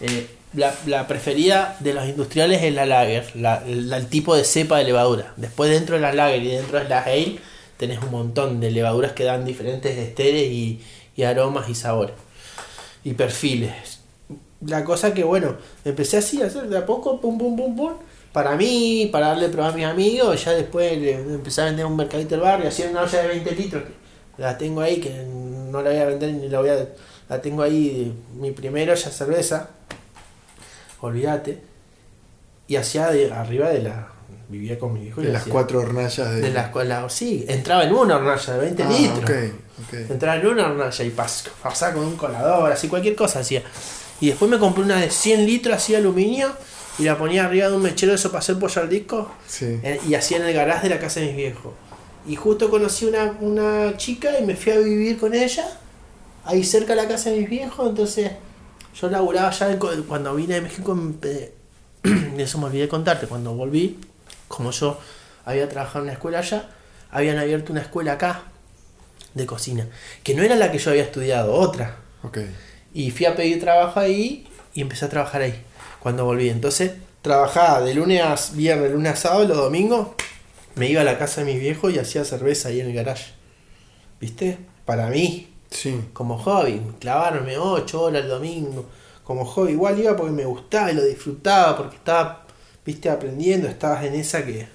Eh, 0.00 0.26
la, 0.54 0.72
la 0.86 1.06
preferida 1.08 1.76
de 1.80 1.92
los 1.94 2.06
industriales 2.06 2.62
es 2.62 2.72
la 2.72 2.86
lager, 2.86 3.34
la- 3.36 3.62
la- 3.66 3.96
el 3.98 4.06
tipo 4.06 4.34
de 4.36 4.44
cepa 4.44 4.78
de 4.78 4.84
levadura. 4.84 5.32
Después 5.36 5.70
dentro 5.70 5.96
de 5.96 6.02
la 6.02 6.12
lager 6.12 6.42
y 6.42 6.48
dentro 6.48 6.78
de 6.78 6.88
la 6.88 7.00
ale 7.02 7.38
tenés 7.78 8.02
un 8.02 8.10
montón 8.10 8.60
de 8.60 8.70
levaduras 8.70 9.12
que 9.12 9.24
dan 9.24 9.46
diferentes 9.46 9.96
esteres 9.96 10.42
y, 10.42 10.82
y 11.16 11.22
aromas 11.22 11.70
y 11.70 11.74
sabores. 11.74 12.14
Y 13.04 13.14
perfiles. 13.14 14.00
La 14.60 14.84
cosa 14.84 15.14
que 15.14 15.24
bueno, 15.24 15.56
empecé 15.84 16.18
así 16.18 16.42
a 16.42 16.46
hacer 16.46 16.68
de 16.68 16.76
a 16.76 16.84
poco, 16.84 17.20
pum 17.20 17.38
pum 17.38 17.56
pum 17.56 17.76
pum. 17.76 17.92
Para 18.32 18.56
mí, 18.56 19.08
para 19.10 19.28
darle 19.28 19.48
prueba 19.48 19.70
a 19.70 19.72
mis 19.72 19.86
amigos, 19.86 20.44
ya 20.44 20.52
después 20.52 20.98
le 20.98 21.12
empecé 21.14 21.62
a 21.62 21.64
vender 21.66 21.86
un 21.86 21.96
mercadito 21.96 22.30
del 22.30 22.40
barrio, 22.40 22.68
hacía 22.68 22.90
una 22.90 23.02
olla 23.02 23.22
de 23.22 23.28
20 23.28 23.50
litros, 23.52 23.82
la 24.36 24.58
tengo 24.58 24.80
ahí, 24.80 25.00
que 25.00 25.24
no 25.24 25.80
la 25.80 25.90
voy 25.90 25.98
a 25.98 26.06
vender 26.06 26.34
ni 26.34 26.48
la 26.48 26.60
voy 26.60 26.68
a... 26.68 26.88
La 27.28 27.42
tengo 27.42 27.62
ahí, 27.62 28.14
mi 28.38 28.52
primera 28.52 28.92
olla 28.92 29.10
cerveza, 29.10 29.70
olvídate. 31.00 31.60
Y 32.68 32.76
hacía 32.76 33.10
de, 33.10 33.32
arriba 33.32 33.68
de 33.70 33.82
la... 33.82 34.08
Vivía 34.48 34.78
con 34.78 34.94
mi 34.94 35.06
hijo 35.06 35.20
y 35.20 35.24
De 35.24 35.28
la 35.28 35.34
las 35.34 35.42
hacía- 35.42 35.52
cuatro 35.52 35.80
hornallas 35.80 36.30
de. 36.34 36.40
de 36.40 36.50
las 36.50 36.70
cuales, 36.70 36.96
sí, 37.12 37.44
entraba 37.48 37.84
en 37.84 37.92
una 37.92 38.16
hornalla 38.16 38.52
de 38.54 38.58
20 38.60 38.82
Ah, 38.82 38.88
litros. 38.88 39.18
ok, 39.30 39.30
ok. 39.86 40.10
Entraba 40.10 40.40
en 40.40 40.46
una 40.46 40.66
hornalla 40.68 41.04
y 41.04 41.10
pas- 41.10 41.48
pasaba 41.62 41.92
con 41.94 42.04
un 42.04 42.16
colador, 42.16 42.72
así 42.72 42.88
cualquier 42.88 43.14
cosa 43.14 43.40
hacía. 43.40 43.62
Y 44.20 44.28
después 44.28 44.50
me 44.50 44.58
compré 44.58 44.82
una 44.84 44.96
de 44.96 45.10
100 45.10 45.44
litros 45.44 45.76
así 45.76 45.92
de 45.92 45.98
aluminio 45.98 46.50
y 46.98 47.04
la 47.04 47.16
ponía 47.18 47.44
arriba 47.44 47.68
de 47.68 47.76
un 47.76 47.82
mechero 47.82 48.12
de 48.12 48.16
eso 48.16 48.30
para 48.30 48.40
hacer 48.40 48.58
pollo 48.58 48.80
al 48.80 48.88
disco 48.88 49.30
Sí. 49.46 49.78
eh, 49.82 50.00
y 50.08 50.14
hacía 50.14 50.38
en 50.38 50.44
el 50.44 50.54
garage 50.54 50.88
de 50.88 50.94
la 50.94 51.00
casa 51.00 51.20
de 51.20 51.26
mis 51.26 51.36
viejos. 51.36 51.74
Y 52.26 52.34
justo 52.36 52.70
conocí 52.70 53.04
una, 53.04 53.36
una 53.40 53.96
chica 53.98 54.38
y 54.40 54.44
me 54.44 54.56
fui 54.56 54.72
a 54.72 54.78
vivir 54.78 55.18
con 55.18 55.34
ella, 55.34 55.66
ahí 56.44 56.64
cerca 56.64 56.94
de 56.94 57.02
la 57.02 57.06
casa 57.08 57.30
de 57.30 57.36
mis 57.40 57.50
viejos, 57.50 57.86
entonces 57.88 58.32
yo 58.98 59.08
laburaba 59.10 59.50
ya 59.50 59.70
en 59.70 59.78
cuando 59.78 60.34
vine 60.34 60.54
de 60.54 60.60
México, 60.62 60.98
eso 62.38 62.58
me 62.58 62.64
olvidé 62.64 62.82
de 62.82 62.88
contarte, 62.88 63.26
cuando 63.26 63.54
volví, 63.54 63.98
como 64.48 64.70
yo 64.70 64.98
había 65.44 65.68
trabajado 65.68 66.00
en 66.00 66.04
una 66.04 66.12
escuela 66.12 66.38
allá, 66.40 66.68
habían 67.10 67.38
abierto 67.38 67.72
una 67.72 67.82
escuela 67.82 68.12
acá 68.12 68.42
de 69.34 69.46
cocina, 69.46 69.86
que 70.22 70.34
no 70.34 70.42
era 70.42 70.56
la 70.56 70.72
que 70.72 70.78
yo 70.78 70.90
había 70.90 71.02
estudiado, 71.04 71.54
otra. 71.54 71.96
Ok. 72.22 72.38
Y 72.94 73.10
fui 73.10 73.26
a 73.26 73.36
pedir 73.36 73.60
trabajo 73.60 74.00
ahí 74.00 74.46
y 74.74 74.80
empecé 74.82 75.04
a 75.04 75.08
trabajar 75.08 75.42
ahí 75.42 75.62
cuando 76.00 76.24
volví. 76.24 76.48
Entonces 76.48 76.92
trabajaba 77.22 77.82
de 77.82 77.94
lunes 77.94 78.22
a 78.22 78.36
viernes, 78.54 78.90
lunes 78.92 79.12
a 79.12 79.16
sábado, 79.16 79.44
los 79.48 79.56
domingos 79.56 80.08
me 80.74 80.88
iba 80.88 81.00
a 81.00 81.04
la 81.04 81.18
casa 81.18 81.42
de 81.42 81.52
mis 81.52 81.60
viejos 81.60 81.92
y 81.92 81.98
hacía 81.98 82.24
cerveza 82.24 82.68
ahí 82.68 82.80
en 82.80 82.88
el 82.88 82.94
garage. 82.94 83.32
¿Viste? 84.20 84.58
Para 84.84 85.08
mí, 85.08 85.52
Sí. 85.70 86.00
como 86.12 86.38
hobby, 86.38 86.80
clavarme 86.98 87.58
8 87.58 88.00
horas 88.02 88.22
el 88.22 88.28
domingo. 88.28 88.86
Como 89.22 89.44
hobby, 89.44 89.72
igual 89.72 89.98
iba 89.98 90.16
porque 90.16 90.32
me 90.32 90.44
gustaba 90.44 90.90
y 90.90 90.94
lo 90.94 91.04
disfrutaba, 91.04 91.76
porque 91.76 91.96
estaba, 91.96 92.46
viste, 92.88 93.10
aprendiendo, 93.10 93.68
estabas 93.68 94.04
en 94.04 94.14
esa 94.14 94.44
que... 94.46 94.66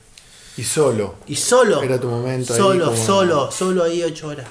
Y 0.56 0.64
solo. 0.64 1.16
Y 1.26 1.36
solo, 1.36 1.82
Era 1.82 2.00
tu 2.00 2.08
momento 2.08 2.54
ahí 2.54 2.60
solo, 2.60 2.86
como- 2.92 3.06
solo, 3.06 3.52
solo 3.52 3.84
ahí 3.84 4.04
8 4.04 4.28
horas. 4.28 4.48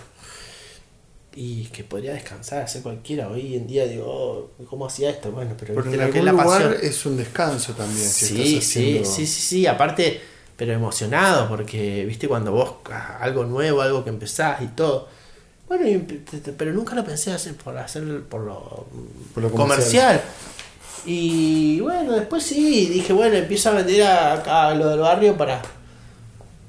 Y 1.35 1.67
que 1.67 1.83
podría 1.85 2.13
descansar, 2.13 2.63
hacer 2.63 2.83
cualquiera. 2.83 3.29
Hoy 3.29 3.55
en 3.55 3.67
día 3.67 3.87
digo, 3.87 4.05
oh, 4.07 4.65
¿cómo 4.67 4.85
hacía 4.87 5.09
esto? 5.11 5.31
Bueno, 5.33 5.55
pero, 5.59 5.75
Pero 5.75 5.91
en 5.91 6.01
lo 6.01 6.07
que 6.13 6.19
es 6.19 6.27
algún 6.27 6.27
la 6.27 6.33
lugar 6.45 6.63
pasión. 6.63 6.77
es 6.91 7.07
un 7.07 7.17
descanso 7.17 7.73
también. 7.73 8.07
Si 8.09 8.27
Sí, 8.27 8.35
estás 8.35 8.47
sí, 8.49 8.59
haciendo... 8.59 9.09
sí, 9.11 9.27
sí, 9.27 9.41
sí, 9.43 9.67
aparte, 9.67 10.21
pero 10.57 10.73
emocionado, 10.75 11.49
porque, 11.49 12.05
viste, 12.05 12.29
cuando 12.29 12.53
vos, 12.53 12.75
ah, 12.91 13.19
algo 13.21 13.45
nuevo, 13.45 13.81
algo 13.81 14.03
que 14.05 14.11
empezás 14.11 14.61
y 14.61 14.67
todo. 14.69 15.09
Bueno, 15.69 16.05
pero 16.59 16.73
nunca 16.75 16.95
lo 16.95 17.03
pensé 17.05 17.33
hacer 17.33 17.55
por 17.55 17.79
hacer 17.79 18.25
por 18.25 18.43
lo, 18.43 18.87
Por 19.33 19.43
lo 19.45 19.51
comercial. 19.53 20.21
Y 21.05 21.81
bueno, 21.81 22.13
después 22.13 22.45
sí, 22.45 22.87
dije, 22.87 23.13
bueno, 23.13 23.37
empiezo 23.37 23.71
a 23.71 23.73
vender 23.73 24.05
a, 24.05 24.75
lo 24.75 24.89
del 24.91 25.01
barrio 25.01 25.37
para, 25.37 25.61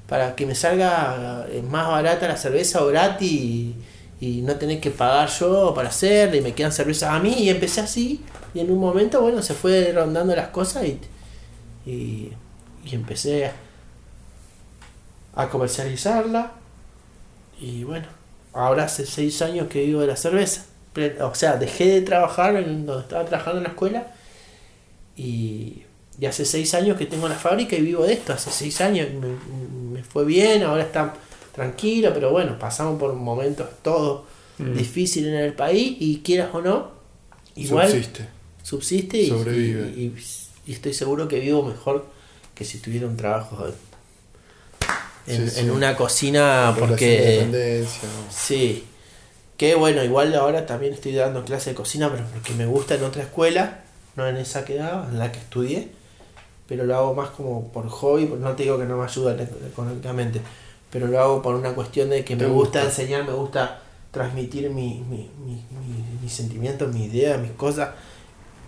para 0.08 0.34
que 0.34 0.44
me 0.44 0.54
salga 0.54 1.46
eh, 1.48 1.62
más 1.62 1.86
barata 1.86 2.26
la 2.26 2.36
cerveza 2.36 2.82
o 2.82 2.88
gratis 2.88 3.30
y, 3.32 3.76
no 4.42 4.56
tener 4.56 4.80
que 4.80 4.90
pagar 4.90 5.28
yo 5.28 5.74
para 5.74 5.90
hacerla 5.90 6.36
y 6.36 6.40
me 6.40 6.54
quedan 6.54 6.72
cervezas 6.72 7.10
a 7.10 7.18
mí 7.18 7.34
y 7.40 7.50
empecé 7.50 7.82
así 7.82 8.22
y 8.54 8.60
en 8.60 8.70
un 8.70 8.78
momento, 8.78 9.20
bueno, 9.20 9.42
se 9.42 9.52
fue 9.52 9.92
rondando 9.92 10.34
las 10.34 10.48
cosas 10.48 10.84
y, 10.86 10.98
y, 11.84 12.32
y 12.86 12.94
empecé 12.94 13.46
a, 13.46 13.52
a 15.36 15.48
comercializarla 15.50 16.52
y 17.60 17.84
bueno, 17.84 18.06
ahora 18.54 18.84
hace 18.84 19.04
seis 19.04 19.42
años 19.42 19.68
que 19.68 19.84
vivo 19.84 20.00
de 20.00 20.06
la 20.06 20.16
cerveza. 20.16 20.64
O 21.20 21.34
sea, 21.34 21.56
dejé 21.56 21.86
de 21.86 22.00
trabajar 22.02 22.56
en 22.56 22.86
donde 22.86 23.02
estaba 23.02 23.24
trabajando 23.24 23.58
en 23.58 23.64
la 23.64 23.70
escuela 23.70 24.06
y, 25.16 25.82
y 26.18 26.26
hace 26.26 26.44
seis 26.44 26.74
años 26.74 26.96
que 26.98 27.06
tengo 27.06 27.28
la 27.28 27.34
fábrica 27.36 27.76
y 27.76 27.80
vivo 27.82 28.04
de 28.04 28.14
esto. 28.14 28.32
Hace 28.32 28.50
seis 28.50 28.80
años 28.80 29.08
me, 29.12 29.28
me 29.98 30.02
fue 30.04 30.24
bien, 30.24 30.62
ahora 30.62 30.82
está 30.84 31.14
tranquilo, 31.54 32.10
pero 32.12 32.30
bueno, 32.30 32.58
pasamos 32.58 32.98
por 32.98 33.12
momentos 33.14 33.68
todos 33.82 34.22
Mm. 34.56 34.74
difíciles 34.76 35.30
en 35.30 35.40
el 35.40 35.52
país 35.52 35.96
y 35.98 36.20
quieras 36.20 36.50
o 36.52 36.60
no, 36.62 36.92
igual 37.56 37.88
Subsiste. 37.90 38.28
subsiste 38.62 39.18
y, 39.18 39.28
Sobrevive. 39.28 39.88
y- 39.96 40.00
y- 40.04 40.14
y 40.66 40.72
estoy 40.74 40.94
seguro 40.94 41.26
que 41.26 41.40
vivo 41.40 41.64
mejor 41.64 42.06
que 42.54 42.64
si 42.64 42.78
tuviera 42.78 43.08
un 43.08 43.16
trabajo 43.16 43.66
en, 45.26 45.48
Sí, 45.48 45.50
sí. 45.50 45.60
en 45.60 45.70
una 45.72 45.96
cocina 45.96 46.72
porque 46.78 47.44
sí 48.30 48.84
que 49.56 49.74
bueno 49.74 50.04
igual 50.04 50.34
ahora 50.34 50.66
también 50.66 50.92
estoy 50.94 51.12
dando 51.14 51.44
clase 51.44 51.70
de 51.70 51.76
cocina 51.76 52.10
pero 52.12 52.24
porque 52.32 52.52
me 52.52 52.66
gusta 52.66 52.94
en 52.96 53.04
otra 53.04 53.22
escuela 53.22 53.83
no 54.16 54.26
en 54.28 54.36
esa 54.36 54.64
que 54.64 54.76
daba 54.76 55.08
en 55.10 55.18
la 55.18 55.32
que 55.32 55.38
estudié 55.38 55.88
pero 56.68 56.84
lo 56.84 56.96
hago 56.96 57.14
más 57.14 57.30
como 57.30 57.68
por 57.72 57.88
hobby 57.88 58.26
no 58.26 58.52
te 58.52 58.62
digo 58.64 58.78
que 58.78 58.84
no 58.84 58.96
me 58.96 59.04
ayuda 59.04 59.36
económicamente 59.66 60.40
pero 60.90 61.08
lo 61.08 61.20
hago 61.20 61.42
por 61.42 61.54
una 61.56 61.72
cuestión 61.74 62.10
de 62.10 62.24
que 62.24 62.36
me 62.36 62.46
gusta, 62.46 62.80
gusta. 62.84 62.84
enseñar 62.84 63.24
me 63.24 63.32
gusta 63.32 63.80
transmitir 64.12 64.70
mi, 64.70 65.02
mi, 65.10 65.28
mi, 65.44 65.54
mi- 65.54 66.18
mis 66.22 66.32
sentimientos 66.32 66.92
mis 66.92 67.12
ideas 67.12 67.40
mis 67.40 67.50
cosas 67.52 67.90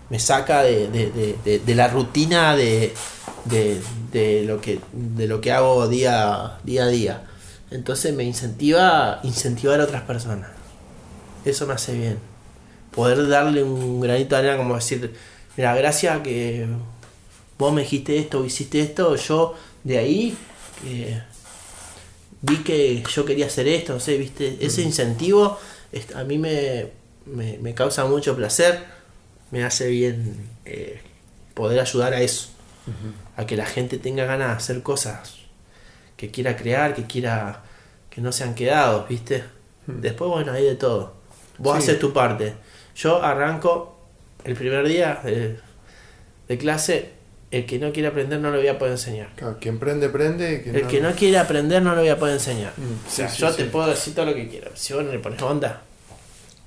me 0.09 0.19
saca 0.19 0.63
de, 0.63 0.87
de, 0.89 1.11
de, 1.11 1.35
de- 1.43 1.59
de 1.59 1.75
la 1.75 1.87
rutina 1.89 2.55
de, 2.55 2.93
de, 3.45 3.81
de 4.11 4.43
lo 4.45 4.61
que 4.61 4.79
de 4.93 5.27
lo 5.27 5.41
que 5.41 5.51
hago 5.51 5.87
día, 5.89 6.59
día 6.63 6.83
a 6.85 6.87
día. 6.87 7.23
Entonces 7.71 8.13
me 8.15 8.23
incentiva 8.23 9.19
incentivar 9.23 9.81
a 9.81 9.83
otras 9.83 10.03
personas. 10.03 10.49
Eso 11.45 11.67
me 11.67 11.73
hace 11.73 11.93
bien. 11.93 12.19
Poder 12.95 13.27
darle 13.27 13.63
un 13.63 13.99
granito 14.01 14.35
de 14.35 14.41
arena 14.41 14.57
como 14.57 14.75
decir 14.75 15.13
mira 15.57 15.75
gracias 15.75 16.21
que 16.21 16.67
vos 17.57 17.73
me 17.73 17.81
dijiste 17.81 18.17
esto 18.17 18.45
hiciste 18.45 18.79
esto 18.81 19.15
yo 19.15 19.55
de 19.83 19.97
ahí 19.97 20.37
eh, 20.85 21.21
vi 22.41 22.57
que 22.57 23.03
yo 23.03 23.25
quería 23.25 23.47
hacer 23.47 23.67
esto 23.67 23.93
no 23.93 23.99
sé 23.99 24.17
viste 24.17 24.57
ese 24.61 24.81
incentivo 24.83 25.57
a 26.15 26.23
mí 26.23 26.37
me, 26.37 26.91
me, 27.25 27.57
me 27.57 27.73
causa 27.73 28.05
mucho 28.05 28.35
placer 28.35 28.83
me 29.51 29.63
hace 29.63 29.87
bien 29.89 30.47
eh, 30.65 31.01
poder 31.53 31.79
ayudar 31.79 32.13
a 32.13 32.21
eso 32.21 32.49
a 33.35 33.45
que 33.45 33.57
la 33.57 33.65
gente 33.65 33.97
tenga 33.97 34.25
ganas 34.25 34.47
de 34.49 34.53
hacer 34.53 34.83
cosas 34.83 35.35
que 36.15 36.31
quiera 36.31 36.55
crear 36.55 36.93
que 36.95 37.03
quiera 37.05 37.63
que 38.09 38.21
no 38.21 38.31
sean 38.31 38.55
quedados 38.55 39.07
viste. 39.09 39.43
Después 39.85 40.29
bueno 40.29 40.51
hay 40.51 40.63
de 40.65 40.75
todo. 40.75 41.13
Vos 41.59 41.77
Sí. 41.77 41.83
haces 41.91 41.99
tu 41.99 42.11
parte. 42.11 42.55
Yo 42.95 43.21
arranco 43.23 43.96
el 44.47 44.55
primer 44.55 44.87
día 44.87 45.19
de, 45.23 45.59
de 46.47 46.57
clase 46.57 47.11
el 47.51 47.65
que 47.65 47.79
no 47.79 47.91
quiere 47.93 48.07
aprender 48.09 48.39
no 48.39 48.51
lo 48.51 48.57
voy 48.57 48.67
a 48.67 48.77
poder 48.77 48.93
enseñar 48.93 49.29
Claro, 49.35 49.57
quien 49.59 49.79
prende, 49.79 50.09
prende. 50.09 50.61
quien 50.63 50.75
el 50.75 50.87
que 50.87 50.99
no 51.01 51.11
quiere 51.13 51.37
aprender 51.37 51.81
no 51.81 51.93
lo 51.95 52.01
voy 52.01 52.09
a 52.09 52.17
poder 52.17 52.33
enseñar. 52.35 52.73
Mm, 52.75 53.07
o 53.07 53.09
sea, 53.09 53.29
sí, 53.29 53.39
yo 53.41 53.51
sí. 53.51 53.57
te 53.57 53.65
puedo 53.65 53.87
decir 53.87 54.13
todo 54.15 54.25
lo 54.25 54.33
que 54.35 54.47
quiero. 54.49 54.71
Si 54.75 54.93
vos 54.93 55.03
no 55.03 55.11
le 55.11 55.19
pones 55.19 55.41
onda, 55.41 55.81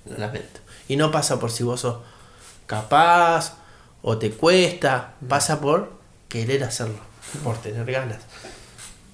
lo 0.09 0.16
lamento. 0.16 0.61
Y 0.89 0.97
no 0.97 1.11
pasa 1.11 1.39
por 1.39 1.51
si 1.51 1.62
vos 1.64 1.81
sos 1.81 1.99
capaz 2.66 3.57
o 4.03 4.16
te 4.18 4.31
cuesta, 4.31 5.14
pasa 5.28 5.61
por 5.61 5.93
querer 6.28 6.64
hacerlo, 6.64 6.99
por 7.45 7.59
tener 7.59 7.85
ganas. 7.91 8.18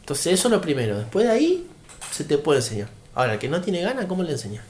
Entonces 0.00 0.34
eso 0.34 0.48
es 0.48 0.52
lo 0.52 0.60
primero. 0.60 0.98
Después 0.98 1.26
de 1.26 1.32
ahí 1.32 1.66
se 2.12 2.22
te 2.24 2.38
puede 2.38 2.60
enseñar. 2.60 2.88
Ahora, 3.14 3.32
el 3.34 3.38
que 3.38 3.48
no 3.48 3.60
tiene 3.60 3.80
ganas, 3.82 4.04
¿cómo 4.06 4.22
le 4.22 4.32
enseñas? 4.32 4.62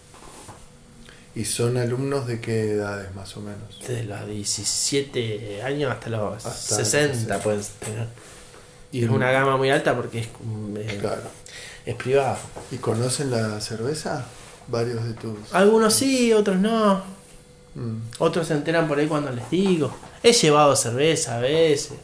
¿Y 1.37 1.45
son 1.45 1.77
alumnos 1.77 2.27
de 2.27 2.41
qué 2.41 2.73
edades 2.73 3.15
más 3.15 3.37
o 3.37 3.41
menos? 3.43 3.79
Desde 3.81 4.05
los 4.05 4.27
17 4.27 5.63
años 5.63 5.93
hasta 5.93 6.09
los 6.09 6.45
Hasta 6.47 6.77
60 6.77 7.15
60. 7.15 7.39
puedes 7.41 7.69
tener. 7.73 8.09
Y 8.91 9.05
es 9.05 9.11
una 9.11 9.31
gama 9.31 9.59
muy 9.59 9.69
alta 9.69 9.95
porque 9.95 10.21
es, 10.21 10.29
mm, 10.43 10.77
eh, 10.79 10.99
Claro. 10.99 11.21
es 11.85 11.95
privado. 11.97 12.39
¿Y 12.73 12.77
conocen 12.79 13.31
la 13.31 13.61
cerveza? 13.61 14.25
Varios 14.69 15.05
de 15.05 15.13
tus... 15.13 15.53
Algunos 15.53 15.93
sí, 15.93 16.33
otros 16.33 16.57
no. 16.57 17.03
Mm. 17.75 17.97
Otros 18.19 18.47
se 18.49 18.55
enteran 18.55 18.89
por 18.89 18.99
ahí 18.99 19.07
cuando 19.07 19.31
les 19.31 19.49
digo. 19.51 19.95
He 20.23 20.33
llevado 20.33 20.75
cerveza 20.75 21.37
a 21.37 21.41
veces. 21.41 21.99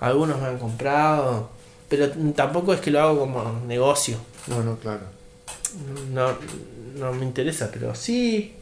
Algunos 0.00 0.40
me 0.40 0.46
han 0.46 0.58
comprado. 0.58 1.50
Pero 1.90 2.10
tampoco 2.34 2.72
es 2.72 2.80
que 2.80 2.90
lo 2.90 3.00
hago 3.02 3.18
como 3.20 3.60
negocio. 3.66 4.16
No, 4.46 4.62
no, 4.62 4.76
claro. 4.78 5.02
No, 6.12 6.30
no 6.98 7.12
me 7.12 7.24
interesa, 7.24 7.70
pero 7.72 7.94
sí. 7.94 8.54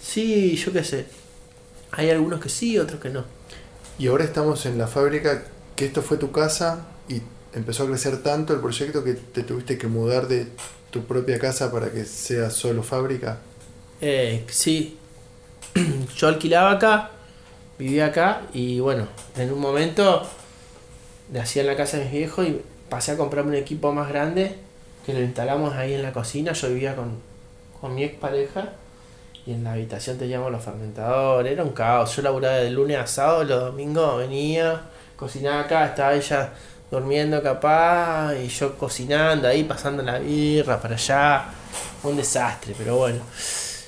Sí, 0.00 0.56
yo 0.56 0.72
qué 0.72 0.84
sé. 0.84 1.06
Hay 1.92 2.10
algunos 2.10 2.40
que 2.40 2.48
sí, 2.48 2.78
otros 2.78 3.00
que 3.00 3.10
no. 3.10 3.24
Y 3.98 4.06
ahora 4.06 4.24
estamos 4.24 4.64
en 4.66 4.78
la 4.78 4.86
fábrica, 4.86 5.44
que 5.74 5.86
esto 5.86 6.02
fue 6.02 6.16
tu 6.16 6.30
casa 6.30 6.86
y 7.08 7.20
empezó 7.52 7.84
a 7.84 7.86
crecer 7.86 8.22
tanto 8.22 8.54
el 8.54 8.60
proyecto 8.60 9.02
que 9.02 9.14
te 9.14 9.42
tuviste 9.42 9.76
que 9.76 9.86
mudar 9.86 10.28
de 10.28 10.46
tu 10.90 11.04
propia 11.04 11.38
casa 11.38 11.72
para 11.72 11.90
que 11.90 12.04
sea 12.04 12.50
solo 12.50 12.82
fábrica. 12.82 13.38
Eh, 14.00 14.44
sí. 14.48 14.96
Yo 16.16 16.28
alquilaba 16.28 16.72
acá, 16.72 17.10
vivía 17.78 18.06
acá 18.06 18.42
y 18.52 18.80
bueno, 18.80 19.08
en 19.36 19.52
un 19.52 19.60
momento 19.60 20.22
le 21.32 21.40
hacía 21.40 21.62
en 21.62 21.68
la 21.68 21.76
casa 21.76 21.98
de 21.98 22.04
mis 22.04 22.12
viejos 22.12 22.46
y 22.46 22.60
pasé 22.88 23.12
a 23.12 23.16
comprarme 23.16 23.50
un 23.50 23.56
equipo 23.56 23.92
más 23.92 24.08
grande 24.08 24.56
que 25.08 25.14
lo 25.14 25.20
instalamos 25.20 25.74
ahí 25.74 25.94
en 25.94 26.02
la 26.02 26.12
cocina. 26.12 26.52
Yo 26.52 26.68
vivía 26.68 26.94
con, 26.94 27.18
con 27.80 27.94
mi 27.94 28.04
expareja 28.04 28.72
y 29.46 29.54
en 29.54 29.64
la 29.64 29.72
habitación 29.72 30.18
teníamos 30.18 30.52
los 30.52 30.62
fermentadores. 30.62 31.50
Era 31.50 31.64
un 31.64 31.70
caos. 31.70 32.14
Yo 32.14 32.20
laburaba 32.20 32.56
de 32.56 32.68
lunes 32.70 32.98
a 32.98 33.06
sábado, 33.06 33.42
los 33.44 33.58
domingos 33.58 34.18
venía, 34.18 34.82
cocinaba 35.16 35.60
acá, 35.60 35.86
estaba 35.86 36.12
ella 36.12 36.50
durmiendo 36.90 37.42
capaz 37.42 38.34
y 38.34 38.48
yo 38.48 38.76
cocinando 38.76 39.48
ahí, 39.48 39.64
pasando 39.64 40.02
la 40.02 40.18
birra 40.18 40.78
para 40.78 40.96
allá. 40.96 41.46
Un 42.02 42.18
desastre, 42.18 42.74
pero 42.76 42.98
bueno. 42.98 43.20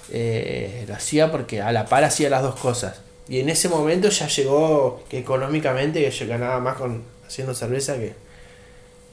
Eh, 0.08 0.86
lo 0.88 0.94
hacía 0.94 1.30
porque 1.30 1.60
a 1.60 1.70
la 1.70 1.84
par 1.84 2.02
hacía 2.02 2.30
las 2.30 2.40
dos 2.40 2.54
cosas. 2.54 2.98
Y 3.28 3.40
en 3.40 3.50
ese 3.50 3.68
momento 3.68 4.08
ya 4.08 4.26
llegó 4.26 5.04
que 5.10 5.18
económicamente 5.18 6.02
que 6.02 6.10
yo 6.10 6.26
ganaba 6.26 6.60
más 6.60 6.78
con 6.78 7.02
haciendo 7.26 7.54
cerveza 7.54 7.96
que, 7.96 8.14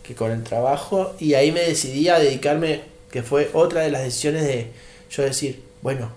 que 0.08 0.16
con 0.16 0.32
el 0.32 0.44
trabajo. 0.44 1.14
Y 1.20 1.34
ahí 1.34 1.52
me 1.52 1.60
decidí 1.60 2.08
a 2.08 2.18
dedicarme, 2.18 2.82
que 3.12 3.24
fue 3.24 3.52
otra 3.54 3.82
de 3.82 3.92
las 3.92 4.04
decisiones 4.04 4.44
de 4.44 4.72
yo 5.10 5.24
decir, 5.24 5.64
bueno, 5.82 6.10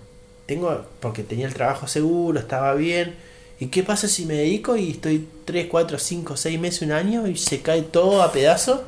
tengo, 0.45 0.85
porque 0.99 1.23
tenía 1.23 1.45
el 1.45 1.53
trabajo 1.53 1.87
seguro, 1.87 2.39
estaba 2.39 2.73
bien. 2.73 3.15
¿Y 3.59 3.67
qué 3.67 3.83
pasa 3.83 4.07
si 4.07 4.25
me 4.25 4.35
dedico 4.35 4.75
y 4.75 4.91
estoy 4.91 5.27
3, 5.45 5.67
4, 5.69 5.99
5, 5.99 6.37
6 6.37 6.59
meses, 6.59 6.81
un 6.81 6.93
año 6.93 7.27
y 7.27 7.37
se 7.37 7.61
cae 7.61 7.83
todo 7.83 8.23
a 8.23 8.31
pedazos? 8.31 8.81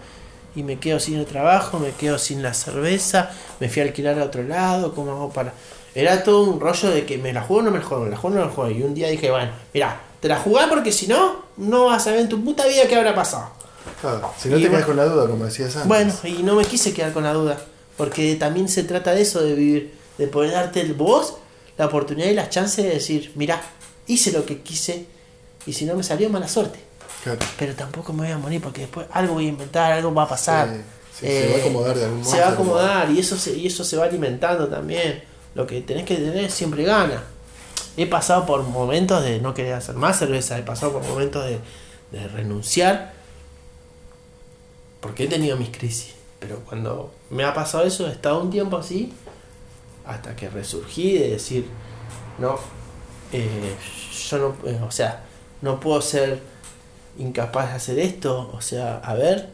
Y 0.56 0.64
me 0.64 0.80
quedo 0.80 1.00
sin 1.00 1.18
el 1.18 1.26
trabajo, 1.26 1.80
me 1.80 1.92
quedo 1.92 2.18
sin 2.18 2.42
la 2.42 2.54
cerveza, 2.54 3.32
me 3.60 3.70
fui 3.70 3.82
a 3.82 3.86
alquilar 3.86 4.20
a 4.20 4.24
otro 4.24 4.44
lado, 4.44 4.96
¿cómo 4.96 5.12
hago 5.12 5.30
para...? 5.32 5.54
Era 5.96 6.24
todo 6.24 6.50
un 6.50 6.60
rollo 6.60 6.90
de 6.90 7.06
que 7.06 7.20
me 7.20 7.34
la 7.34 7.44
juego 7.44 7.62
o 7.62 7.66
no 7.66 7.72
me 7.72 7.78
la 7.78 7.86
juego, 7.86 8.06
me 8.06 8.10
la 8.10 8.18
juego 8.18 8.36
o 8.36 8.40
no 8.40 8.46
me 8.46 8.50
la 8.50 8.56
juego. 8.56 8.72
Y 8.72 8.82
un 8.82 8.96
día 8.96 9.10
dije, 9.10 9.30
bueno, 9.30 9.52
mira, 9.74 10.02
te 10.20 10.28
la 10.28 10.38
jugás 10.38 10.68
porque 10.68 10.92
si 10.92 11.06
no, 11.06 11.44
no 11.58 11.86
vas 11.86 12.08
a 12.08 12.12
ver 12.12 12.22
en 12.22 12.30
tu 12.30 12.44
puta 12.44 12.66
vida 12.66 12.88
qué 12.88 12.96
habrá 12.96 13.14
pasado. 13.14 13.52
Claro, 14.04 14.34
si 14.38 14.50
no 14.50 14.58
Y 14.58 14.62
te 14.64 14.68
bueno. 14.68 14.76
quedas 14.78 14.86
con 14.86 14.98
la 14.98 15.06
duda, 15.06 15.28
como 15.30 15.46
decías 15.46 15.74
antes. 15.78 15.88
Bueno, 15.88 16.14
y 16.26 16.44
no 16.44 16.56
me 16.56 16.66
quise 16.66 16.94
quedar 16.94 17.14
con 17.14 17.24
la 17.24 17.32
duda, 17.34 17.58
porque 17.96 18.36
también 18.36 18.68
se 18.68 18.84
trata 18.84 19.14
de 19.16 19.22
eso, 19.22 19.42
de 19.42 19.56
vivir, 19.56 19.94
de 20.18 20.28
poder 20.28 20.52
darte 20.52 20.82
el 20.82 20.94
vos 20.94 21.36
la 21.78 21.86
oportunidad 21.88 22.30
y 22.30 22.34
las 22.34 22.50
chances 22.50 22.84
de 22.86 22.92
decir, 22.92 23.32
mira, 23.36 23.62
hice 24.08 24.32
lo 24.32 24.46
que 24.46 24.62
quise 24.62 25.06
y 25.66 25.74
si 25.74 25.86
no 25.86 25.96
me 25.96 26.04
salió 26.04 26.30
mala 26.30 26.48
suerte. 26.48 26.80
Claro. 27.24 27.40
Pero 27.58 27.74
tampoco 27.74 28.12
me 28.14 28.24
voy 28.24 28.32
a 28.32 28.38
morir 28.38 28.62
porque 28.62 28.82
después 28.82 29.08
algo 29.12 29.36
voy 29.36 29.46
a 29.46 29.50
inventar, 29.50 29.92
algo 29.94 30.14
va 30.14 30.24
a 30.24 30.28
pasar. 30.30 30.68
Sí, 30.70 30.82
sí, 31.22 31.28
se 31.28 31.50
va 31.50 31.56
a 31.56 31.60
acomodar 31.62 31.96
de 31.98 32.04
algún 32.06 32.20
modo. 32.20 32.30
Se 32.32 32.40
va 32.42 32.48
a 32.48 32.52
acomodar 32.52 33.10
y 33.12 33.20
eso 33.20 33.38
se, 33.38 33.58
y 33.58 33.68
eso 33.68 33.84
se 33.84 33.98
va 33.98 34.06
alimentando 34.06 34.68
también. 34.68 35.24
Lo 35.56 35.66
que 35.66 35.82
tenés 35.82 36.06
que 36.06 36.16
tener 36.16 36.52
siempre 36.52 36.84
gana. 36.84 37.24
He 37.96 38.08
pasado 38.08 38.46
por 38.46 38.64
momentos 38.64 39.24
de 39.24 39.40
no 39.40 39.54
querer 39.54 39.74
hacer 39.74 39.96
más 39.96 40.20
cerveza, 40.20 40.58
he 40.58 40.64
pasado 40.64 40.92
por 40.94 41.04
momentos 41.04 41.46
de, 41.46 41.60
de 42.12 42.28
renunciar 42.28 43.14
porque 45.04 45.26
he 45.26 45.28
tenido 45.28 45.56
mis 45.58 45.70
crisis. 45.70 46.16
Pero 46.40 46.60
cuando 46.68 47.14
me 47.30 47.44
ha 47.44 47.54
pasado 47.54 47.84
eso, 47.86 48.08
he 48.08 48.12
estado 48.12 48.42
un 48.42 48.50
tiempo 48.50 48.78
así 48.78 49.14
hasta 50.06 50.36
que 50.36 50.50
resurgí 50.50 51.14
de 51.20 51.30
decir, 51.32 51.66
no, 52.40 52.56
eh, 53.32 53.76
yo 54.30 54.38
no, 54.40 54.70
eh, 54.70 54.80
o 54.86 54.90
sea, 54.92 55.24
no 55.62 55.80
puedo 55.80 56.02
ser 56.02 56.40
incapaz 57.18 57.70
de 57.70 57.76
hacer 57.76 58.00
esto, 58.00 58.50
o 58.54 58.60
sea, 58.62 58.98
a 58.98 59.14
ver, 59.14 59.50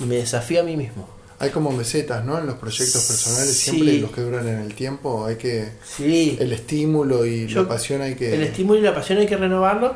y 0.00 0.04
me 0.04 0.16
desafío 0.16 0.60
a 0.60 0.64
mí 0.64 0.76
mismo. 0.76 1.08
Hay 1.38 1.50
como 1.50 1.70
mesetas, 1.72 2.24
¿no? 2.24 2.38
En 2.38 2.46
los 2.46 2.56
proyectos 2.56 3.04
personales, 3.06 3.56
Sí. 3.56 3.70
siempre 3.70 3.98
los 3.98 4.10
que 4.10 4.20
duran 4.20 4.46
en 4.48 4.60
el 4.60 4.74
tiempo, 4.74 5.24
hay 5.26 5.36
que... 5.36 5.72
Sí, 5.84 6.36
El 6.40 6.52
estímulo 6.52 7.24
y 7.26 7.46
Yo- 7.46 7.62
la 7.62 7.68
pasión 7.68 8.02
hay 8.02 8.14
que... 8.14 8.34
el 8.34 8.42
estímulo 8.42 8.78
y 8.78 8.82
la 8.82 8.94
pasión 8.94 9.18
hay 9.18 9.26
que 9.26 9.36
renovarlo, 9.36 9.94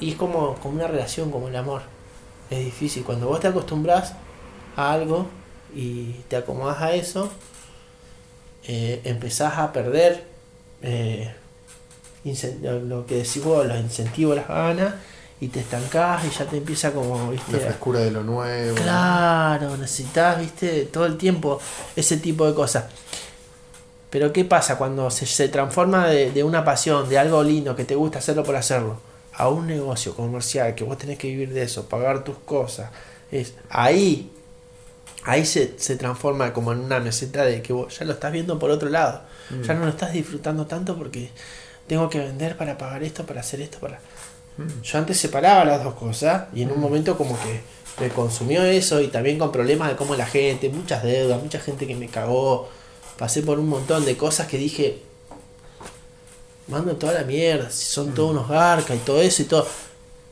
y 0.00 0.10
es 0.10 0.16
como, 0.16 0.54
como 0.56 0.74
una 0.76 0.86
relación, 0.88 1.30
como 1.30 1.48
el 1.48 1.56
amor. 1.56 1.82
Es 2.50 2.64
difícil, 2.64 3.04
cuando 3.04 3.28
vos 3.28 3.40
te 3.40 3.48
acostumbras 3.48 4.14
a 4.76 4.92
algo 4.92 5.26
y 5.74 6.12
te 6.28 6.36
acomodas 6.36 6.80
a 6.82 6.92
eso, 6.94 7.30
eh, 8.66 9.00
empezás 9.04 9.56
a 9.58 9.72
perder 9.72 10.24
eh, 10.82 11.32
lo- 12.62 12.80
lo 12.80 13.06
que 13.06 13.16
decís 13.16 13.42
vos, 13.42 13.66
los 13.66 13.78
incentivos, 13.78 14.36
las 14.36 14.48
ganas, 14.48 14.94
y 15.40 15.48
te 15.48 15.60
estancás 15.60 16.24
y 16.26 16.30
ya 16.30 16.44
te 16.44 16.56
empieza 16.58 16.92
como, 16.92 17.30
viste, 17.30 17.52
La 17.52 17.58
frescura 17.60 18.00
de 18.00 18.10
lo 18.10 18.22
nuevo. 18.22 18.76
Claro, 18.76 19.76
necesitas, 19.76 20.38
viste, 20.38 20.84
todo 20.86 21.06
el 21.06 21.16
tiempo 21.16 21.58
ese 21.96 22.16
tipo 22.18 22.46
de 22.46 22.54
cosas. 22.54 22.84
Pero 24.10 24.32
¿qué 24.32 24.44
pasa 24.44 24.76
cuando 24.76 25.08
se, 25.10 25.24
se 25.24 25.48
transforma 25.48 26.08
de, 26.08 26.30
de 26.32 26.44
una 26.44 26.64
pasión, 26.64 27.08
de 27.08 27.18
algo 27.18 27.42
lindo 27.42 27.74
que 27.76 27.84
te 27.84 27.94
gusta 27.94 28.18
hacerlo 28.18 28.42
por 28.42 28.56
hacerlo, 28.56 28.98
a 29.40 29.48
un 29.48 29.66
negocio 29.66 30.14
comercial 30.14 30.74
que 30.74 30.84
vos 30.84 30.98
tenés 30.98 31.18
que 31.18 31.28
vivir 31.28 31.52
de 31.52 31.62
eso, 31.62 31.88
pagar 31.88 32.24
tus 32.24 32.36
cosas? 32.38 32.90
Es 33.32 33.54
ahí, 33.70 34.30
ahí 35.24 35.46
se, 35.46 35.78
se 35.78 35.96
transforma 35.96 36.52
como 36.52 36.72
en 36.72 36.80
una 36.80 37.00
meseta 37.00 37.44
de 37.44 37.62
que 37.62 37.72
vos 37.72 37.98
ya 37.98 38.04
lo 38.04 38.12
estás 38.12 38.32
viendo 38.32 38.58
por 38.58 38.70
otro 38.70 38.88
lado. 38.90 39.22
Mm. 39.50 39.62
Ya 39.62 39.74
no 39.74 39.84
lo 39.84 39.90
estás 39.90 40.12
disfrutando 40.12 40.66
tanto 40.66 40.96
porque 40.96 41.30
tengo 41.86 42.08
que 42.10 42.18
vender 42.18 42.56
para 42.56 42.76
pagar 42.76 43.02
esto, 43.02 43.24
para 43.24 43.40
hacer 43.40 43.60
esto, 43.60 43.78
para... 43.78 43.98
Mm. 44.58 44.82
Yo 44.82 44.98
antes 44.98 45.16
separaba 45.18 45.64
las 45.64 45.82
dos 45.82 45.94
cosas 45.94 46.44
y 46.54 46.62
en 46.62 46.70
un 46.70 46.78
Mm. 46.78 46.80
momento 46.82 47.16
como 47.16 47.38
que 47.40 47.60
me 48.00 48.08
consumió 48.10 48.62
eso 48.62 49.00
y 49.00 49.08
también 49.08 49.38
con 49.38 49.50
problemas 49.52 49.88
de 49.88 49.96
cómo 49.96 50.14
la 50.16 50.26
gente, 50.26 50.68
muchas 50.68 51.02
deudas, 51.02 51.42
mucha 51.42 51.60
gente 51.60 51.86
que 51.86 51.96
me 51.96 52.08
cagó. 52.08 52.68
Pasé 53.18 53.42
por 53.42 53.58
un 53.58 53.68
montón 53.68 54.04
de 54.04 54.16
cosas 54.16 54.46
que 54.48 54.56
dije, 54.58 55.02
mando 56.70 56.96
toda 56.96 57.12
la 57.14 57.22
mierda, 57.24 57.70
si 57.70 57.84
son 57.86 58.14
todos 58.14 58.30
unos 58.32 58.48
garcas 58.48 58.96
y 58.96 59.00
todo 59.00 59.20
eso 59.20 59.42
y 59.42 59.46
todo. 59.46 59.66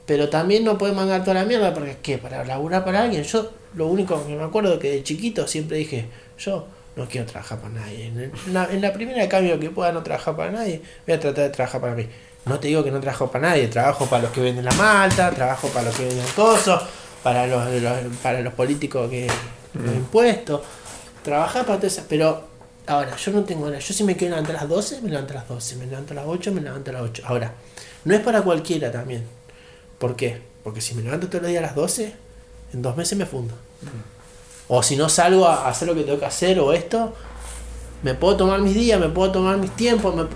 Pero 0.06 0.28
también 0.28 0.64
no 0.64 0.78
puedes 0.78 0.96
mandar 0.96 1.22
toda 1.22 1.34
la 1.34 1.44
mierda 1.44 1.74
porque 1.74 1.98
¿qué? 2.02 2.18
Para 2.18 2.44
laburar 2.44 2.84
para 2.84 3.02
alguien. 3.02 3.22
Yo 3.24 3.50
lo 3.74 3.86
único 3.88 4.24
que 4.26 4.34
me 4.34 4.42
acuerdo 4.42 4.78
que 4.78 4.90
de 4.90 5.02
chiquito 5.02 5.46
siempre 5.46 5.76
dije, 5.78 6.06
yo 6.38 6.66
no 6.96 7.06
quiero 7.06 7.26
trabajar 7.26 7.58
para 7.58 7.74
nadie. 7.74 8.06
En, 8.06 8.32
la, 8.54 8.64
en 8.72 8.80
la 8.80 8.92
primera 8.92 9.20
de 9.20 9.28
cambio 9.28 9.60
que 9.60 9.68
pueda 9.70 9.92
no 9.92 10.02
trabajar 10.02 10.34
para 10.36 10.50
nadie, 10.50 10.80
voy 11.06 11.14
a 11.14 11.20
tratar 11.20 11.44
de 11.44 11.50
trabajar 11.50 11.80
para 11.80 11.94
mí. 11.94 12.06
No 12.46 12.58
te 12.58 12.68
digo 12.68 12.82
que 12.82 12.90
no 12.90 13.00
trabajo 13.00 13.30
para 13.30 13.48
nadie, 13.50 13.68
trabajo 13.68 14.06
para 14.06 14.22
los 14.22 14.32
que 14.32 14.40
venden 14.40 14.64
la 14.64 14.72
malta, 14.72 15.30
trabajo 15.30 15.68
para 15.68 15.86
los 15.86 15.96
que 15.96 16.06
venden 16.06 16.24
cosas, 16.34 16.82
para 17.22 17.46
los, 17.46 17.68
los- 17.82 18.16
para 18.22 18.40
los 18.40 18.54
políticos 18.54 19.10
que 19.10 19.26
los 19.74 19.94
impuestos, 19.94 20.62
trabajar 21.22 21.66
para 21.66 21.78
todas 21.78 21.92
esas, 21.92 22.06
pero 22.08 22.47
ahora 22.88 23.16
yo 23.16 23.32
no 23.32 23.44
tengo 23.44 23.64
ganas, 23.66 23.86
yo 23.86 23.94
si 23.94 24.02
me 24.04 24.16
quiero 24.16 24.34
levantar 24.34 24.56
a 24.56 24.60
las 24.60 24.68
12, 24.68 25.00
me 25.02 25.10
levanto 25.10 25.32
a 25.32 25.36
las 25.36 25.48
12, 25.48 25.76
me 25.76 25.86
levanto 25.86 26.12
a 26.12 26.16
las 26.16 26.24
8, 26.26 26.52
me 26.52 26.60
levanto 26.60 26.90
a 26.90 26.94
las 26.94 27.02
8. 27.02 27.22
Ahora, 27.26 27.52
no 28.04 28.14
es 28.14 28.20
para 28.20 28.42
cualquiera 28.42 28.90
también. 28.90 29.24
¿Por 29.98 30.16
qué? 30.16 30.40
Porque 30.64 30.80
si 30.80 30.94
me 30.94 31.02
levanto 31.02 31.28
todos 31.28 31.42
los 31.42 31.50
días 31.50 31.62
a 31.62 31.66
las 31.66 31.74
12, 31.74 32.12
en 32.74 32.82
dos 32.82 32.96
meses 32.96 33.16
me 33.18 33.26
fundo. 33.26 33.54
O 34.68 34.82
si 34.82 34.96
no 34.96 35.08
salgo 35.08 35.46
a 35.46 35.68
hacer 35.68 35.88
lo 35.88 35.94
que 35.94 36.02
tengo 36.04 36.18
que 36.18 36.26
hacer 36.26 36.58
o 36.60 36.72
esto, 36.72 37.14
me 38.02 38.14
puedo 38.14 38.36
tomar 38.36 38.60
mis 38.60 38.74
días, 38.74 39.00
me 39.00 39.08
puedo 39.08 39.32
tomar 39.32 39.56
mis 39.56 39.70
tiempos, 39.74 40.14
me- 40.14 40.26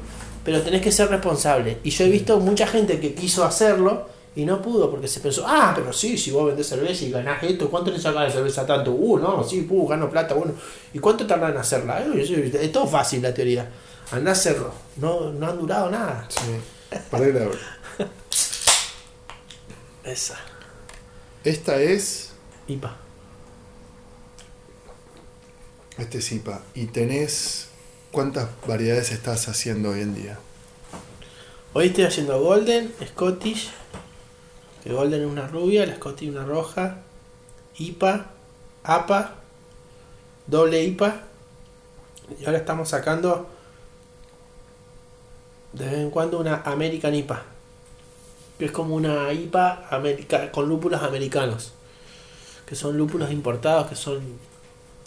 pero 0.44 0.60
tenés 0.62 0.80
que 0.82 0.90
ser 0.90 1.08
responsable. 1.08 1.78
Y 1.84 1.90
yo 1.90 2.04
he 2.04 2.08
visto 2.08 2.40
mucha 2.40 2.66
gente 2.66 2.98
que 2.98 3.14
quiso 3.14 3.44
hacerlo 3.44 4.08
y 4.34 4.44
no 4.46 4.62
pudo 4.62 4.90
porque 4.90 5.08
se 5.08 5.20
pensó, 5.20 5.44
ah, 5.46 5.72
pero 5.74 5.92
sí, 5.92 6.16
si 6.16 6.30
vos 6.30 6.46
vendés 6.46 6.66
cerveza 6.66 7.04
y 7.04 7.10
ganás 7.10 7.42
esto, 7.42 7.68
¿cuánto 7.68 7.90
le 7.90 8.00
sacás 8.00 8.28
de 8.28 8.32
cerveza 8.32 8.64
tanto? 8.66 8.92
Uh, 8.92 9.18
no, 9.18 9.44
sí, 9.44 9.66
uh, 9.68 9.86
gano 9.86 10.08
plata, 10.08 10.34
bueno. 10.34 10.54
¿Y 10.94 10.98
cuánto 10.98 11.26
tardan 11.26 11.52
en 11.52 11.58
hacerla? 11.58 12.00
Eh, 12.02 12.50
Es 12.60 12.72
todo 12.72 12.86
fácil 12.86 13.20
la 13.20 13.34
teoría. 13.34 13.68
Andá 14.10 14.30
a 14.30 14.32
hacerlo. 14.32 14.72
No, 14.96 15.30
no 15.32 15.46
han 15.46 15.58
durado 15.58 15.90
nada. 15.90 16.26
Sí. 16.28 16.40
Para. 17.10 17.26
Esa. 20.04 20.38
Esta 21.44 21.80
es. 21.80 22.32
IPA. 22.68 22.96
Este 25.98 26.18
es 26.18 26.32
IPA. 26.32 26.62
Y 26.74 26.86
tenés. 26.86 27.68
¿Cuántas 28.10 28.48
variedades 28.66 29.10
estás 29.10 29.48
haciendo 29.48 29.90
hoy 29.90 30.02
en 30.02 30.14
día? 30.14 30.38
Hoy 31.72 31.86
estoy 31.86 32.04
haciendo 32.04 32.38
Golden, 32.42 32.92
Scottish. 33.08 33.70
Que 34.82 34.92
Golden 34.92 35.22
es 35.22 35.26
una 35.28 35.46
rubia, 35.46 35.86
la 35.86 35.96
Scottish 35.96 36.28
una 36.28 36.44
roja. 36.44 36.98
IPA, 37.78 38.26
APA, 38.82 39.34
doble 40.46 40.82
IPA. 40.82 41.22
Y 42.40 42.44
ahora 42.44 42.58
estamos 42.58 42.88
sacando 42.88 43.48
de 45.72 45.84
vez 45.84 45.94
en 45.94 46.10
cuando 46.10 46.40
una 46.40 46.62
American 46.64 47.14
IPA. 47.14 47.42
Que 48.58 48.66
es 48.66 48.72
como 48.72 48.94
una 48.94 49.32
IPA 49.32 49.88
con 50.50 50.68
lúpulos 50.68 51.02
americanos. 51.02 51.72
Que 52.66 52.74
son 52.74 52.96
lúpulos 52.96 53.30
importados, 53.30 53.88
que 53.88 53.96
son, 53.96 54.20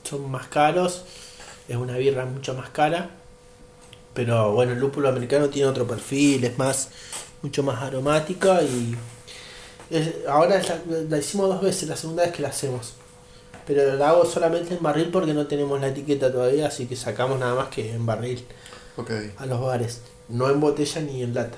son 0.03 0.31
más 0.31 0.47
caros. 0.47 1.03
Es 1.67 1.75
una 1.75 1.97
birra 1.97 2.25
mucho 2.25 2.53
más 2.53 2.69
cara. 2.69 3.09
Pero 4.13 4.53
bueno, 4.53 4.71
el 4.71 4.79
lúpulo 4.79 5.09
americano 5.09 5.49
tiene 5.49 5.67
otro 5.67 5.85
perfil, 5.85 6.45
es 6.45 6.57
más, 6.57 6.89
mucho 7.41 7.63
más 7.63 7.81
aromática 7.83 8.61
y 8.63 8.95
es- 9.89 10.27
ahora 10.27 10.61
la, 10.61 11.03
la 11.09 11.17
hicimos 11.17 11.49
dos 11.49 11.61
veces, 11.61 11.87
la 11.89 11.95
segunda 11.95 12.23
vez 12.23 12.31
que 12.33 12.41
la 12.41 12.49
hacemos. 12.49 12.93
Pero 13.67 13.95
la 13.95 14.09
hago 14.09 14.25
solamente 14.25 14.75
en 14.75 14.83
barril 14.83 15.09
porque 15.11 15.33
no 15.33 15.47
tenemos 15.47 15.79
la 15.81 15.87
etiqueta 15.87 16.31
todavía, 16.31 16.67
así 16.67 16.85
que 16.85 16.95
sacamos 16.95 17.39
nada 17.39 17.55
más 17.55 17.69
que 17.69 17.93
en 17.93 18.05
barril 18.05 18.45
Ok. 18.97 19.11
a 19.37 19.45
los 19.47 19.59
bares, 19.61 20.01
no 20.29 20.49
en 20.49 20.59
botella 20.59 21.01
ni 21.01 21.23
en 21.23 21.33
lata. 21.33 21.57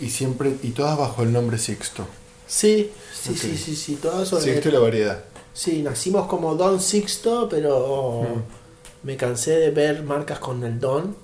Y 0.00 0.10
siempre. 0.10 0.56
Y 0.62 0.70
todas 0.70 0.98
bajo 0.98 1.22
el 1.22 1.32
nombre 1.32 1.56
Sixto. 1.58 2.06
Sí, 2.46 2.90
sí, 3.14 3.34
sí, 3.34 3.56
sí, 3.56 3.74
sí, 3.76 3.96
todo 3.96 4.22
eso. 4.22 4.40
Sixto 4.40 4.68
y 4.68 4.72
la 4.72 4.78
variedad. 4.80 5.24
Sí, 5.54 5.82
nacimos 5.82 6.26
como 6.26 6.54
Don 6.54 6.80
Sixto, 6.80 7.48
pero 7.48 8.22
Mm. 8.22 9.06
me 9.06 9.16
cansé 9.16 9.52
de 9.58 9.70
ver 9.70 10.02
marcas 10.02 10.38
con 10.38 10.62
el 10.64 10.78
Don. 10.78 11.16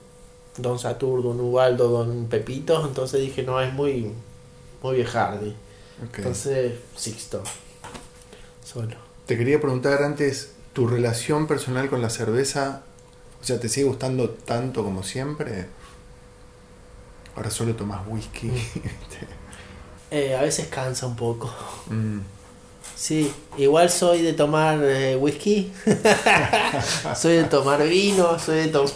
Don 0.56 0.78
Satur, 0.78 1.22
Don 1.22 1.38
Ubaldo, 1.40 1.88
Don 1.88 2.26
Pepito. 2.26 2.84
Entonces 2.86 3.20
dije, 3.20 3.42
no, 3.42 3.60
es 3.60 3.72
muy, 3.74 4.12
muy 4.82 4.96
viejardi. 4.96 5.54
Ok. 6.06 6.18
Entonces, 6.18 6.72
Sixto. 6.96 7.42
Solo. 8.64 8.96
Te 9.26 9.36
quería 9.36 9.60
preguntar 9.60 10.02
antes, 10.02 10.52
¿tu 10.72 10.86
relación 10.86 11.46
personal 11.46 11.88
con 11.88 12.02
la 12.02 12.10
cerveza, 12.10 12.82
o 13.40 13.44
sea, 13.44 13.60
te 13.60 13.68
sigue 13.68 13.86
gustando 13.86 14.30
tanto 14.30 14.82
como 14.84 15.02
siempre? 15.02 15.66
Ahora 17.36 17.50
solo 17.50 17.74
tomas 17.74 18.00
whisky. 18.06 18.50
Eh, 20.14 20.36
a 20.36 20.42
veces 20.42 20.66
cansa 20.66 21.06
un 21.06 21.16
poco. 21.16 21.50
Mm, 21.86 22.18
Sí, 22.94 23.32
igual 23.56 23.90
soy 23.90 24.22
de 24.22 24.32
tomar 24.32 24.78
eh, 24.82 25.16
whisky. 25.16 25.72
soy 27.16 27.36
de 27.36 27.44
tomar 27.44 27.82
vino, 27.88 28.38
soy 28.38 28.58
de 28.58 28.68
tomar... 28.68 28.92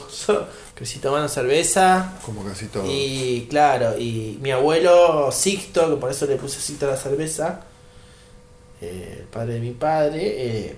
Crecí 0.77 0.99
tomando 1.01 1.29
cerveza. 1.29 2.12
como 2.24 2.45
casi 2.45 2.66
todo. 2.66 2.85
Y 2.87 3.47
claro, 3.51 3.99
y 3.99 4.39
mi 4.43 4.51
abuelo 4.53 5.33
Sixto, 5.33 5.91
que 5.91 5.97
por 5.97 6.11
eso 6.11 6.27
le 6.27 6.37
puse 6.37 6.61
Sixto 6.61 6.87
a 6.87 6.91
la 6.91 6.97
cerveza, 6.97 7.62
eh, 8.83 9.16
el 9.20 9.24
padre 9.27 9.55
de 9.55 9.61
mi 9.61 9.70
padre, 9.72 10.20
eh, 10.66 10.77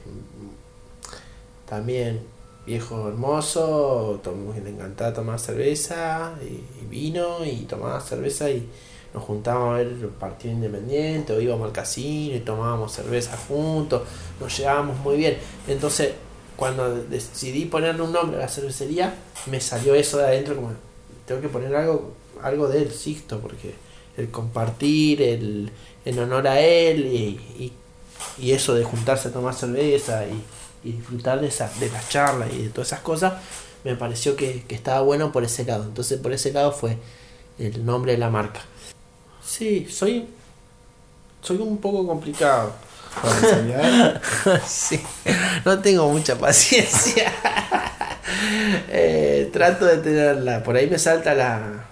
también 1.68 2.20
viejo 2.66 3.08
hermoso, 3.08 4.20
tom- 4.22 4.52
le 4.62 4.70
encantaba 4.70 5.12
tomar 5.14 5.40
cerveza 5.40 6.34
y, 6.42 6.84
y 6.84 6.86
vino 6.88 7.44
y 7.44 7.62
tomaba 7.62 8.00
cerveza 8.00 8.50
y 8.50 8.68
nos 9.14 9.24
juntábamos 9.24 9.70
a 9.74 9.76
ver 9.78 9.86
el 9.88 10.06
partido 10.08 10.54
independiente 10.54 11.32
o 11.32 11.40
íbamos 11.40 11.66
al 11.66 11.72
casino 11.72 12.36
y 12.36 12.40
tomábamos 12.40 12.92
cerveza 12.92 13.36
juntos, 13.48 14.02
nos 14.38 14.56
llevábamos 14.56 14.98
muy 14.98 15.16
bien. 15.16 15.38
Entonces, 15.66 16.12
cuando 16.58 17.04
decidí 17.04 17.66
ponerle 17.66 18.02
un 18.02 18.12
nombre 18.12 18.36
a 18.36 18.40
la 18.40 18.48
cervecería, 18.48 19.14
me 19.46 19.60
salió 19.60 19.94
eso 19.94 20.18
de 20.18 20.24
adentro 20.24 20.56
como 20.56 20.72
tengo 21.24 21.40
que 21.40 21.48
poner 21.48 21.74
algo 21.76 22.14
algo 22.42 22.68
de 22.68 22.82
él, 22.82 22.92
Sixto, 22.92 23.40
porque 23.40 23.74
el 24.16 24.30
compartir, 24.30 25.22
el 25.22 25.70
en 26.04 26.18
honor 26.18 26.48
a 26.48 26.60
él 26.60 27.06
y, 27.06 27.72
y, 28.38 28.52
eso 28.52 28.74
de 28.74 28.82
juntarse 28.82 29.28
a 29.28 29.32
tomar 29.32 29.54
cerveza 29.54 30.24
y, 30.26 30.42
y 30.88 30.92
disfrutar 30.92 31.40
de, 31.40 31.48
esa, 31.48 31.70
de 31.78 31.90
las 31.90 32.08
charlas 32.08 32.48
y 32.52 32.62
de 32.62 32.68
todas 32.70 32.88
esas 32.88 33.00
cosas, 33.00 33.34
me 33.84 33.94
pareció 33.94 34.34
que, 34.34 34.64
que 34.66 34.74
estaba 34.74 35.02
bueno 35.02 35.30
por 35.30 35.44
ese 35.44 35.64
lado. 35.64 35.84
Entonces 35.84 36.18
por 36.18 36.32
ese 36.32 36.52
lado 36.52 36.72
fue 36.72 36.96
el 37.58 37.84
nombre 37.84 38.12
de 38.12 38.18
la 38.18 38.30
marca. 38.30 38.62
Sí, 39.44 39.86
soy, 39.88 40.26
soy 41.42 41.58
un 41.58 41.78
poco 41.78 42.06
complicado. 42.06 42.72
Para 43.22 43.38
enseñar. 43.38 44.20
sí, 44.66 45.00
no 45.64 45.78
tengo 45.80 46.08
mucha 46.10 46.36
paciencia. 46.38 47.32
Eh, 48.90 49.48
trato 49.52 49.86
de 49.86 49.96
tenerla. 49.98 50.62
Por 50.62 50.76
ahí 50.76 50.88
me 50.88 50.98
salta 50.98 51.34
la. 51.34 51.86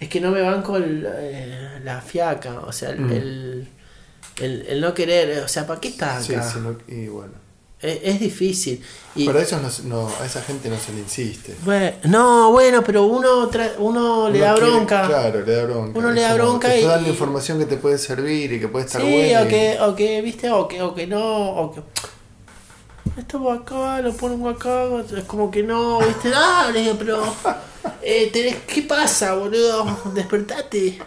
Es 0.00 0.08
que 0.08 0.20
no 0.20 0.30
me 0.32 0.42
banco 0.42 0.76
el, 0.76 1.06
eh, 1.08 1.80
la 1.84 2.00
fiaca. 2.00 2.60
O 2.60 2.72
sea, 2.72 2.90
el, 2.90 3.00
Mm. 3.00 3.12
el, 3.12 3.68
el- 4.40 4.66
el 4.68 4.80
no 4.80 4.94
querer. 4.94 5.38
O 5.44 5.48
sea, 5.48 5.66
¿para 5.66 5.80
qué 5.80 5.88
estás 5.88 6.24
sí, 6.26 6.34
acá? 6.34 6.42
sí, 6.50 6.58
no- 6.60 6.76
y 6.88 7.06
bueno. 7.06 7.34
Es, 7.80 7.98
es 8.02 8.20
difícil. 8.20 8.82
Y, 9.14 9.26
Pero 9.26 9.38
a, 9.38 9.42
esos 9.42 9.84
no, 9.84 10.02
no, 10.06 10.12
a 10.20 10.26
esa 10.26 10.42
gente 10.42 10.68
no 10.68 10.76
se 10.78 10.92
le 10.92 11.00
insiste. 11.00 11.54
bueno, 11.64 11.92
no, 12.04 12.50
bueno, 12.52 12.82
pero 12.84 13.04
uno, 13.04 13.50
tra- 13.50 13.72
uno 13.78 14.28
le 14.28 14.38
da 14.40 14.52
quiere- 14.54 14.70
bronca. 14.70 15.06
claro, 15.06 15.44
le 15.44 15.54
da 15.54 15.64
bronca. 15.64 15.98
Uno 15.98 16.10
le 16.12 16.20
da 16.20 16.34
bronca 16.34 16.68
Te 16.68 16.80
y- 16.80 16.84
dando 16.84 17.08
información 17.08 17.58
que 17.58 17.66
te 17.66 17.76
puede 17.78 17.98
servir 17.98 18.52
y 18.52 18.60
que 18.60 18.68
puede 18.68 18.84
estar 18.86 19.00
Sí, 19.00 19.10
buena. 19.10 19.40
o 19.40 19.44
y- 19.44 19.48
que, 19.48 19.78
o 19.80 19.94
que, 19.96 20.22
viste, 20.22 20.50
o 20.50 20.68
que, 20.68 20.82
o 20.82 20.94
que 20.94 21.06
no, 21.06 21.50
o 21.50 21.72
que 21.74 21.80
esto 23.18 23.42
va 23.42 23.54
acá, 23.54 24.00
lo 24.02 24.12
pongo 24.12 24.48
acá, 24.50 24.84
es 25.16 25.24
como 25.24 25.50
que 25.50 25.62
no, 25.62 26.00
viste, 26.00 26.28
dale, 26.30 26.94
pero 26.98 27.22
eh, 28.02 28.28
tenés, 28.32 28.56
¿qué 28.66 28.82
pasa, 28.82 29.34
boludo? 29.34 29.86
Despertate, 30.14 30.98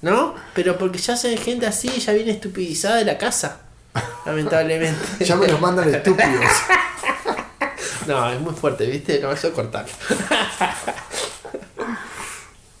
¿no? 0.00 0.34
Pero 0.54 0.76
porque 0.78 0.98
ya 0.98 1.16
se 1.16 1.36
gente 1.36 1.66
así, 1.66 1.88
ya 1.88 2.12
viene 2.12 2.32
estupidizada 2.32 2.96
de 2.96 3.04
la 3.04 3.18
casa, 3.18 3.60
lamentablemente. 4.26 5.00
Ya 5.24 5.36
me 5.36 5.46
los 5.48 5.60
mandan 5.60 5.94
estúpidos. 5.94 6.44
No, 8.06 8.32
es 8.32 8.40
muy 8.40 8.52
fuerte, 8.52 8.84
viste, 8.86 9.20
no, 9.20 9.30
eso 9.30 9.48
es 9.48 9.54
cortar. 9.54 9.86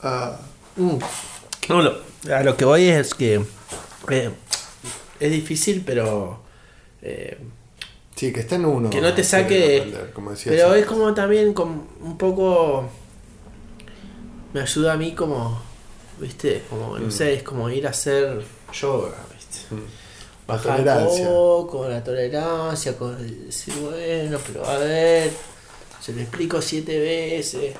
Ah, 0.02 0.36
Mm. 0.76 0.96
No, 1.68 1.82
lo- 1.82 2.00
a 2.34 2.42
lo 2.42 2.56
que 2.56 2.64
voy 2.64 2.88
es 2.88 3.14
que 3.14 3.44
eh, 4.10 4.30
es 5.20 5.30
difícil, 5.30 5.82
pero... 5.86 6.40
eh, 7.02 7.38
sí, 8.16 8.32
que 8.32 8.40
está 8.40 8.54
en 8.56 8.64
uno. 8.64 8.88
Que 8.90 9.00
no 9.02 9.12
te 9.14 9.22
saque- 9.22 9.76
aprender, 9.80 10.10
como 10.12 10.30
decías 10.30 10.54
Pero 10.54 10.68
antes. 10.68 10.82
es 10.82 10.86
como 10.88 11.12
también 11.14 11.52
como 11.52 11.86
un 12.00 12.16
poco 12.18 12.88
me 14.54 14.60
ayuda 14.62 14.94
a 14.94 14.96
mí 14.96 15.14
como 15.14 15.60
viste, 16.18 16.62
como 16.70 16.98
no 16.98 17.06
Mm. 17.08 17.10
sé, 17.12 17.34
es 17.34 17.42
como 17.42 17.68
ir 17.70 17.86
a 17.86 17.90
hacer 17.90 18.42
yoga, 18.72 19.14
viste. 19.34 19.74
Mm. 19.74 20.01
Bajar 20.46 20.76
tolerancia. 20.78 21.28
un 21.28 21.34
poco, 21.34 21.88
la 21.88 22.02
tolerancia, 22.02 22.96
con 22.96 23.46
decir, 23.46 23.74
bueno, 23.74 24.38
pero 24.46 24.66
a 24.66 24.78
ver, 24.78 25.30
se 26.00 26.12
lo 26.12 26.20
explico 26.20 26.60
siete 26.60 26.98
veces. 26.98 27.74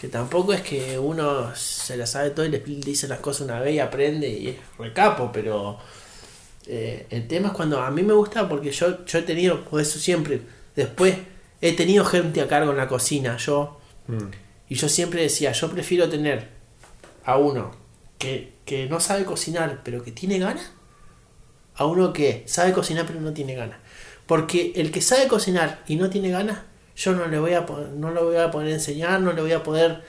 Que 0.00 0.08
tampoco 0.08 0.52
es 0.52 0.60
que 0.60 0.98
uno 0.98 1.54
se 1.54 1.96
la 1.96 2.06
sabe 2.06 2.30
todo 2.30 2.44
y 2.46 2.50
le 2.50 2.58
dice 2.60 3.06
las 3.08 3.20
cosas 3.20 3.42
una 3.42 3.60
vez 3.60 3.74
y 3.74 3.78
aprende 3.80 4.28
y 4.28 4.48
es 4.48 4.56
recapo, 4.78 5.30
pero 5.32 5.78
eh, 6.66 7.06
el 7.10 7.26
tema 7.28 7.48
es 7.48 7.54
cuando 7.54 7.80
a 7.80 7.90
mí 7.90 8.02
me 8.02 8.12
gusta 8.12 8.48
porque 8.48 8.70
yo, 8.72 9.04
yo 9.04 9.18
he 9.18 9.22
tenido, 9.22 9.64
por 9.64 9.80
eso 9.80 9.98
siempre, 9.98 10.42
después 10.76 11.16
he 11.60 11.72
tenido 11.74 12.04
gente 12.04 12.40
a 12.40 12.48
cargo 12.48 12.70
en 12.72 12.76
la 12.76 12.88
cocina, 12.88 13.36
yo, 13.38 13.76
Mm. 14.08 14.30
y 14.70 14.74
yo 14.74 14.88
siempre 14.88 15.20
decía, 15.22 15.52
yo 15.52 15.70
prefiero 15.70 16.08
tener 16.08 16.48
a 17.24 17.36
uno 17.36 17.72
que, 18.18 18.54
que 18.64 18.86
no 18.88 19.00
sabe 19.00 19.24
cocinar 19.26 19.82
pero 19.84 20.02
que 20.02 20.12
tiene 20.12 20.38
ganas, 20.38 20.70
a 21.78 21.86
uno 21.86 22.12
que 22.12 22.42
sabe 22.46 22.72
cocinar 22.72 23.06
pero 23.06 23.20
no 23.20 23.32
tiene 23.32 23.54
ganas. 23.54 23.78
Porque 24.26 24.72
el 24.76 24.90
que 24.90 25.00
sabe 25.00 25.26
cocinar 25.26 25.82
y 25.86 25.96
no 25.96 26.10
tiene 26.10 26.28
ganas, 26.28 26.58
yo 26.96 27.12
no 27.12 27.26
le 27.28 27.38
voy 27.38 27.54
a 27.54 27.64
no 27.96 28.10
lo 28.10 28.24
voy 28.24 28.36
a 28.36 28.50
poder 28.50 28.68
enseñar, 28.68 29.20
no 29.20 29.32
le 29.32 29.40
voy 29.40 29.52
a 29.52 29.62
poder 29.62 30.02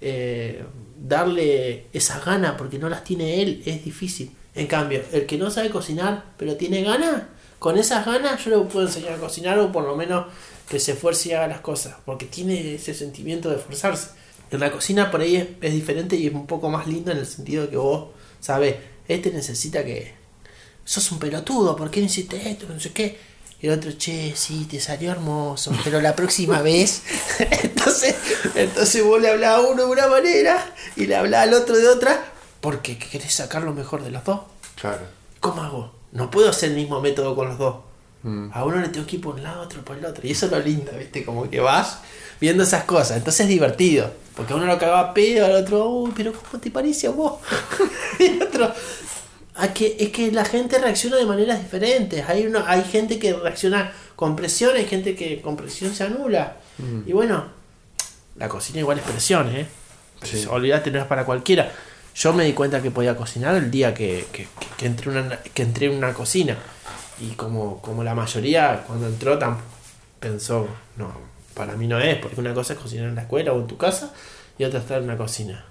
eh, 0.00 0.64
darle 0.98 1.86
esas 1.92 2.24
ganas 2.24 2.54
porque 2.58 2.78
no 2.78 2.88
las 2.88 3.04
tiene 3.04 3.42
él, 3.42 3.62
es 3.64 3.84
difícil. 3.84 4.32
En 4.54 4.66
cambio, 4.66 5.02
el 5.12 5.26
que 5.26 5.36
no 5.36 5.50
sabe 5.50 5.70
cocinar 5.70 6.24
pero 6.36 6.56
tiene 6.56 6.82
ganas, 6.82 7.24
con 7.58 7.78
esas 7.78 8.04
ganas 8.06 8.44
yo 8.44 8.50
le 8.50 8.64
puedo 8.64 8.86
enseñar 8.86 9.12
a 9.12 9.18
cocinar 9.18 9.58
o 9.58 9.70
por 9.70 9.84
lo 9.84 9.94
menos 9.96 10.26
que 10.68 10.80
se 10.80 10.92
esfuerce 10.92 11.28
y 11.28 11.32
haga 11.32 11.46
las 11.46 11.60
cosas, 11.60 11.96
porque 12.06 12.24
tiene 12.24 12.74
ese 12.74 12.94
sentimiento 12.94 13.50
de 13.50 13.56
esforzarse. 13.56 14.10
En 14.50 14.60
la 14.60 14.72
cocina 14.72 15.10
por 15.10 15.20
ahí 15.20 15.36
es, 15.36 15.48
es 15.60 15.72
diferente 15.74 16.16
y 16.16 16.28
es 16.28 16.32
un 16.34 16.46
poco 16.46 16.70
más 16.70 16.86
lindo 16.86 17.12
en 17.12 17.18
el 17.18 17.26
sentido 17.26 17.64
de 17.64 17.68
que 17.70 17.76
vos 17.76 18.08
sabes, 18.40 18.76
este 19.06 19.30
necesita 19.30 19.84
que 19.84 20.23
sos 20.84 21.10
un 21.12 21.18
pelotudo, 21.18 21.76
¿por 21.76 21.90
qué 21.90 22.00
no 22.00 22.06
hiciste 22.06 22.50
esto? 22.50 22.66
No 22.68 22.78
sé 22.80 22.92
qué. 22.92 23.18
Y 23.60 23.68
el 23.68 23.78
otro, 23.78 23.92
che, 23.92 24.34
sí, 24.36 24.66
te 24.70 24.78
salió 24.78 25.10
hermoso, 25.10 25.72
pero 25.82 26.00
la 26.00 26.14
próxima 26.14 26.60
vez. 26.60 27.02
entonces, 27.62 28.14
entonces 28.54 29.02
vos 29.02 29.20
le 29.20 29.30
hablás 29.30 29.56
a 29.56 29.60
uno 29.62 29.86
de 29.86 29.90
una 29.90 30.06
manera 30.06 30.74
y 30.96 31.06
le 31.06 31.16
hablás 31.16 31.48
al 31.48 31.54
otro 31.54 31.76
de 31.76 31.88
otra, 31.88 32.32
porque 32.60 32.98
querés 32.98 33.32
sacar 33.34 33.62
lo 33.62 33.72
mejor 33.72 34.02
de 34.02 34.10
los 34.10 34.22
dos. 34.24 34.40
Claro. 34.74 35.06
¿Cómo 35.40 35.62
hago? 35.62 35.94
No 36.12 36.30
puedo 36.30 36.50
hacer 36.50 36.70
el 36.70 36.76
mismo 36.76 37.00
método 37.00 37.34
con 37.34 37.48
los 37.48 37.58
dos. 37.58 37.76
Mm. 38.22 38.50
A 38.52 38.64
uno 38.64 38.80
le 38.80 38.88
tengo 38.88 39.06
que 39.06 39.16
ir 39.16 39.22
por 39.22 39.34
un 39.34 39.42
lado, 39.42 39.62
otro 39.62 39.84
por 39.84 39.96
el 39.96 40.04
otro. 40.04 40.26
Y 40.26 40.32
eso 40.32 40.46
es 40.46 40.52
lo 40.52 40.58
lindo, 40.58 40.92
¿viste? 40.98 41.24
Como 41.24 41.48
que 41.48 41.60
vas 41.60 41.98
viendo 42.40 42.64
esas 42.64 42.84
cosas. 42.84 43.16
Entonces 43.18 43.40
es 43.40 43.48
divertido. 43.48 44.10
Porque 44.34 44.52
a 44.52 44.56
uno 44.56 44.66
lo 44.66 44.78
cagaba 44.78 45.14
pedo, 45.14 45.46
al 45.46 45.52
otro, 45.52 45.88
uy, 45.88 46.12
pero 46.14 46.32
¿cómo 46.32 46.60
te 46.60 46.70
parece 46.70 47.06
a 47.06 47.10
vos? 47.10 47.40
y 48.18 48.24
el 48.24 48.42
otro. 48.42 48.72
A 49.54 49.72
que, 49.72 49.96
es 49.98 50.10
que 50.10 50.32
la 50.32 50.44
gente 50.44 50.78
reacciona 50.78 51.16
de 51.16 51.26
maneras 51.26 51.62
diferentes. 51.62 52.28
Hay, 52.28 52.46
uno, 52.46 52.64
hay 52.66 52.82
gente 52.84 53.18
que 53.18 53.32
reacciona 53.34 53.92
con 54.16 54.34
presión, 54.36 54.76
hay 54.76 54.86
gente 54.86 55.14
que 55.14 55.40
con 55.40 55.56
presión 55.56 55.94
se 55.94 56.04
anula. 56.04 56.56
Mm. 56.78 57.08
Y 57.08 57.12
bueno, 57.12 57.44
la 58.36 58.48
cocina 58.48 58.80
igual 58.80 58.98
es 58.98 59.04
presión, 59.04 59.54
¿eh? 59.54 59.66
Sí. 60.22 60.46
Olvídate, 60.48 60.90
no 60.90 61.00
es 61.00 61.06
para 61.06 61.24
cualquiera. 61.24 61.70
Yo 62.14 62.32
me 62.32 62.44
di 62.44 62.52
cuenta 62.52 62.80
que 62.80 62.90
podía 62.90 63.16
cocinar 63.16 63.54
el 63.56 63.70
día 63.70 63.92
que, 63.92 64.26
que, 64.32 64.86
entré, 64.86 65.10
una, 65.10 65.38
que 65.38 65.62
entré 65.62 65.86
en 65.86 65.96
una 65.96 66.12
cocina. 66.14 66.56
Y 67.20 67.30
como, 67.34 67.80
como 67.80 68.02
la 68.02 68.14
mayoría, 68.14 68.84
cuando 68.86 69.06
entró, 69.06 69.38
tam- 69.38 69.58
pensó, 70.18 70.66
no, 70.96 71.12
para 71.54 71.76
mí 71.76 71.86
no 71.86 72.00
es, 72.00 72.16
porque 72.18 72.40
una 72.40 72.54
cosa 72.54 72.72
es 72.72 72.78
cocinar 72.78 73.08
en 73.08 73.14
la 73.14 73.22
escuela 73.22 73.52
o 73.52 73.60
en 73.60 73.66
tu 73.66 73.76
casa, 73.76 74.12
y 74.58 74.64
otra 74.64 74.80
estar 74.80 74.98
en 74.98 75.04
una 75.04 75.16
cocina. 75.16 75.64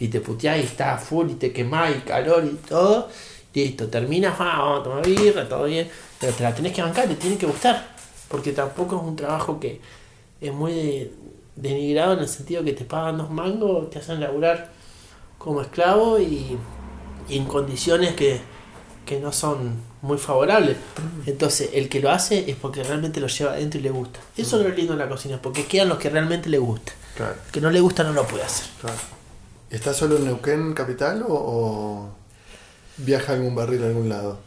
Y 0.00 0.08
te 0.08 0.20
puteás 0.20 0.58
y 0.58 0.60
estás 0.62 1.02
full 1.02 1.30
y 1.30 1.34
te 1.34 1.52
quemás 1.52 1.90
y 1.96 2.00
calor 2.00 2.44
y 2.44 2.54
todo. 2.68 3.08
Listo, 3.54 3.88
terminas, 3.88 4.34
ah, 4.38 4.56
vamos 4.58 4.80
a 4.80 4.84
tomar 4.84 5.06
birra, 5.06 5.48
todo 5.48 5.64
bien. 5.64 5.88
Pero 6.20 6.32
te 6.32 6.42
la 6.44 6.54
tenés 6.54 6.72
que 6.72 6.82
bancar, 6.82 7.08
te 7.08 7.16
tiene 7.16 7.36
que 7.36 7.46
gustar. 7.46 7.96
Porque 8.28 8.52
tampoco 8.52 8.96
es 8.96 9.02
un 9.02 9.16
trabajo 9.16 9.58
que 9.58 9.80
es 10.40 10.52
muy 10.52 10.72
de- 10.72 11.12
denigrado 11.56 12.12
en 12.12 12.20
el 12.20 12.28
sentido 12.28 12.62
que 12.62 12.72
te 12.72 12.84
pagan 12.84 13.18
dos 13.18 13.30
mangos, 13.30 13.90
te 13.90 13.98
hacen 13.98 14.20
laburar 14.20 14.70
como 15.38 15.60
esclavo 15.62 16.20
y, 16.20 16.56
y 17.28 17.36
en 17.36 17.46
condiciones 17.46 18.14
que, 18.14 18.40
que 19.04 19.18
no 19.18 19.32
son 19.32 19.74
muy 20.02 20.18
favorables. 20.18 20.76
Entonces, 21.26 21.70
el 21.72 21.88
que 21.88 21.98
lo 22.00 22.10
hace 22.10 22.48
es 22.48 22.54
porque 22.54 22.84
realmente 22.84 23.18
lo 23.18 23.26
lleva 23.26 23.52
adentro 23.54 23.80
y 23.80 23.82
le 23.82 23.90
gusta. 23.90 24.20
Eso 24.36 24.60
es 24.60 24.68
lo 24.68 24.72
lindo 24.72 24.92
de 24.92 25.00
la 25.00 25.08
cocina, 25.08 25.40
porque 25.42 25.64
quedan 25.64 25.88
los 25.88 25.98
que 25.98 26.10
realmente 26.10 26.48
le 26.48 26.58
gusta. 26.58 26.92
Claro, 27.16 27.34
El 27.46 27.50
que 27.50 27.60
no 27.60 27.70
le 27.70 27.80
gusta 27.80 28.04
no 28.04 28.12
lo 28.12 28.24
puede 28.24 28.44
hacer. 28.44 28.68
claro. 28.80 28.96
¿Estás 29.70 29.96
solo 29.96 30.16
en 30.16 30.24
Neuquén 30.24 30.72
capital 30.72 31.22
o, 31.28 31.34
o 31.34 32.08
viaja 32.96 33.34
algún 33.34 33.54
barril 33.54 33.82
a 33.84 33.86
algún 33.86 34.08
lado? 34.08 34.38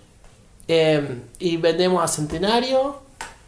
Eh, 0.67 1.22
y 1.39 1.57
vendemos 1.57 2.03
a 2.03 2.07
Centenario, 2.07 3.01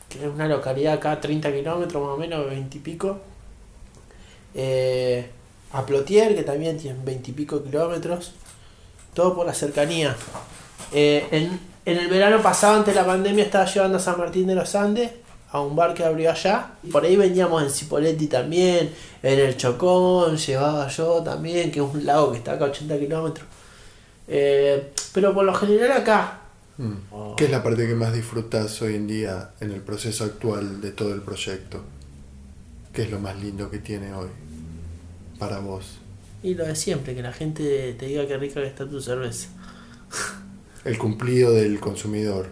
que 0.10 0.20
es 0.20 0.32
una 0.32 0.48
localidad 0.48 0.94
acá 0.94 1.14
a 1.14 1.22
30 1.22 1.52
kilómetros 1.52 2.02
más 2.04 2.12
o 2.14 2.18
menos, 2.18 2.46
20 2.46 2.78
y 2.78 2.82
pico. 2.82 3.20
A 5.74 5.86
Plotier, 5.86 6.36
que 6.36 6.44
también 6.44 6.78
tiene 6.78 7.00
20 7.04 7.32
y 7.32 7.34
pico 7.34 7.64
kilómetros. 7.64 8.34
Todo 9.16 9.36
por 9.36 9.46
la 9.46 9.54
cercanía. 9.54 10.16
Eh, 10.92 11.28
en, 11.32 11.60
en 11.86 11.98
el 11.98 12.08
verano 12.08 12.42
pasado, 12.42 12.78
antes 12.78 12.94
de 12.94 13.02
la 13.02 13.08
pandemia, 13.08 13.44
estaba 13.44 13.66
llevando 13.66 13.98
a 13.98 14.00
San 14.00 14.20
Martín 14.20 14.46
de 14.46 14.56
los 14.56 14.76
Andes, 14.76 15.12
a 15.54 15.62
un 15.62 15.76
bar 15.76 15.94
que 15.94 16.04
abrió 16.04 16.30
allá. 16.30 16.72
Por 16.92 17.06
ahí 17.06 17.16
vendíamos 17.16 17.64
en 17.64 17.70
Cipoletti 17.70 18.28
también, 18.28 18.92
en 19.22 19.40
el 19.40 19.56
Chocón, 19.56 20.36
llevaba 20.36 20.90
yo 20.90 21.24
también, 21.24 21.72
que 21.72 21.80
es 21.80 21.86
un 21.86 22.06
lago 22.06 22.32
que 22.34 22.40
está 22.40 22.54
acá 22.54 22.66
a 22.66 22.70
80 22.70 23.00
kilómetros. 23.00 23.48
Eh, 24.28 24.92
pero 25.14 25.34
por 25.34 25.46
lo 25.46 25.54
general 25.54 25.92
acá, 25.94 26.40
Mm. 26.78 26.94
Oh. 27.12 27.36
¿Qué 27.36 27.46
es 27.46 27.52
la 27.52 27.62
parte 27.62 27.88
que 27.88 27.94
más 27.94 28.14
disfrutas 28.14 28.82
hoy 28.82 28.96
en 28.96 29.08
día 29.08 29.52
en 29.60 29.72
el 29.72 29.82
proceso 29.82 30.24
actual 30.24 30.82
de 30.82 30.92
todo 30.92 31.14
el 31.14 31.22
proyecto? 31.22 31.84
¿Qué 32.92 33.04
es 33.04 33.12
lo 33.12 33.20
más 33.20 33.40
lindo 33.40 33.70
que 33.70 33.80
tiene 33.80 34.14
hoy 34.14 34.30
para 35.40 35.60
vos? 35.60 35.98
Y 36.42 36.56
lo 36.56 36.66
de 36.66 36.76
siempre, 36.76 37.16
que 37.16 37.22
la 37.22 37.32
gente 37.32 37.94
te 37.94 38.06
diga 38.08 38.28
qué 38.28 38.38
rica 38.38 38.62
que 38.62 38.68
está 38.68 38.88
tu 38.88 39.00
cerveza. 39.02 39.50
El 40.84 40.98
cumplido 40.98 41.54
del 41.54 41.80
consumidor. 41.80 42.48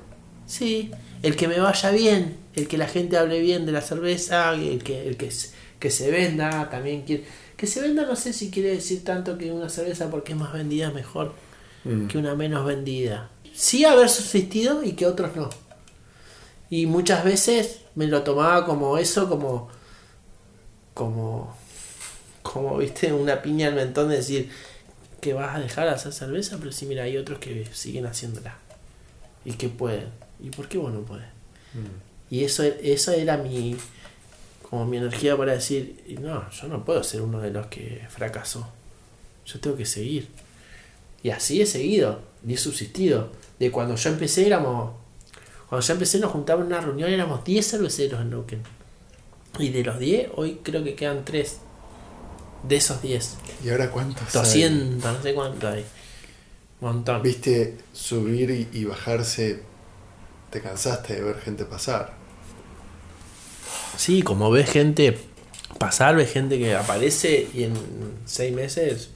Sí, 0.52 0.92
el 1.24 1.36
que 1.38 1.48
me 1.48 1.60
vaya 1.60 1.92
bien, 1.92 2.36
el 2.56 2.68
que 2.68 2.78
la 2.78 2.88
gente 2.88 3.18
hable 3.18 3.40
bien 3.40 3.66
de 3.66 3.72
la 3.72 3.82
cerveza, 3.82 4.52
el 4.54 4.84
que, 4.84 5.08
el 5.08 5.16
que, 5.16 5.32
se- 5.32 5.52
que 5.80 5.90
se 5.90 6.12
venda, 6.12 6.70
también 6.70 7.04
quiere... 7.04 7.24
Que 7.56 7.68
se 7.68 7.80
venda 7.80 8.06
no 8.06 8.16
sé 8.16 8.34
si 8.34 8.50
quiere 8.52 8.70
decir 8.72 9.04
tanto 9.06 9.38
que 9.38 9.52
una 9.52 9.70
cerveza 9.70 10.10
porque 10.12 10.34
es 10.34 10.38
más 10.38 10.52
vendida 10.54 10.90
es 10.90 10.94
mejor 10.94 11.34
Mm. 11.84 12.08
que 12.08 12.18
una 12.20 12.36
menos 12.36 12.66
vendida. 12.66 13.30
Sí 13.54 13.86
haber 13.86 14.08
subsistido 14.10 14.84
y 14.84 14.92
que 14.92 15.08
otros 15.08 15.36
no. 15.36 15.50
Y 16.70 16.86
muchas 16.86 17.24
veces 17.24 17.80
me 17.96 18.08
lo 18.08 18.22
tomaba 18.24 18.66
como 18.66 18.98
eso, 18.98 19.30
como... 19.30 19.70
Como... 20.94 21.56
Como, 22.44 22.78
viste, 22.78 23.14
una 23.14 23.42
piña 23.42 23.68
al 23.68 23.76
mentón 23.76 24.10
de 24.10 24.18
decir 24.18 24.50
que 25.22 25.34
vas 25.34 25.56
a 25.56 25.60
dejar 25.60 25.86
de 25.88 25.92
hacer 25.96 26.12
cerveza, 26.12 26.58
pero 26.60 26.72
sí, 26.72 26.86
mira, 26.88 27.04
hay 27.04 27.16
otros 27.18 27.40
que 27.40 27.66
siguen 27.72 28.06
haciéndola. 28.06 28.58
Y 29.46 29.54
que 29.54 29.70
pueden. 29.70 30.08
¿Y 30.42 30.50
por 30.50 30.68
qué 30.68 30.78
vos 30.78 30.92
no 30.92 31.02
podés? 31.02 31.28
Mm. 31.74 32.34
Y 32.36 32.44
eso, 32.44 32.64
eso 32.64 33.12
era 33.12 33.38
mi, 33.38 33.76
como 34.70 34.86
mi 34.86 34.98
energía 34.98 35.36
para 35.36 35.54
decir, 35.54 36.02
no, 36.22 36.50
yo 36.50 36.68
no 36.68 36.86
puedo 36.86 37.04
ser 37.04 37.22
uno 37.22 37.40
de 37.42 37.52
los 37.52 37.68
que 37.68 38.08
fracasó. 38.10 38.68
Yo 39.46 39.60
tengo 39.60 39.76
que 39.76 39.86
seguir. 39.86 40.30
Y 41.24 41.30
así 41.30 41.62
he 41.62 41.66
seguido, 41.66 42.22
y 42.48 42.54
he 42.54 42.58
subsistido. 42.58 43.32
De 43.60 43.70
cuando 43.70 43.96
yo 43.96 44.10
empecé 44.10 44.48
éramos, 44.48 44.94
cuando 45.70 45.86
yo 45.86 45.94
empecé 45.94 46.20
nos 46.20 46.32
juntaban 46.32 46.66
en 46.66 46.68
una 46.68 46.82
reunión, 46.82 47.12
éramos 47.12 47.44
10 47.44 47.68
cerveceros 47.70 48.22
en 48.22 48.30
Neuquén. 48.30 48.64
Y 49.60 49.70
de 49.70 49.84
los 49.84 50.00
10, 50.00 50.30
hoy 50.36 50.60
creo 50.64 50.84
que 50.84 50.96
quedan 50.96 51.26
3. 51.26 51.60
De 52.68 52.76
esos 52.76 53.02
10. 53.02 53.38
¿Y 53.66 53.70
ahora 53.70 53.92
cuántos 53.92 54.36
hay? 54.36 54.42
200, 54.42 55.14
no 55.14 55.22
sé 55.22 55.34
cuánto 55.34 55.68
hay. 55.68 55.86
Montón. 56.80 57.22
Viste, 57.22 57.78
subir 57.92 58.50
y, 58.52 58.70
y 58.72 58.86
bajarse, 58.86 59.64
te 60.52 60.62
cansaste 60.62 61.16
de 61.16 61.24
ver 61.24 61.40
gente 61.40 61.66
pasar. 61.66 62.14
Sí, 63.98 64.22
como 64.22 64.52
ves 64.52 64.70
gente 64.70 65.18
pasar, 65.80 66.16
ves 66.16 66.32
gente 66.32 66.60
que 66.60 66.76
aparece 66.76 67.48
y 67.54 67.64
en 67.64 67.74
seis 68.26 68.54
meses 68.54 69.10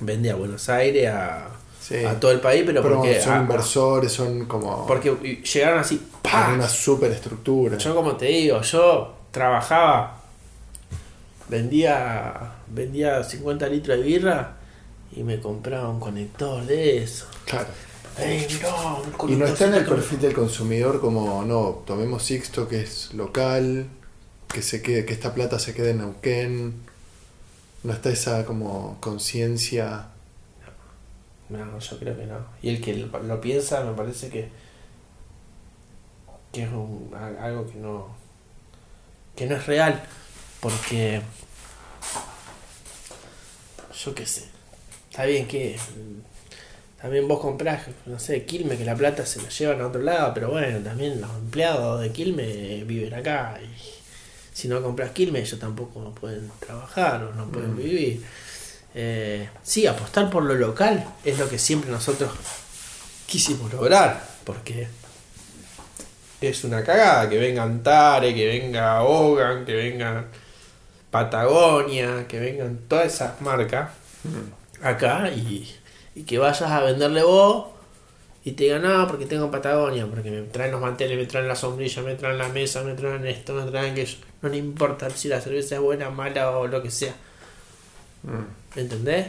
vende 0.00 0.30
a 0.30 0.34
Buenos 0.34 0.68
Aires, 0.68 1.08
a, 1.10 1.48
Sí. 1.80 2.04
a 2.04 2.18
todo 2.20 2.30
el 2.30 2.38
país, 2.40 2.62
pero, 2.64 2.80
Pero 2.80 2.96
porque, 2.98 3.20
son 3.20 3.42
inversores, 3.42 4.12
son 4.12 4.46
como 4.46 4.86
porque 4.86 5.42
llegaron 5.52 5.80
así, 5.80 6.00
con 6.22 6.30
¡pah! 6.30 6.52
una 6.54 6.68
superestructura. 6.68 7.76
Yo 7.76 7.92
como 7.94 8.14
te 8.16 8.26
digo, 8.26 8.60
yo 8.62 9.16
trabajaba, 9.32 10.20
vendía, 11.48 12.52
vendía 12.68 13.24
50 13.24 13.66
litros 13.66 13.98
de 13.98 14.02
birra 14.04 14.56
y 15.14 15.24
me 15.24 15.40
compraba 15.40 15.88
un 15.88 15.98
conector 15.98 16.64
de 16.64 17.02
eso. 17.02 17.26
Claro. 17.46 17.66
Mirá, 18.18 18.74
un 19.20 19.30
Y 19.30 19.36
no 19.36 19.46
está 19.46 19.66
en 19.66 19.74
el 19.74 19.84
perfil 19.86 20.20
del 20.20 20.34
consumidor 20.34 21.00
como, 21.00 21.44
no, 21.44 21.82
tomemos 21.86 22.22
Sixto 22.22 22.68
que 22.68 22.82
es 22.82 23.14
local, 23.14 23.86
que 24.52 24.62
se 24.62 24.82
quede, 24.82 25.04
que 25.06 25.12
esta 25.14 25.34
plata 25.34 25.58
se 25.58 25.74
quede 25.74 25.90
en 25.90 25.98
Neuquén. 25.98 26.74
No 27.84 27.92
está 27.92 28.10
esa 28.10 28.44
como 28.44 28.98
conciencia. 29.00 30.08
No, 31.48 31.78
yo 31.78 31.98
creo 31.98 32.16
que 32.16 32.26
no. 32.26 32.36
Y 32.62 32.68
el 32.70 32.80
que 32.80 32.94
lo, 32.94 33.18
lo 33.22 33.40
piensa 33.40 33.82
me 33.82 33.92
parece 33.94 34.28
que, 34.28 34.48
que 36.52 36.62
es 36.64 36.70
un- 36.70 37.10
algo 37.40 37.66
que 37.66 37.74
no, 37.78 38.08
que 39.34 39.46
no 39.46 39.56
es 39.56 39.66
real. 39.66 40.02
Porque, 40.60 41.20
yo 44.04 44.14
qué 44.14 44.24
sé, 44.26 44.44
está 45.10 45.24
bien 45.24 45.48
que 45.48 45.76
también 47.02 47.26
vos 47.28 47.40
comprás, 47.40 47.82
no 48.06 48.18
sé, 48.18 48.44
Quilme, 48.44 48.78
que 48.78 48.84
la 48.84 48.94
plata 48.94 49.26
se 49.26 49.42
la 49.42 49.48
llevan 49.48 49.80
a 49.80 49.88
otro 49.88 50.00
lado, 50.00 50.32
pero 50.32 50.50
bueno, 50.50 50.78
también 50.78 51.20
los 51.20 51.30
empleados 51.30 52.00
de 52.00 52.12
Quilme 52.12 52.84
viven 52.84 53.12
acá. 53.12 53.58
Y 53.60 54.56
si 54.56 54.68
no 54.68 54.80
compras 54.80 55.10
Quilme, 55.10 55.40
ellos 55.40 55.58
tampoco 55.58 56.14
pueden 56.14 56.48
trabajar 56.60 57.24
o 57.24 57.34
no 57.34 57.46
pueden 57.48 57.74
Mm. 57.74 57.76
vivir. 57.76 58.22
Eh, 58.94 59.48
sí, 59.62 59.86
apostar 59.86 60.30
por 60.30 60.44
lo 60.44 60.54
local 60.54 61.04
es 61.24 61.38
lo 61.38 61.48
que 61.48 61.58
siempre 61.58 61.90
nosotros 61.90 62.30
quisimos 63.26 63.72
lograr, 63.72 64.22
porque 64.44 64.86
es 66.40 66.64
una 66.64 66.84
cagada 66.84 67.28
que 67.28 67.38
vengan 67.38 67.82
Tare, 67.82 68.34
que 68.34 68.46
venga 68.46 69.02
Hogan, 69.02 69.64
que 69.64 69.72
vengan 69.74 70.26
Patagonia, 71.10 72.26
que 72.28 72.38
vengan 72.38 72.78
todas 72.88 73.06
esas 73.14 73.40
marcas 73.40 73.90
acá 74.82 75.30
y, 75.30 75.74
y 76.14 76.22
que 76.24 76.38
vayas 76.38 76.62
a 76.62 76.80
venderle 76.82 77.22
vos 77.22 77.66
y 78.44 78.52
te 78.52 78.64
digan, 78.64 78.82
no, 78.82 79.06
porque 79.06 79.26
tengo 79.26 79.50
Patagonia, 79.50 80.06
porque 80.06 80.30
me 80.30 80.42
traen 80.42 80.72
los 80.72 80.80
manteles, 80.80 81.16
me 81.16 81.26
traen 81.26 81.46
la 81.48 81.54
sombrilla, 81.56 82.02
me 82.02 82.14
traen 82.16 82.38
la 82.38 82.48
mesa, 82.48 82.82
me 82.82 82.94
traen 82.94 83.26
esto, 83.26 83.54
me 83.54 83.70
traen 83.70 83.92
aquello. 83.92 84.16
No 84.42 84.48
le 84.48 84.56
importa 84.56 85.08
si 85.10 85.28
la 85.28 85.40
cerveza 85.40 85.76
es 85.76 85.80
buena, 85.80 86.10
mala 86.10 86.50
o 86.58 86.66
lo 86.66 86.82
que 86.82 86.90
sea. 86.90 87.14
Mm. 88.24 88.78
¿Entendés? 88.78 89.26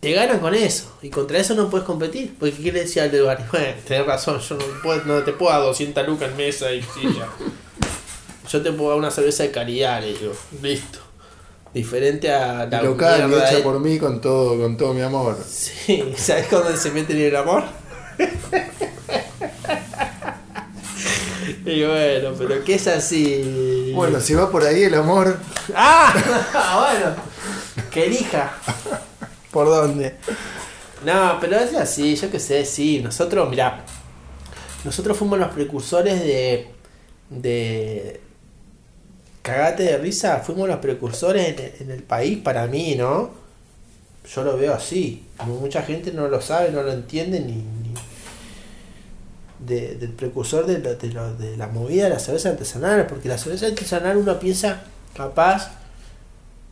te 0.00 0.10
ganan 0.10 0.40
con 0.40 0.52
eso. 0.52 0.98
Y 1.00 1.10
contra 1.10 1.38
eso 1.38 1.54
no 1.54 1.70
puedes 1.70 1.86
competir. 1.86 2.34
Porque 2.36 2.56
¿qué 2.60 2.72
le 2.72 2.80
decía 2.80 3.04
al 3.04 3.12
de 3.12 3.20
Barrio? 3.20 3.46
Bueno, 3.52 3.74
tenés 3.86 4.04
razón, 4.06 4.40
yo 4.40 4.56
no, 4.56 4.64
puedo- 4.82 5.04
no 5.04 5.22
te 5.22 5.32
puedo 5.32 5.52
dar 5.52 5.62
200 5.62 6.06
lucas 6.08 6.30
en 6.30 6.36
mesa 6.36 6.72
y 6.72 6.82
silla. 6.82 7.28
Yo 8.50 8.60
te 8.60 8.72
puedo 8.72 8.90
dar 8.90 8.98
una 8.98 9.10
cerveza 9.12 9.44
de 9.44 9.52
calidad, 9.52 10.00
le 10.00 10.14
digo. 10.14 10.32
Listo. 10.60 10.98
Diferente 11.74 12.30
a 12.30 12.66
la 12.66 12.82
Local, 12.82 13.28
mierda 13.28 13.46
hecha 13.46 13.56
de- 13.56 13.62
por 13.62 13.80
mí 13.80 13.98
con 13.98 14.20
todo, 14.20 14.58
con 14.60 14.76
todo 14.76 14.92
mi 14.92 15.00
amor. 15.00 15.38
Sí, 15.48 16.12
¿sabes 16.16 16.50
dónde 16.50 16.76
se 16.76 16.90
meten 16.90 17.16
en 17.16 17.26
el 17.26 17.36
amor? 17.36 17.64
y 21.64 21.84
bueno, 21.84 22.30
pero 22.38 22.64
¿qué 22.64 22.74
es 22.74 22.86
así? 22.88 23.92
Bueno, 23.94 24.20
si 24.20 24.34
va 24.34 24.50
por 24.50 24.64
ahí 24.64 24.82
el 24.84 24.94
amor, 24.94 25.38
¡Ah! 25.74 26.12
bueno, 26.92 27.14
que 27.90 28.06
elija. 28.06 28.52
¿Por 29.50 29.66
dónde? 29.66 30.16
No, 31.04 31.38
pero 31.40 31.56
es 31.58 31.74
así, 31.74 32.16
yo 32.16 32.30
qué 32.30 32.38
sé, 32.40 32.64
sí. 32.64 33.00
Nosotros, 33.02 33.48
mirá, 33.50 33.84
nosotros 34.84 35.16
fuimos 35.16 35.38
los 35.38 35.48
precursores 35.48 36.20
de. 36.20 36.68
de. 37.30 38.20
Cagate 39.42 39.82
de 39.82 39.98
risa, 39.98 40.38
fuimos 40.38 40.68
los 40.68 40.78
precursores 40.78 41.80
en, 41.80 41.90
el 41.90 42.02
país 42.02 42.38
para 42.38 42.66
mí, 42.68 42.94
¿no? 42.94 43.30
Yo 44.32 44.44
lo 44.44 44.56
veo 44.56 44.72
así. 44.72 45.26
Mucha 45.46 45.82
gente 45.82 46.12
no 46.12 46.28
lo 46.28 46.40
sabe, 46.40 46.70
no 46.70 46.82
lo 46.82 46.92
entiende 46.92 47.40
ni. 47.40 47.54
ni- 47.56 47.94
de- 49.58 49.94
del 49.96 50.10
precursor 50.10 50.66
de, 50.66 50.78
de 50.80 51.56
la 51.56 51.68
movida 51.68 52.04
de 52.04 52.10
la 52.10 52.18
cerveza 52.18 52.48
artesanal, 52.50 53.06
porque 53.06 53.28
la 53.28 53.38
cerveza 53.38 53.66
artesanal 53.66 54.16
uno 54.16 54.38
piensa 54.40 54.82
capaz 55.14 55.70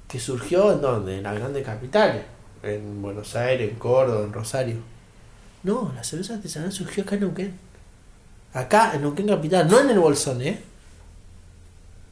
que 0.09 0.18
surgió 0.18 0.73
en 0.73 0.81
donde, 0.81 1.18
en 1.18 1.23
las 1.23 1.37
grandes 1.37 1.64
capitales, 1.64 2.23
en 2.64 3.01
Buenos 3.01 3.37
Aires, 3.37 3.71
en 3.71 3.77
Córdoba, 3.79 4.25
en 4.25 4.33
Rosario. 4.33 4.77
No, 5.62 5.93
la 5.95 6.03
cerveza 6.03 6.35
artesanal 6.35 6.73
surgió 6.73 7.05
acá 7.05 7.14
en 7.14 7.21
Neuquén. 7.23 7.53
Acá, 8.55 8.93
en 8.95 9.03
Neuquén 9.03 9.29
Capital, 9.29 9.68
no 9.68 9.79
en 9.81 9.91
el 9.91 9.99
Bolsón, 10.01 10.43
¿eh? 10.43 10.61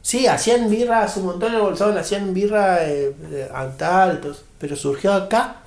Sí, 0.01 0.27
hacían 0.27 0.69
birra 0.69 1.03
hace 1.03 1.19
un 1.19 1.27
montón 1.27 1.53
en 1.53 1.61
Bolsón, 1.61 1.97
hacían 1.97 2.33
birra 2.33 2.85
eh, 2.85 3.13
eh, 3.31 3.49
Antal, 3.53 4.21
eso, 4.23 4.43
pero 4.57 4.75
surgió 4.75 5.13
acá 5.13 5.63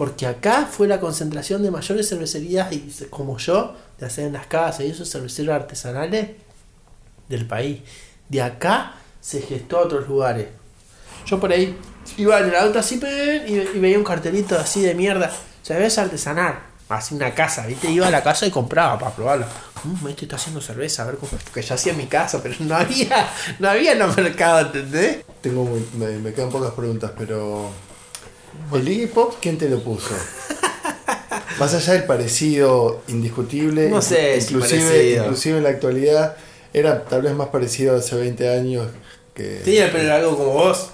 porque 0.00 0.26
acá 0.26 0.64
fue 0.64 0.88
la 0.88 0.98
concentración 0.98 1.62
de 1.62 1.70
mayores 1.70 2.08
cervecerías 2.08 2.72
y 2.72 2.90
como 3.10 3.36
yo, 3.36 3.76
de 3.98 4.06
hacer 4.06 4.28
en 4.28 4.32
las 4.32 4.46
casas 4.46 4.80
y 4.86 4.86
esos 4.86 5.10
cerveceros 5.10 5.54
artesanales 5.54 6.30
del 7.28 7.46
país. 7.46 7.82
De 8.30 8.40
acá 8.40 8.94
se 9.20 9.42
gestó 9.42 9.76
a 9.76 9.82
otros 9.82 10.08
lugares. 10.08 10.46
Yo 11.26 11.38
por 11.38 11.52
ahí 11.52 11.76
iba 12.16 12.40
en 12.40 12.48
el 12.48 12.54
auto 12.54 12.78
así 12.78 12.98
y 13.46 13.78
veía 13.78 13.98
un 13.98 14.04
cartelito 14.04 14.58
así 14.58 14.80
de 14.80 14.94
mierda. 14.94 15.30
Cerveza 15.62 16.00
artesanal. 16.00 16.69
Así 16.90 17.14
una 17.14 17.32
casa, 17.34 17.66
¿viste? 17.66 17.90
Iba 17.90 18.08
a 18.08 18.10
la 18.10 18.22
casa 18.22 18.46
y 18.46 18.50
compraba 18.50 18.98
para 18.98 19.14
probarlo. 19.14 19.46
Mm, 19.84 20.08
este 20.08 20.24
está 20.26 20.36
haciendo 20.36 20.60
cerveza, 20.60 21.04
a 21.04 21.06
ver 21.06 21.16
cómo. 21.16 21.30
Porque 21.44 21.62
yo 21.62 21.74
hacía 21.74 21.92
en 21.92 21.98
mi 21.98 22.06
casa, 22.06 22.42
pero 22.42 22.56
no 22.60 22.74
había, 22.76 23.28
no 23.58 23.70
había 23.70 23.92
en 23.92 24.00
los 24.00 24.16
mercados, 24.16 24.66
¿entendés? 24.74 25.18
tengo 25.40 25.64
muy- 25.64 25.86
me, 25.94 26.08
me 26.18 26.32
quedan 26.34 26.50
pocas 26.50 26.72
preguntas, 26.72 27.12
pero. 27.16 27.70
¿El 28.74 28.88
Iggy 28.88 29.06
Pop 29.06 29.36
quién 29.40 29.56
te 29.56 29.68
lo 29.70 29.82
puso? 29.82 30.10
Más 31.58 31.74
allá 31.74 31.92
del 31.94 32.04
parecido 32.04 33.02
indiscutible, 33.08 33.88
No 33.88 34.00
sé 34.02 34.40
si 34.40 34.54
inclusive, 34.54 34.80
parecido. 34.84 35.24
inclusive 35.24 35.56
en 35.58 35.62
la 35.64 35.68
actualidad, 35.70 36.36
era 36.72 37.04
tal 37.04 37.22
vez 37.22 37.34
más 37.34 37.48
parecido 37.48 37.96
hace 37.96 38.16
20 38.16 38.48
años 38.48 38.88
que. 39.34 39.60
Tenía 39.64 39.86
el 39.86 39.90
pelo 39.92 40.08
largo 40.08 40.36
como 40.36 40.50
vos. 40.52 40.90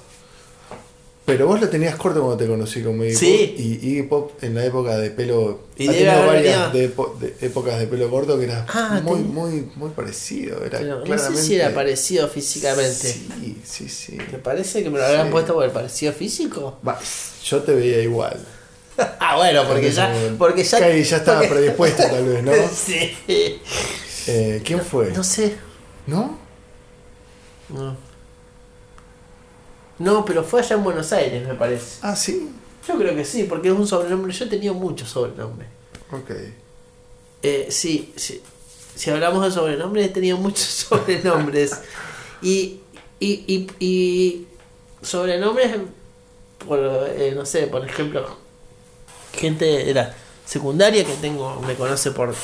Pero 1.26 1.48
vos 1.48 1.60
lo 1.60 1.68
tenías 1.68 1.96
corto 1.96 2.20
cuando 2.20 2.36
te 2.36 2.46
conocí 2.46 2.82
como 2.84 3.02
Iggy 3.04 3.14
Sí. 3.16 3.46
Pop. 3.48 3.58
Y 3.58 3.88
Iggy 3.88 4.02
Pop 4.04 4.32
en 4.44 4.54
la 4.54 4.64
época 4.64 4.96
de 4.96 5.10
pelo. 5.10 5.60
Y 5.76 5.88
ha 5.88 5.92
tenido 5.92 6.26
varias 6.26 6.72
de 6.72 6.88
de 6.88 7.34
épocas 7.40 7.80
de 7.80 7.86
pelo 7.88 8.08
corto 8.08 8.38
que 8.38 8.44
era 8.44 8.64
Ah, 8.68 9.00
muy, 9.02 9.18
ten- 9.18 9.34
muy, 9.34 9.68
muy 9.74 9.90
parecido. 9.90 10.64
Era 10.64 10.80
no 10.80 11.18
sé 11.18 11.36
si 11.36 11.56
era 11.56 11.74
parecido 11.74 12.28
físicamente. 12.28 12.94
Sí, 13.12 13.58
sí, 13.64 13.88
sí. 13.88 14.18
¿Te 14.30 14.38
parece 14.38 14.84
que 14.84 14.88
me 14.90 14.98
lo 14.98 15.04
habían 15.04 15.26
Sí. 15.26 15.32
puesto 15.32 15.54
por 15.54 15.64
el 15.64 15.72
parecido 15.72 16.12
físico? 16.12 16.78
Va, 16.86 16.96
yo 17.44 17.60
te 17.62 17.74
veía 17.74 18.00
igual. 18.02 18.38
ah, 19.18 19.36
bueno, 19.36 19.64
porque 19.66 19.90
ya. 19.90 20.14
Porque 20.38 20.62
ya, 20.62 20.78
ya 20.78 21.16
estaba 21.16 21.40
porque- 21.40 21.54
predispuesta, 21.54 22.08
tal 22.08 22.24
vez, 22.24 22.42
¿no? 22.44 22.52
sí. 22.72 23.10
Eh, 24.28 24.62
¿Quién 24.64 24.80
fue? 24.80 25.10
No 25.10 25.24
sé. 25.24 25.56
¿No? 26.06 26.38
No. 27.68 27.96
No, 29.98 30.24
pero 30.24 30.44
fue 30.44 30.60
allá 30.60 30.76
en 30.76 30.84
Buenos 30.84 31.12
Aires, 31.12 31.46
me 31.46 31.54
parece. 31.54 31.98
Ah, 32.02 32.14
sí. 32.14 32.50
Yo 32.86 32.96
creo 32.96 33.14
que 33.16 33.24
sí, 33.24 33.44
porque 33.44 33.68
es 33.68 33.74
un 33.74 33.86
sobrenombre. 33.86 34.32
Yo 34.32 34.44
he 34.44 34.48
tenido 34.48 34.74
muchos 34.74 35.08
sobrenombres. 35.08 35.68
Ok. 36.12 36.30
Eh, 37.42 37.68
sí, 37.70 38.12
sí. 38.16 38.42
Si 38.94 39.10
hablamos 39.10 39.44
de 39.44 39.50
sobrenombres, 39.50 40.06
he 40.06 40.08
tenido 40.10 40.36
muchos 40.36 40.64
sobrenombres. 40.88 41.80
y, 42.42 42.80
y, 43.20 43.44
y, 43.46 43.66
y 43.84 44.46
sobrenombres, 45.02 45.76
por, 46.66 46.78
eh, 46.80 47.32
no 47.34 47.44
sé, 47.46 47.66
por 47.66 47.84
ejemplo, 47.88 48.36
gente 49.32 49.64
de 49.64 49.94
la 49.94 50.14
secundaria 50.44 51.04
que 51.04 51.14
tengo, 51.14 51.60
me 51.62 51.74
conoce 51.74 52.10
por 52.12 52.34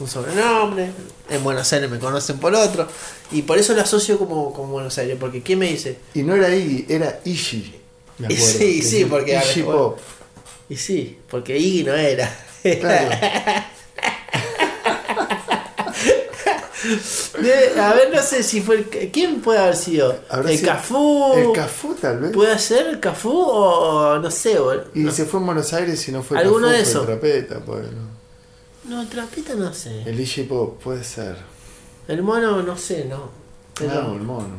un 0.00 0.08
sobrenombre, 0.08 0.90
en 1.30 1.44
Buenos 1.44 1.72
Aires 1.72 1.90
me 1.90 1.98
conocen 1.98 2.38
por 2.38 2.54
otro, 2.54 2.86
y 3.32 3.42
por 3.42 3.58
eso 3.58 3.74
lo 3.74 3.82
asocio 3.82 4.18
como, 4.18 4.52
como 4.52 4.72
Buenos 4.72 4.96
Aires, 4.98 5.16
porque 5.20 5.42
¿quién 5.42 5.58
me 5.58 5.66
dice? 5.70 5.98
Y 6.14 6.22
no 6.22 6.34
era 6.34 6.54
Iggy, 6.54 6.86
era 6.88 7.20
Ishi. 7.24 7.80
Me 8.18 8.28
Y 8.28 8.36
acuerdo. 8.36 8.52
sí, 8.58 8.76
Que 8.80 8.82
sí, 8.86 9.04
porque-. 9.06 9.62
Pop. 9.64 9.98
Y 10.68 10.76
sí, 10.76 11.18
porque 11.28 11.58
Iggy 11.58 11.84
no 11.84 11.94
era. 11.94 12.34
Claro. 12.80 13.10
De- 17.40 17.80
a 17.80 17.94
ver, 17.94 18.10
no 18.14 18.22
sé 18.22 18.42
si 18.42 18.60
fue 18.60 18.76
el. 18.76 18.84
¿Quién 19.10 19.40
puede 19.40 19.58
haber 19.58 19.76
sido? 19.76 20.20
Habrá 20.28 20.50
¿El 20.50 20.58
sido 20.58 20.72
Cafú? 20.72 21.32
El 21.34 21.52
Cafú, 21.52 21.94
tal 21.94 22.18
vez. 22.20 22.32
¿Puede 22.32 22.58
ser 22.58 22.86
el 22.88 23.00
Cafú 23.00 23.32
o 23.32 24.18
no 24.18 24.30
sé? 24.30 24.58
o- 24.58 24.84
Y 24.94 25.00
no, 25.00 25.10
se 25.10 25.24
fue 25.24 25.40
en 25.40 25.46
Buenos 25.46 25.72
Aires 25.72 26.06
y 26.08 26.12
no 26.12 26.22
fue 26.22 26.38
¿Alguno 26.38 26.66
Cafú, 26.66 26.76
de 26.76 26.82
esos? 26.82 27.06
Trapeta, 27.06 27.60
pues, 27.64 27.82
¿no? 27.84 28.13
No, 28.88 29.08
Trapita 29.08 29.54
no 29.54 29.72
sé. 29.72 30.02
El 30.02 30.46
Pop, 30.48 30.82
puede 30.82 31.04
ser. 31.04 31.36
El 32.08 32.22
mono 32.22 32.62
no 32.62 32.76
sé, 32.76 33.06
no. 33.06 33.30
Pero, 33.78 33.92
Ah, 33.92 34.12
el 34.14 34.22
mono. 34.22 34.56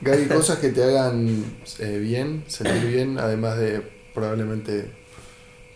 Gaby, 0.00 0.26
cosas 0.28 0.58
que 0.58 0.70
te 0.70 0.82
hagan 0.84 1.44
eh, 1.78 1.98
bien, 1.98 2.44
sentir 2.48 2.86
bien, 2.86 3.18
además 3.18 3.58
de 3.58 3.80
probablemente 4.14 4.92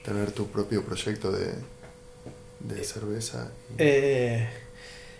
tener 0.04 0.32
tu 0.32 0.46
propio 0.46 0.84
proyecto 0.84 1.30
de, 1.32 1.52
de 2.60 2.84
cerveza. 2.84 3.50
y 3.70 3.74
eh, 3.78 4.48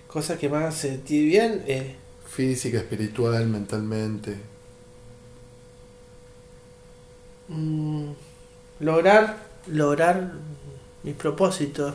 cosas 0.07 0.39
que 0.39 0.49
hagan 0.49 0.73
sentir 0.73 1.27
bien. 1.27 1.63
Eh, 1.67 1.97
Física, 2.29 2.79
espiritual, 2.79 3.47
mentalmente. 3.49 4.37
mm, 7.49 8.11
lograr, 8.81 9.39
lograr 9.67 10.33
mis 11.03 11.15
propósitos. 11.15 11.95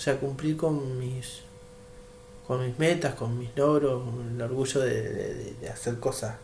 O 0.00 0.02
sea, 0.02 0.18
cumplir 0.18 0.56
con 0.56 0.98
mis 0.98 1.42
con 2.46 2.64
mis 2.64 2.78
metas, 2.78 3.14
con 3.16 3.38
mis 3.38 3.54
logros, 3.54 4.02
con 4.02 4.34
el 4.34 4.40
orgullo 4.40 4.80
de, 4.80 5.54
hacer 5.70 6.00
cosas 6.00 6.36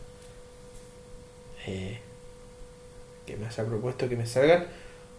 eh, 1.65 1.99
que 3.25 3.35
me 3.35 3.47
haya 3.47 3.65
propuesto 3.65 4.07
que 4.07 4.15
me 4.15 4.27
salgan, 4.27 4.67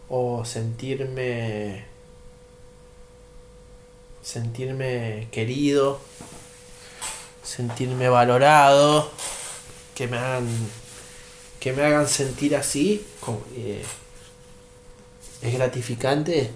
o 0.09 0.45
sentirme 0.45 1.85
sentirme 4.23 5.27
querido, 5.33 6.01
sentirme 7.43 8.09
valorado, 8.09 9.11
que 9.97 10.07
me 10.07 10.17
hagan 10.17 10.47
que 11.59 11.73
me 11.73 11.83
hagan 11.83 12.07
sentir 12.07 12.55
así, 12.55 13.05
como, 13.19 13.43
eh, 13.57 13.85
es 15.43 15.55
gratificante 15.55 16.53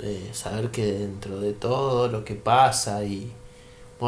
eh, 0.00 0.30
saber 0.32 0.70
que 0.70 0.84
dentro 0.92 1.40
de 1.40 1.52
todo 1.52 2.08
lo 2.08 2.24
que 2.24 2.34
pasa 2.34 3.04
y 3.04 3.32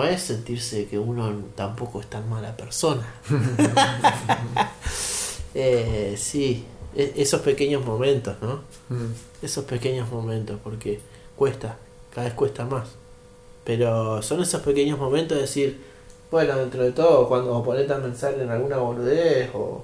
es 0.09 0.23
sentirse 0.23 0.87
que 0.87 0.99
uno 0.99 1.33
tampoco 1.57 2.01
es 2.01 2.07
tan 2.07 2.29
mala 2.29 2.57
persona. 2.57 3.07
eh, 5.55 6.15
sí, 6.17 6.65
e- 6.95 7.15
esos 7.17 7.41
pequeños 7.41 7.85
momentos, 7.85 8.37
¿no? 8.41 8.61
Mm. 8.89 9.13
Esos 9.43 9.65
pequeños 9.65 10.11
momentos, 10.11 10.59
porque 10.63 11.01
cuesta, 11.37 11.77
cada 12.15 12.27
vez 12.27 12.35
cuesta 12.35 12.65
más. 12.65 12.89
Pero 13.65 14.23
son 14.23 14.41
esos 14.41 14.63
pequeños 14.63 14.99
momentos 14.99 15.37
de 15.37 15.43
decir, 15.43 15.81
bueno, 16.31 16.57
dentro 16.57 16.85
de 16.85 16.93
todo, 16.93 17.29
cuando 17.29 17.63
ponete 17.65 17.93
a 17.93 18.01
pensar 18.01 18.35
en 18.35 18.49
alguna 18.49 18.77
boludez 18.79 19.51
o... 19.55 19.83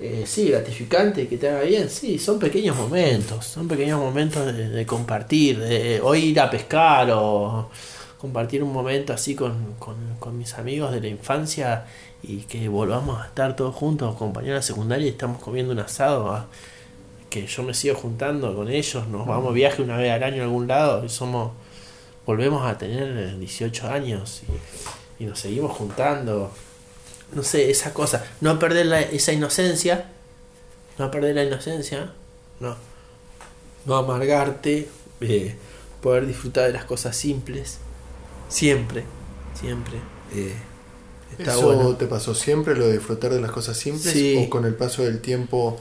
eh, 0.00 0.24
sí, 0.26 0.48
gratificante, 0.48 1.28
que 1.28 1.38
te 1.38 1.48
haga 1.48 1.62
bien, 1.62 1.88
sí, 1.88 2.18
son 2.18 2.38
pequeños 2.38 2.76
momentos, 2.76 3.46
son 3.46 3.68
pequeños 3.68 4.00
momentos 4.00 4.44
de, 4.54 4.86
compartir, 4.86 5.58
de 5.60 6.00
hoy 6.00 6.30
ir 6.30 6.40
a 6.40 6.50
pescar 6.50 7.10
o 7.12 7.70
compartir 8.18 8.62
un 8.62 8.72
momento 8.72 9.12
así 9.12 9.34
con, 9.34 9.74
con, 9.78 9.96
con 10.18 10.36
mis 10.36 10.54
amigos 10.54 10.92
de 10.92 11.00
la 11.00 11.08
infancia 11.08 11.84
y 12.22 12.38
que 12.38 12.68
volvamos 12.68 13.22
a 13.22 13.26
estar 13.26 13.54
todos 13.54 13.74
juntos, 13.74 14.16
compañeros 14.16 14.64
de 14.64 14.66
secundaria, 14.66 15.06
y 15.06 15.10
estamos 15.10 15.40
comiendo 15.40 15.72
un 15.72 15.78
asado, 15.78 16.44
que 17.30 17.46
yo 17.46 17.62
me 17.62 17.74
sigo 17.74 17.94
juntando 17.94 18.54
con 18.54 18.68
ellos, 18.68 19.06
nos 19.08 19.26
vamos 19.26 19.52
de 19.52 19.54
viaje 19.54 19.82
una 19.82 19.96
vez 19.96 20.12
al 20.12 20.22
año 20.22 20.42
a 20.42 20.44
algún 20.46 20.66
lado 20.66 21.04
y 21.04 21.08
somos, 21.08 21.52
volvemos 22.26 22.66
a 22.66 22.78
tener 22.78 23.38
18 23.38 23.88
años 23.88 24.42
y 25.18 25.24
nos 25.24 25.38
seguimos 25.38 25.72
juntando. 25.72 26.50
No 27.34 27.42
sé, 27.42 27.70
esa 27.70 27.92
cosa, 27.92 28.24
no 28.40 28.58
perder 28.58 28.86
la- 28.86 29.00
esa 29.02 29.32
inocencia, 29.32 30.10
no 30.98 31.10
perder 31.10 31.34
la 31.34 31.44
inocencia, 31.44 32.12
no, 32.60 32.76
no 33.86 33.96
amargarte, 33.96 34.88
eh, 35.20 35.54
poder 36.00 36.26
disfrutar 36.26 36.66
de 36.66 36.72
las 36.72 36.84
cosas 36.84 37.16
simples, 37.16 37.78
siempre, 38.48 39.04
siempre. 39.58 39.98
eh, 40.34 40.54
está 41.38 41.52
¿Eso 41.54 41.66
bueno. 41.66 41.96
te 41.96 42.06
pasó 42.06 42.34
siempre, 42.34 42.76
lo 42.76 42.86
de 42.86 42.92
disfrutar 42.94 43.32
de 43.32 43.40
las 43.40 43.50
cosas 43.50 43.76
simples? 43.76 44.12
Sí. 44.12 44.36
¿O 44.46 44.50
con 44.50 44.64
el 44.64 44.74
paso 44.74 45.02
del 45.02 45.20
tiempo 45.20 45.80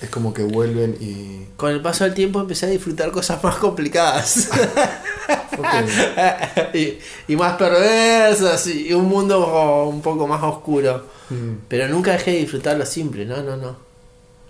es 0.00 0.10
como 0.10 0.32
que 0.34 0.42
vuelven 0.42 0.96
y... 1.00 1.46
Con 1.56 1.70
el 1.70 1.80
paso 1.80 2.04
del 2.04 2.14
tiempo 2.14 2.40
empecé 2.40 2.66
a 2.66 2.70
disfrutar 2.70 3.10
cosas 3.10 3.42
más 3.42 3.56
complicadas 3.56 4.48
y, 6.74 6.98
y 7.28 7.36
más 7.36 7.56
perversas 7.56 8.66
y 8.66 8.92
un 8.92 9.06
mundo 9.06 9.84
un 9.88 10.02
poco 10.02 10.26
más 10.26 10.42
oscuro. 10.42 11.06
mm, 11.30 11.52
Pero 11.68 11.88
nunca 11.88 12.12
dejé 12.12 12.32
de 12.32 12.38
disfrutar 12.38 12.76
lo 12.76 12.86
simple, 12.86 13.24
no, 13.24 13.42
no, 13.42 13.56
no. 13.56 13.76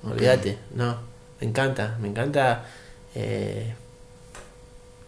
Olvídate, 0.09 0.59
no. 0.75 0.97
Me 1.41 1.49
encanta, 1.49 1.97
me 2.01 2.09
encanta. 2.09 2.65
eh, 3.15 3.75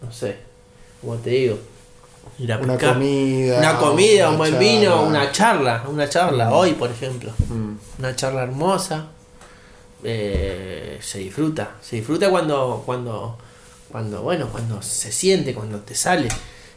no 0.01 0.11
sé, 0.11 0.37
como 1.01 1.15
te 1.15 1.29
digo. 1.31 1.57
Una 2.39 2.59
comida. 2.77 3.57
Una 3.59 3.77
comida, 3.77 4.29
un 4.29 4.37
buen 4.37 4.59
vino, 4.59 5.01
una 5.03 5.31
charla, 5.31 5.83
una 5.87 6.07
charla. 6.07 6.49
Mm. 6.49 6.53
Hoy, 6.53 6.73
por 6.73 6.91
ejemplo, 6.91 7.31
Mm, 7.49 7.73
una 7.99 8.15
charla 8.15 8.43
hermosa. 8.43 9.07
Eh, 10.03 10.99
se 11.01 11.19
disfruta, 11.19 11.75
se 11.81 11.97
disfruta 11.97 12.29
cuando, 12.29 12.83
cuando, 12.85 13.37
cuando, 13.91 14.21
bueno, 14.21 14.47
cuando 14.51 14.81
se 14.81 15.11
siente, 15.11 15.53
cuando 15.53 15.79
te 15.81 15.95
sale. 15.95 16.27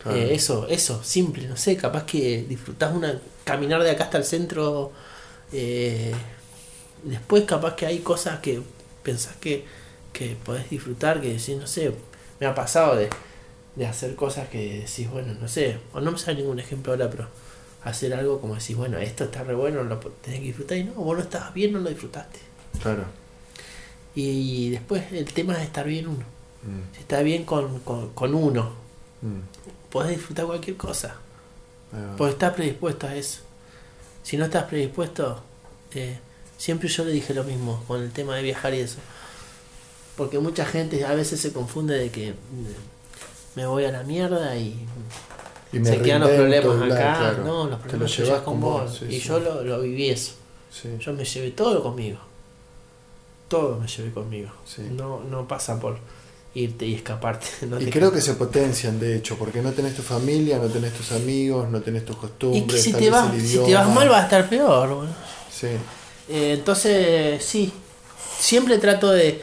Claro. 0.03 0.19
Eh, 0.19 0.35
eso, 0.35 0.67
eso, 0.69 1.03
simple, 1.05 1.47
no 1.47 1.57
sé, 1.57 1.77
capaz 1.77 2.05
que 2.05 2.45
disfrutás 2.49 2.95
una 2.95 3.21
caminar 3.45 3.83
de 3.83 3.91
acá 3.91 4.05
hasta 4.05 4.19
el 4.19 4.25
centro. 4.25 4.93
eh, 5.53 6.15
después 7.03 7.45
capaz 7.45 7.77
que 7.77 7.87
hay 7.87 8.01
cosas 8.01 8.41
que 8.41 8.61
pensás 9.03 9.37
que, 9.37 9.65
que 10.13 10.37
podés 10.45 10.69
disfrutar, 10.71 11.21
que 11.21 11.29
decís, 11.35 11.57
no 11.57 11.67
sé, 11.67 11.93
me 12.41 12.47
ha 12.47 12.55
pasado 12.55 12.97
de, 12.97 13.09
de 13.77 13.87
hacer 13.87 14.15
cosas 14.17 14.49
que 14.49 14.81
decís, 14.81 15.11
bueno, 15.11 15.35
no 15.41 15.49
sé, 15.49 15.79
o 15.93 16.01
no 16.01 16.13
me 16.13 16.19
sale 16.19 16.39
ningún 16.43 16.61
ejemplo 16.61 16.93
ahora, 16.93 17.11
pero 17.11 17.29
hacer 17.85 18.13
algo 18.15 18.41
como 18.41 18.55
decís, 18.57 18.77
bueno, 18.77 18.99
esto 18.99 19.25
está 19.25 19.43
re 19.45 19.55
bueno, 19.55 19.83
lo 19.85 19.99
tenés 19.99 20.41
que 20.41 20.47
disfrutar 20.47 20.79
y 20.79 20.85
no, 20.85 20.93
vos 20.95 21.17
no 21.17 21.23
estabas 21.23 21.55
bien, 21.55 21.73
no 21.73 21.79
lo 21.81 21.89
disfrutaste. 21.91 22.41
Claro. 22.83 23.05
Y 24.15 24.71
después 24.71 25.05
el 25.13 25.25
tema 25.33 25.55
es 25.55 25.63
estar 25.65 25.87
bien 25.87 26.09
uno. 26.09 26.25
Mm, 26.63 26.95
Si 26.95 27.01
está 27.01 27.23
bien 27.23 27.45
con, 27.45 27.79
con, 27.81 28.11
con 28.11 28.35
uno, 28.35 28.71
mm, 29.23 29.91
podés 29.91 30.11
disfrutar 30.17 30.47
cualquier 30.47 30.77
cosa. 30.77 31.17
Porque 32.17 32.33
estás 32.35 32.55
predispuesto 32.55 33.07
a 33.09 33.17
eso. 33.17 33.41
Si 34.23 34.37
no 34.37 34.45
estás 34.45 34.65
predispuesto, 34.65 35.43
eh, 35.95 36.19
siempre 36.57 36.89
yo 36.89 37.05
le 37.05 37.11
dije 37.11 37.35
lo 37.35 37.43
mismo 37.45 37.83
con 37.89 38.01
el 38.03 38.13
tema 38.13 38.37
de 38.37 38.43
viajar 38.43 38.75
y 38.75 38.81
eso. 38.81 38.99
Porque 40.17 40.39
mucha 40.39 40.65
gente 40.65 41.05
a 41.05 41.15
veces 41.15 41.41
se 41.41 41.53
confunde 41.53 41.99
de 41.99 42.11
que 42.11 42.33
mm, 42.33 43.57
me 43.57 43.67
voy 43.67 43.85
a 43.85 43.93
la 43.93 44.03
mierda 44.05 44.57
y 44.57 44.87
Y 45.73 45.79
me 45.81 45.89
se 45.89 46.01
quedan 46.03 46.21
los 46.21 46.31
problemas 46.31 46.83
acá. 46.93 47.19
claro. 47.19 47.45
No, 47.45 47.67
los 47.69 47.79
Te 47.83 47.89
problemas 47.89 48.11
lo 48.11 48.17
te 48.17 48.23
llevas 48.25 48.43
con 48.43 48.61
vos. 48.61 48.97
sí, 48.99 49.07
y 49.07 49.21
sí. 49.21 49.29
yo 49.29 49.41
lo, 49.41 49.63
lo 49.65 49.81
viví 49.81 50.11
eso. 50.11 50.33
Sí, 50.71 50.89
Yo 51.01 51.13
me 51.13 51.25
llevé 51.25 51.51
todo 51.53 51.83
conmigo. 51.83 52.19
Todo 53.51 53.79
me 53.79 53.87
llevé 53.89 54.13
conmigo. 54.13 54.51
sí. 54.65 54.83
No, 54.97 55.21
no 55.25 55.47
pasa 55.49 55.79
por 55.81 55.99
irte 56.55 56.87
y 56.87 56.95
escaparte. 56.95 57.47
No 57.69 57.81
Y 57.81 57.91
creo 57.91 58.13
que 58.13 58.21
se 58.21 58.35
potencian, 58.35 58.99
de 59.01 59.17
hecho, 59.17 59.37
porque 59.37 59.61
no 59.63 59.73
tenés 59.73 59.95
tu 59.97 60.03
familia, 60.03 60.59
no 60.59 60.69
tenés 60.69 60.95
tus 60.95 61.13
amigos, 61.13 61.69
no 61.71 61.81
tenés 61.83 62.05
tus 62.05 62.17
Y 62.17 62.19
costumbres. 62.19 62.67
que 62.67 62.79
si 62.81 62.93
te, 62.95 63.11
vas, 63.11 63.33
si 63.43 63.59
te 63.59 63.75
vas 63.75 63.89
mal 63.89 64.11
va 64.11 64.21
a 64.21 64.23
estar 64.25 64.49
peor. 64.49 65.07
Sí, 65.51 65.69
Eh, 66.29 66.55
entonces, 66.59 67.45
sí, 67.45 67.73
siempre 68.39 68.79
trato 68.79 69.11
de... 69.11 69.43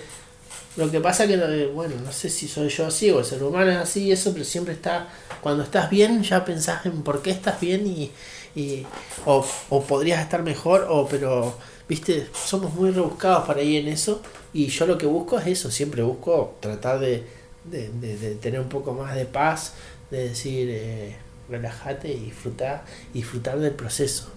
Lo 0.77 0.91
que 0.91 1.01
pasa 1.01 1.27
que, 1.27 1.35
eh, 1.35 1.71
bueno, 1.73 1.95
no 2.03 2.11
sé 2.11 2.29
si 2.29 2.47
soy 2.47 2.69
yo 2.69 2.87
así 2.87 3.11
o 3.11 3.19
el 3.19 3.25
ser 3.25 3.43
humano 3.43 3.71
es 3.71 3.77
así 3.77 4.05
y 4.05 4.11
eso, 4.11 4.31
pero 4.33 4.45
siempre 4.45 4.73
está... 4.73 5.09
Cuando 5.41 5.63
estás 5.63 5.89
bien 5.89 6.23
ya 6.23 6.45
pensás 6.45 6.85
en 6.85 7.03
por 7.03 7.21
qué 7.21 7.31
estás 7.31 7.59
bien 7.61 7.87
y... 7.87 8.11
y 8.59 8.85
o, 9.25 9.45
o 9.69 9.83
podrías 9.83 10.21
estar 10.21 10.43
mejor, 10.43 10.87
o 10.89 11.07
pero, 11.07 11.57
viste, 11.89 12.27
somos 12.33 12.73
muy 12.73 12.91
rebuscados 12.91 13.45
para 13.47 13.61
ir 13.61 13.81
en 13.85 13.93
eso 13.93 14.21
y 14.53 14.67
yo 14.67 14.85
lo 14.85 14.97
que 14.97 15.05
busco 15.05 15.39
es 15.39 15.47
eso, 15.47 15.71
siempre 15.71 16.01
busco 16.03 16.55
tratar 16.59 16.99
de, 16.99 17.23
de, 17.63 17.89
de- 17.89 18.17
de 18.17 18.35
tener 18.35 18.59
un 18.59 18.69
poco 18.69 18.93
más 18.93 19.15
de 19.15 19.25
paz, 19.25 19.73
de 20.11 20.29
decir, 20.29 20.67
eh, 20.71 21.15
relájate 21.49 22.09
y 22.11 22.19
disfrutar, 22.25 22.83
disfrutar 23.13 23.59
del 23.59 23.71
proceso, 23.73 24.29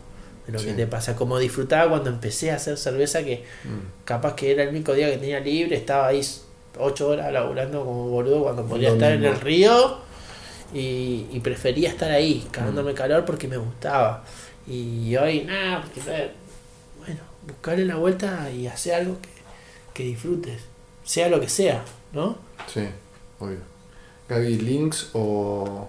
de 0.46 0.52
lo 0.52 0.58
Sí. 0.58 0.66
que 0.66 0.72
te 0.74 0.86
pasa. 0.86 1.16
Como 1.16 1.38
disfrutaba 1.38 1.90
cuando 1.90 2.10
empecé 2.10 2.50
a 2.52 2.56
hacer 2.56 2.76
cerveza, 2.76 3.22
que 3.24 3.44
mm, 3.64 4.04
capaz 4.04 4.34
que 4.34 4.50
era 4.52 4.62
el 4.64 4.68
único 4.70 4.92
día 4.94 5.10
que 5.10 5.16
tenía 5.18 5.40
libre, 5.40 5.76
estaba 5.76 6.06
ahí 6.08 6.20
ocho 6.78 7.08
horas 7.08 7.32
laburando 7.32 7.84
como 7.84 8.08
boludo 8.08 8.44
cuando 8.44 8.64
podía 8.64 8.90
estar 8.90 9.12
en 9.12 9.24
el 9.24 9.40
río 9.40 9.98
y, 10.72 11.26
y 11.32 11.40
prefería 11.42 11.88
estar 11.88 12.10
ahí, 12.10 12.46
cagándome 12.50 12.94
calor 12.94 13.24
porque 13.24 13.48
me 13.48 13.56
gustaba. 13.56 14.24
Y 14.68 15.16
hoy, 15.16 15.42
nada, 15.44 15.82
porque, 15.82 16.30
buscarle 17.52 17.84
la 17.84 17.96
vuelta 17.96 18.50
y 18.50 18.66
hacer 18.66 18.94
algo 18.94 19.18
que, 19.20 19.28
que 19.94 20.02
disfrutes, 20.04 20.62
sea 21.04 21.28
lo 21.28 21.40
que 21.40 21.48
sea, 21.48 21.84
¿no? 22.12 22.38
sí, 22.72 22.86
obvio. 23.38 23.58
Gaby, 24.28 24.58
links 24.58 25.08
o 25.14 25.88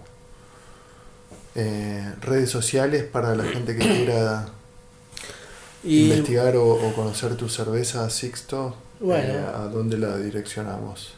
eh, 1.55 2.13
redes 2.21 2.49
sociales 2.49 3.03
para 3.03 3.35
la 3.35 3.43
gente 3.43 3.75
que 3.77 3.87
quiera 3.87 4.47
Y 5.83 6.03
investigar 6.03 6.55
o, 6.57 6.73
o 6.73 6.93
conocer 6.93 7.35
tu 7.35 7.49
cerveza 7.49 8.07
Sixto. 8.09 8.75
Bueno. 8.99 9.33
eh, 9.33 9.45
¿A 9.55 9.61
dónde 9.67 9.97
la 9.97 10.15
direccionamos? 10.17 11.13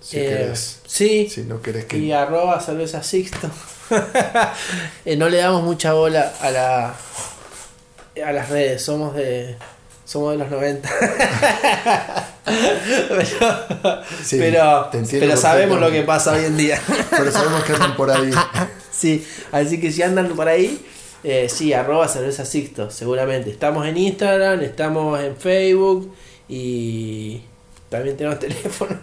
Si 0.00 0.18
eh, 0.18 0.26
querés. 0.28 0.80
sí, 0.86 1.28
Si 1.28 1.42
no 1.42 1.60
querés 1.60 1.84
que. 1.86 1.98
y 1.98 2.12
arroba 2.12 2.60
cerveza 2.60 3.02
Sixto. 3.02 3.48
Eh, 5.04 5.16
no 5.16 5.28
le 5.28 5.36
damos 5.38 5.62
mucha 5.64 5.92
bola 5.92 6.32
a 6.40 6.50
la 6.50 6.94
a 8.20 8.32
las 8.32 8.48
redes, 8.50 8.82
somos 8.82 9.14
de 9.14 9.56
somos 10.04 10.32
de 10.32 10.38
los 10.38 10.50
90. 10.50 10.88
pero 14.30 14.90
Sí, 15.04 15.16
pero, 15.18 15.36
sabemos 15.36 15.80
lo 15.80 15.90
que 15.90 16.02
pasa 16.02 16.32
hoy 16.32 16.44
en 16.44 16.56
día. 16.56 16.80
Pero 17.10 17.30
sabemos 17.30 17.64
que 17.64 17.72
andan 17.72 17.96
por 17.96 18.10
ahí. 18.10 18.30
sí, 18.90 19.26
así 19.52 19.80
que 19.80 19.90
si 19.92 20.02
andan 20.02 20.28
por 20.30 20.48
ahí, 20.48 20.84
eh, 21.24 21.48
sí, 21.48 21.72
arroba 21.72 22.08
cerveza 22.08 22.44
Sixto, 22.44 22.90
seguramente. 22.90 23.50
Estamos 23.50 23.86
en 23.86 23.96
Instagram, 23.96 24.60
estamos 24.62 25.20
en 25.20 25.36
Facebook 25.36 26.14
y 26.48 27.40
también 27.88 28.16
tenemos 28.16 28.38
teléfono. 28.40 28.98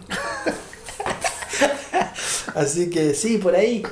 así 2.56 2.90
que 2.90 3.14
sí, 3.14 3.38
por 3.38 3.56
ahí, 3.56 3.84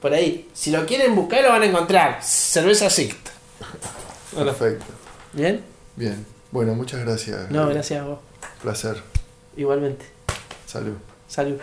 por 0.00 0.12
ahí. 0.12 0.48
Si 0.54 0.70
lo 0.70 0.86
quieren 0.86 1.14
buscar 1.14 1.42
lo 1.42 1.50
van 1.50 1.62
a 1.62 1.66
encontrar. 1.66 2.18
Cerveza 2.22 2.90
Sixto. 2.90 3.30
Bueno. 4.34 4.52
Perfecto. 4.52 4.92
¿Bien? 5.32 5.64
Bien. 5.96 6.26
Bueno, 6.50 6.74
muchas 6.74 7.00
gracias. 7.00 7.50
No, 7.50 7.68
gracias 7.68 8.00
a 8.00 8.04
vos. 8.04 8.18
Placer. 8.62 9.02
Igualmente. 9.56 10.06
Salud. 10.66 10.96
Salud. 11.28 11.58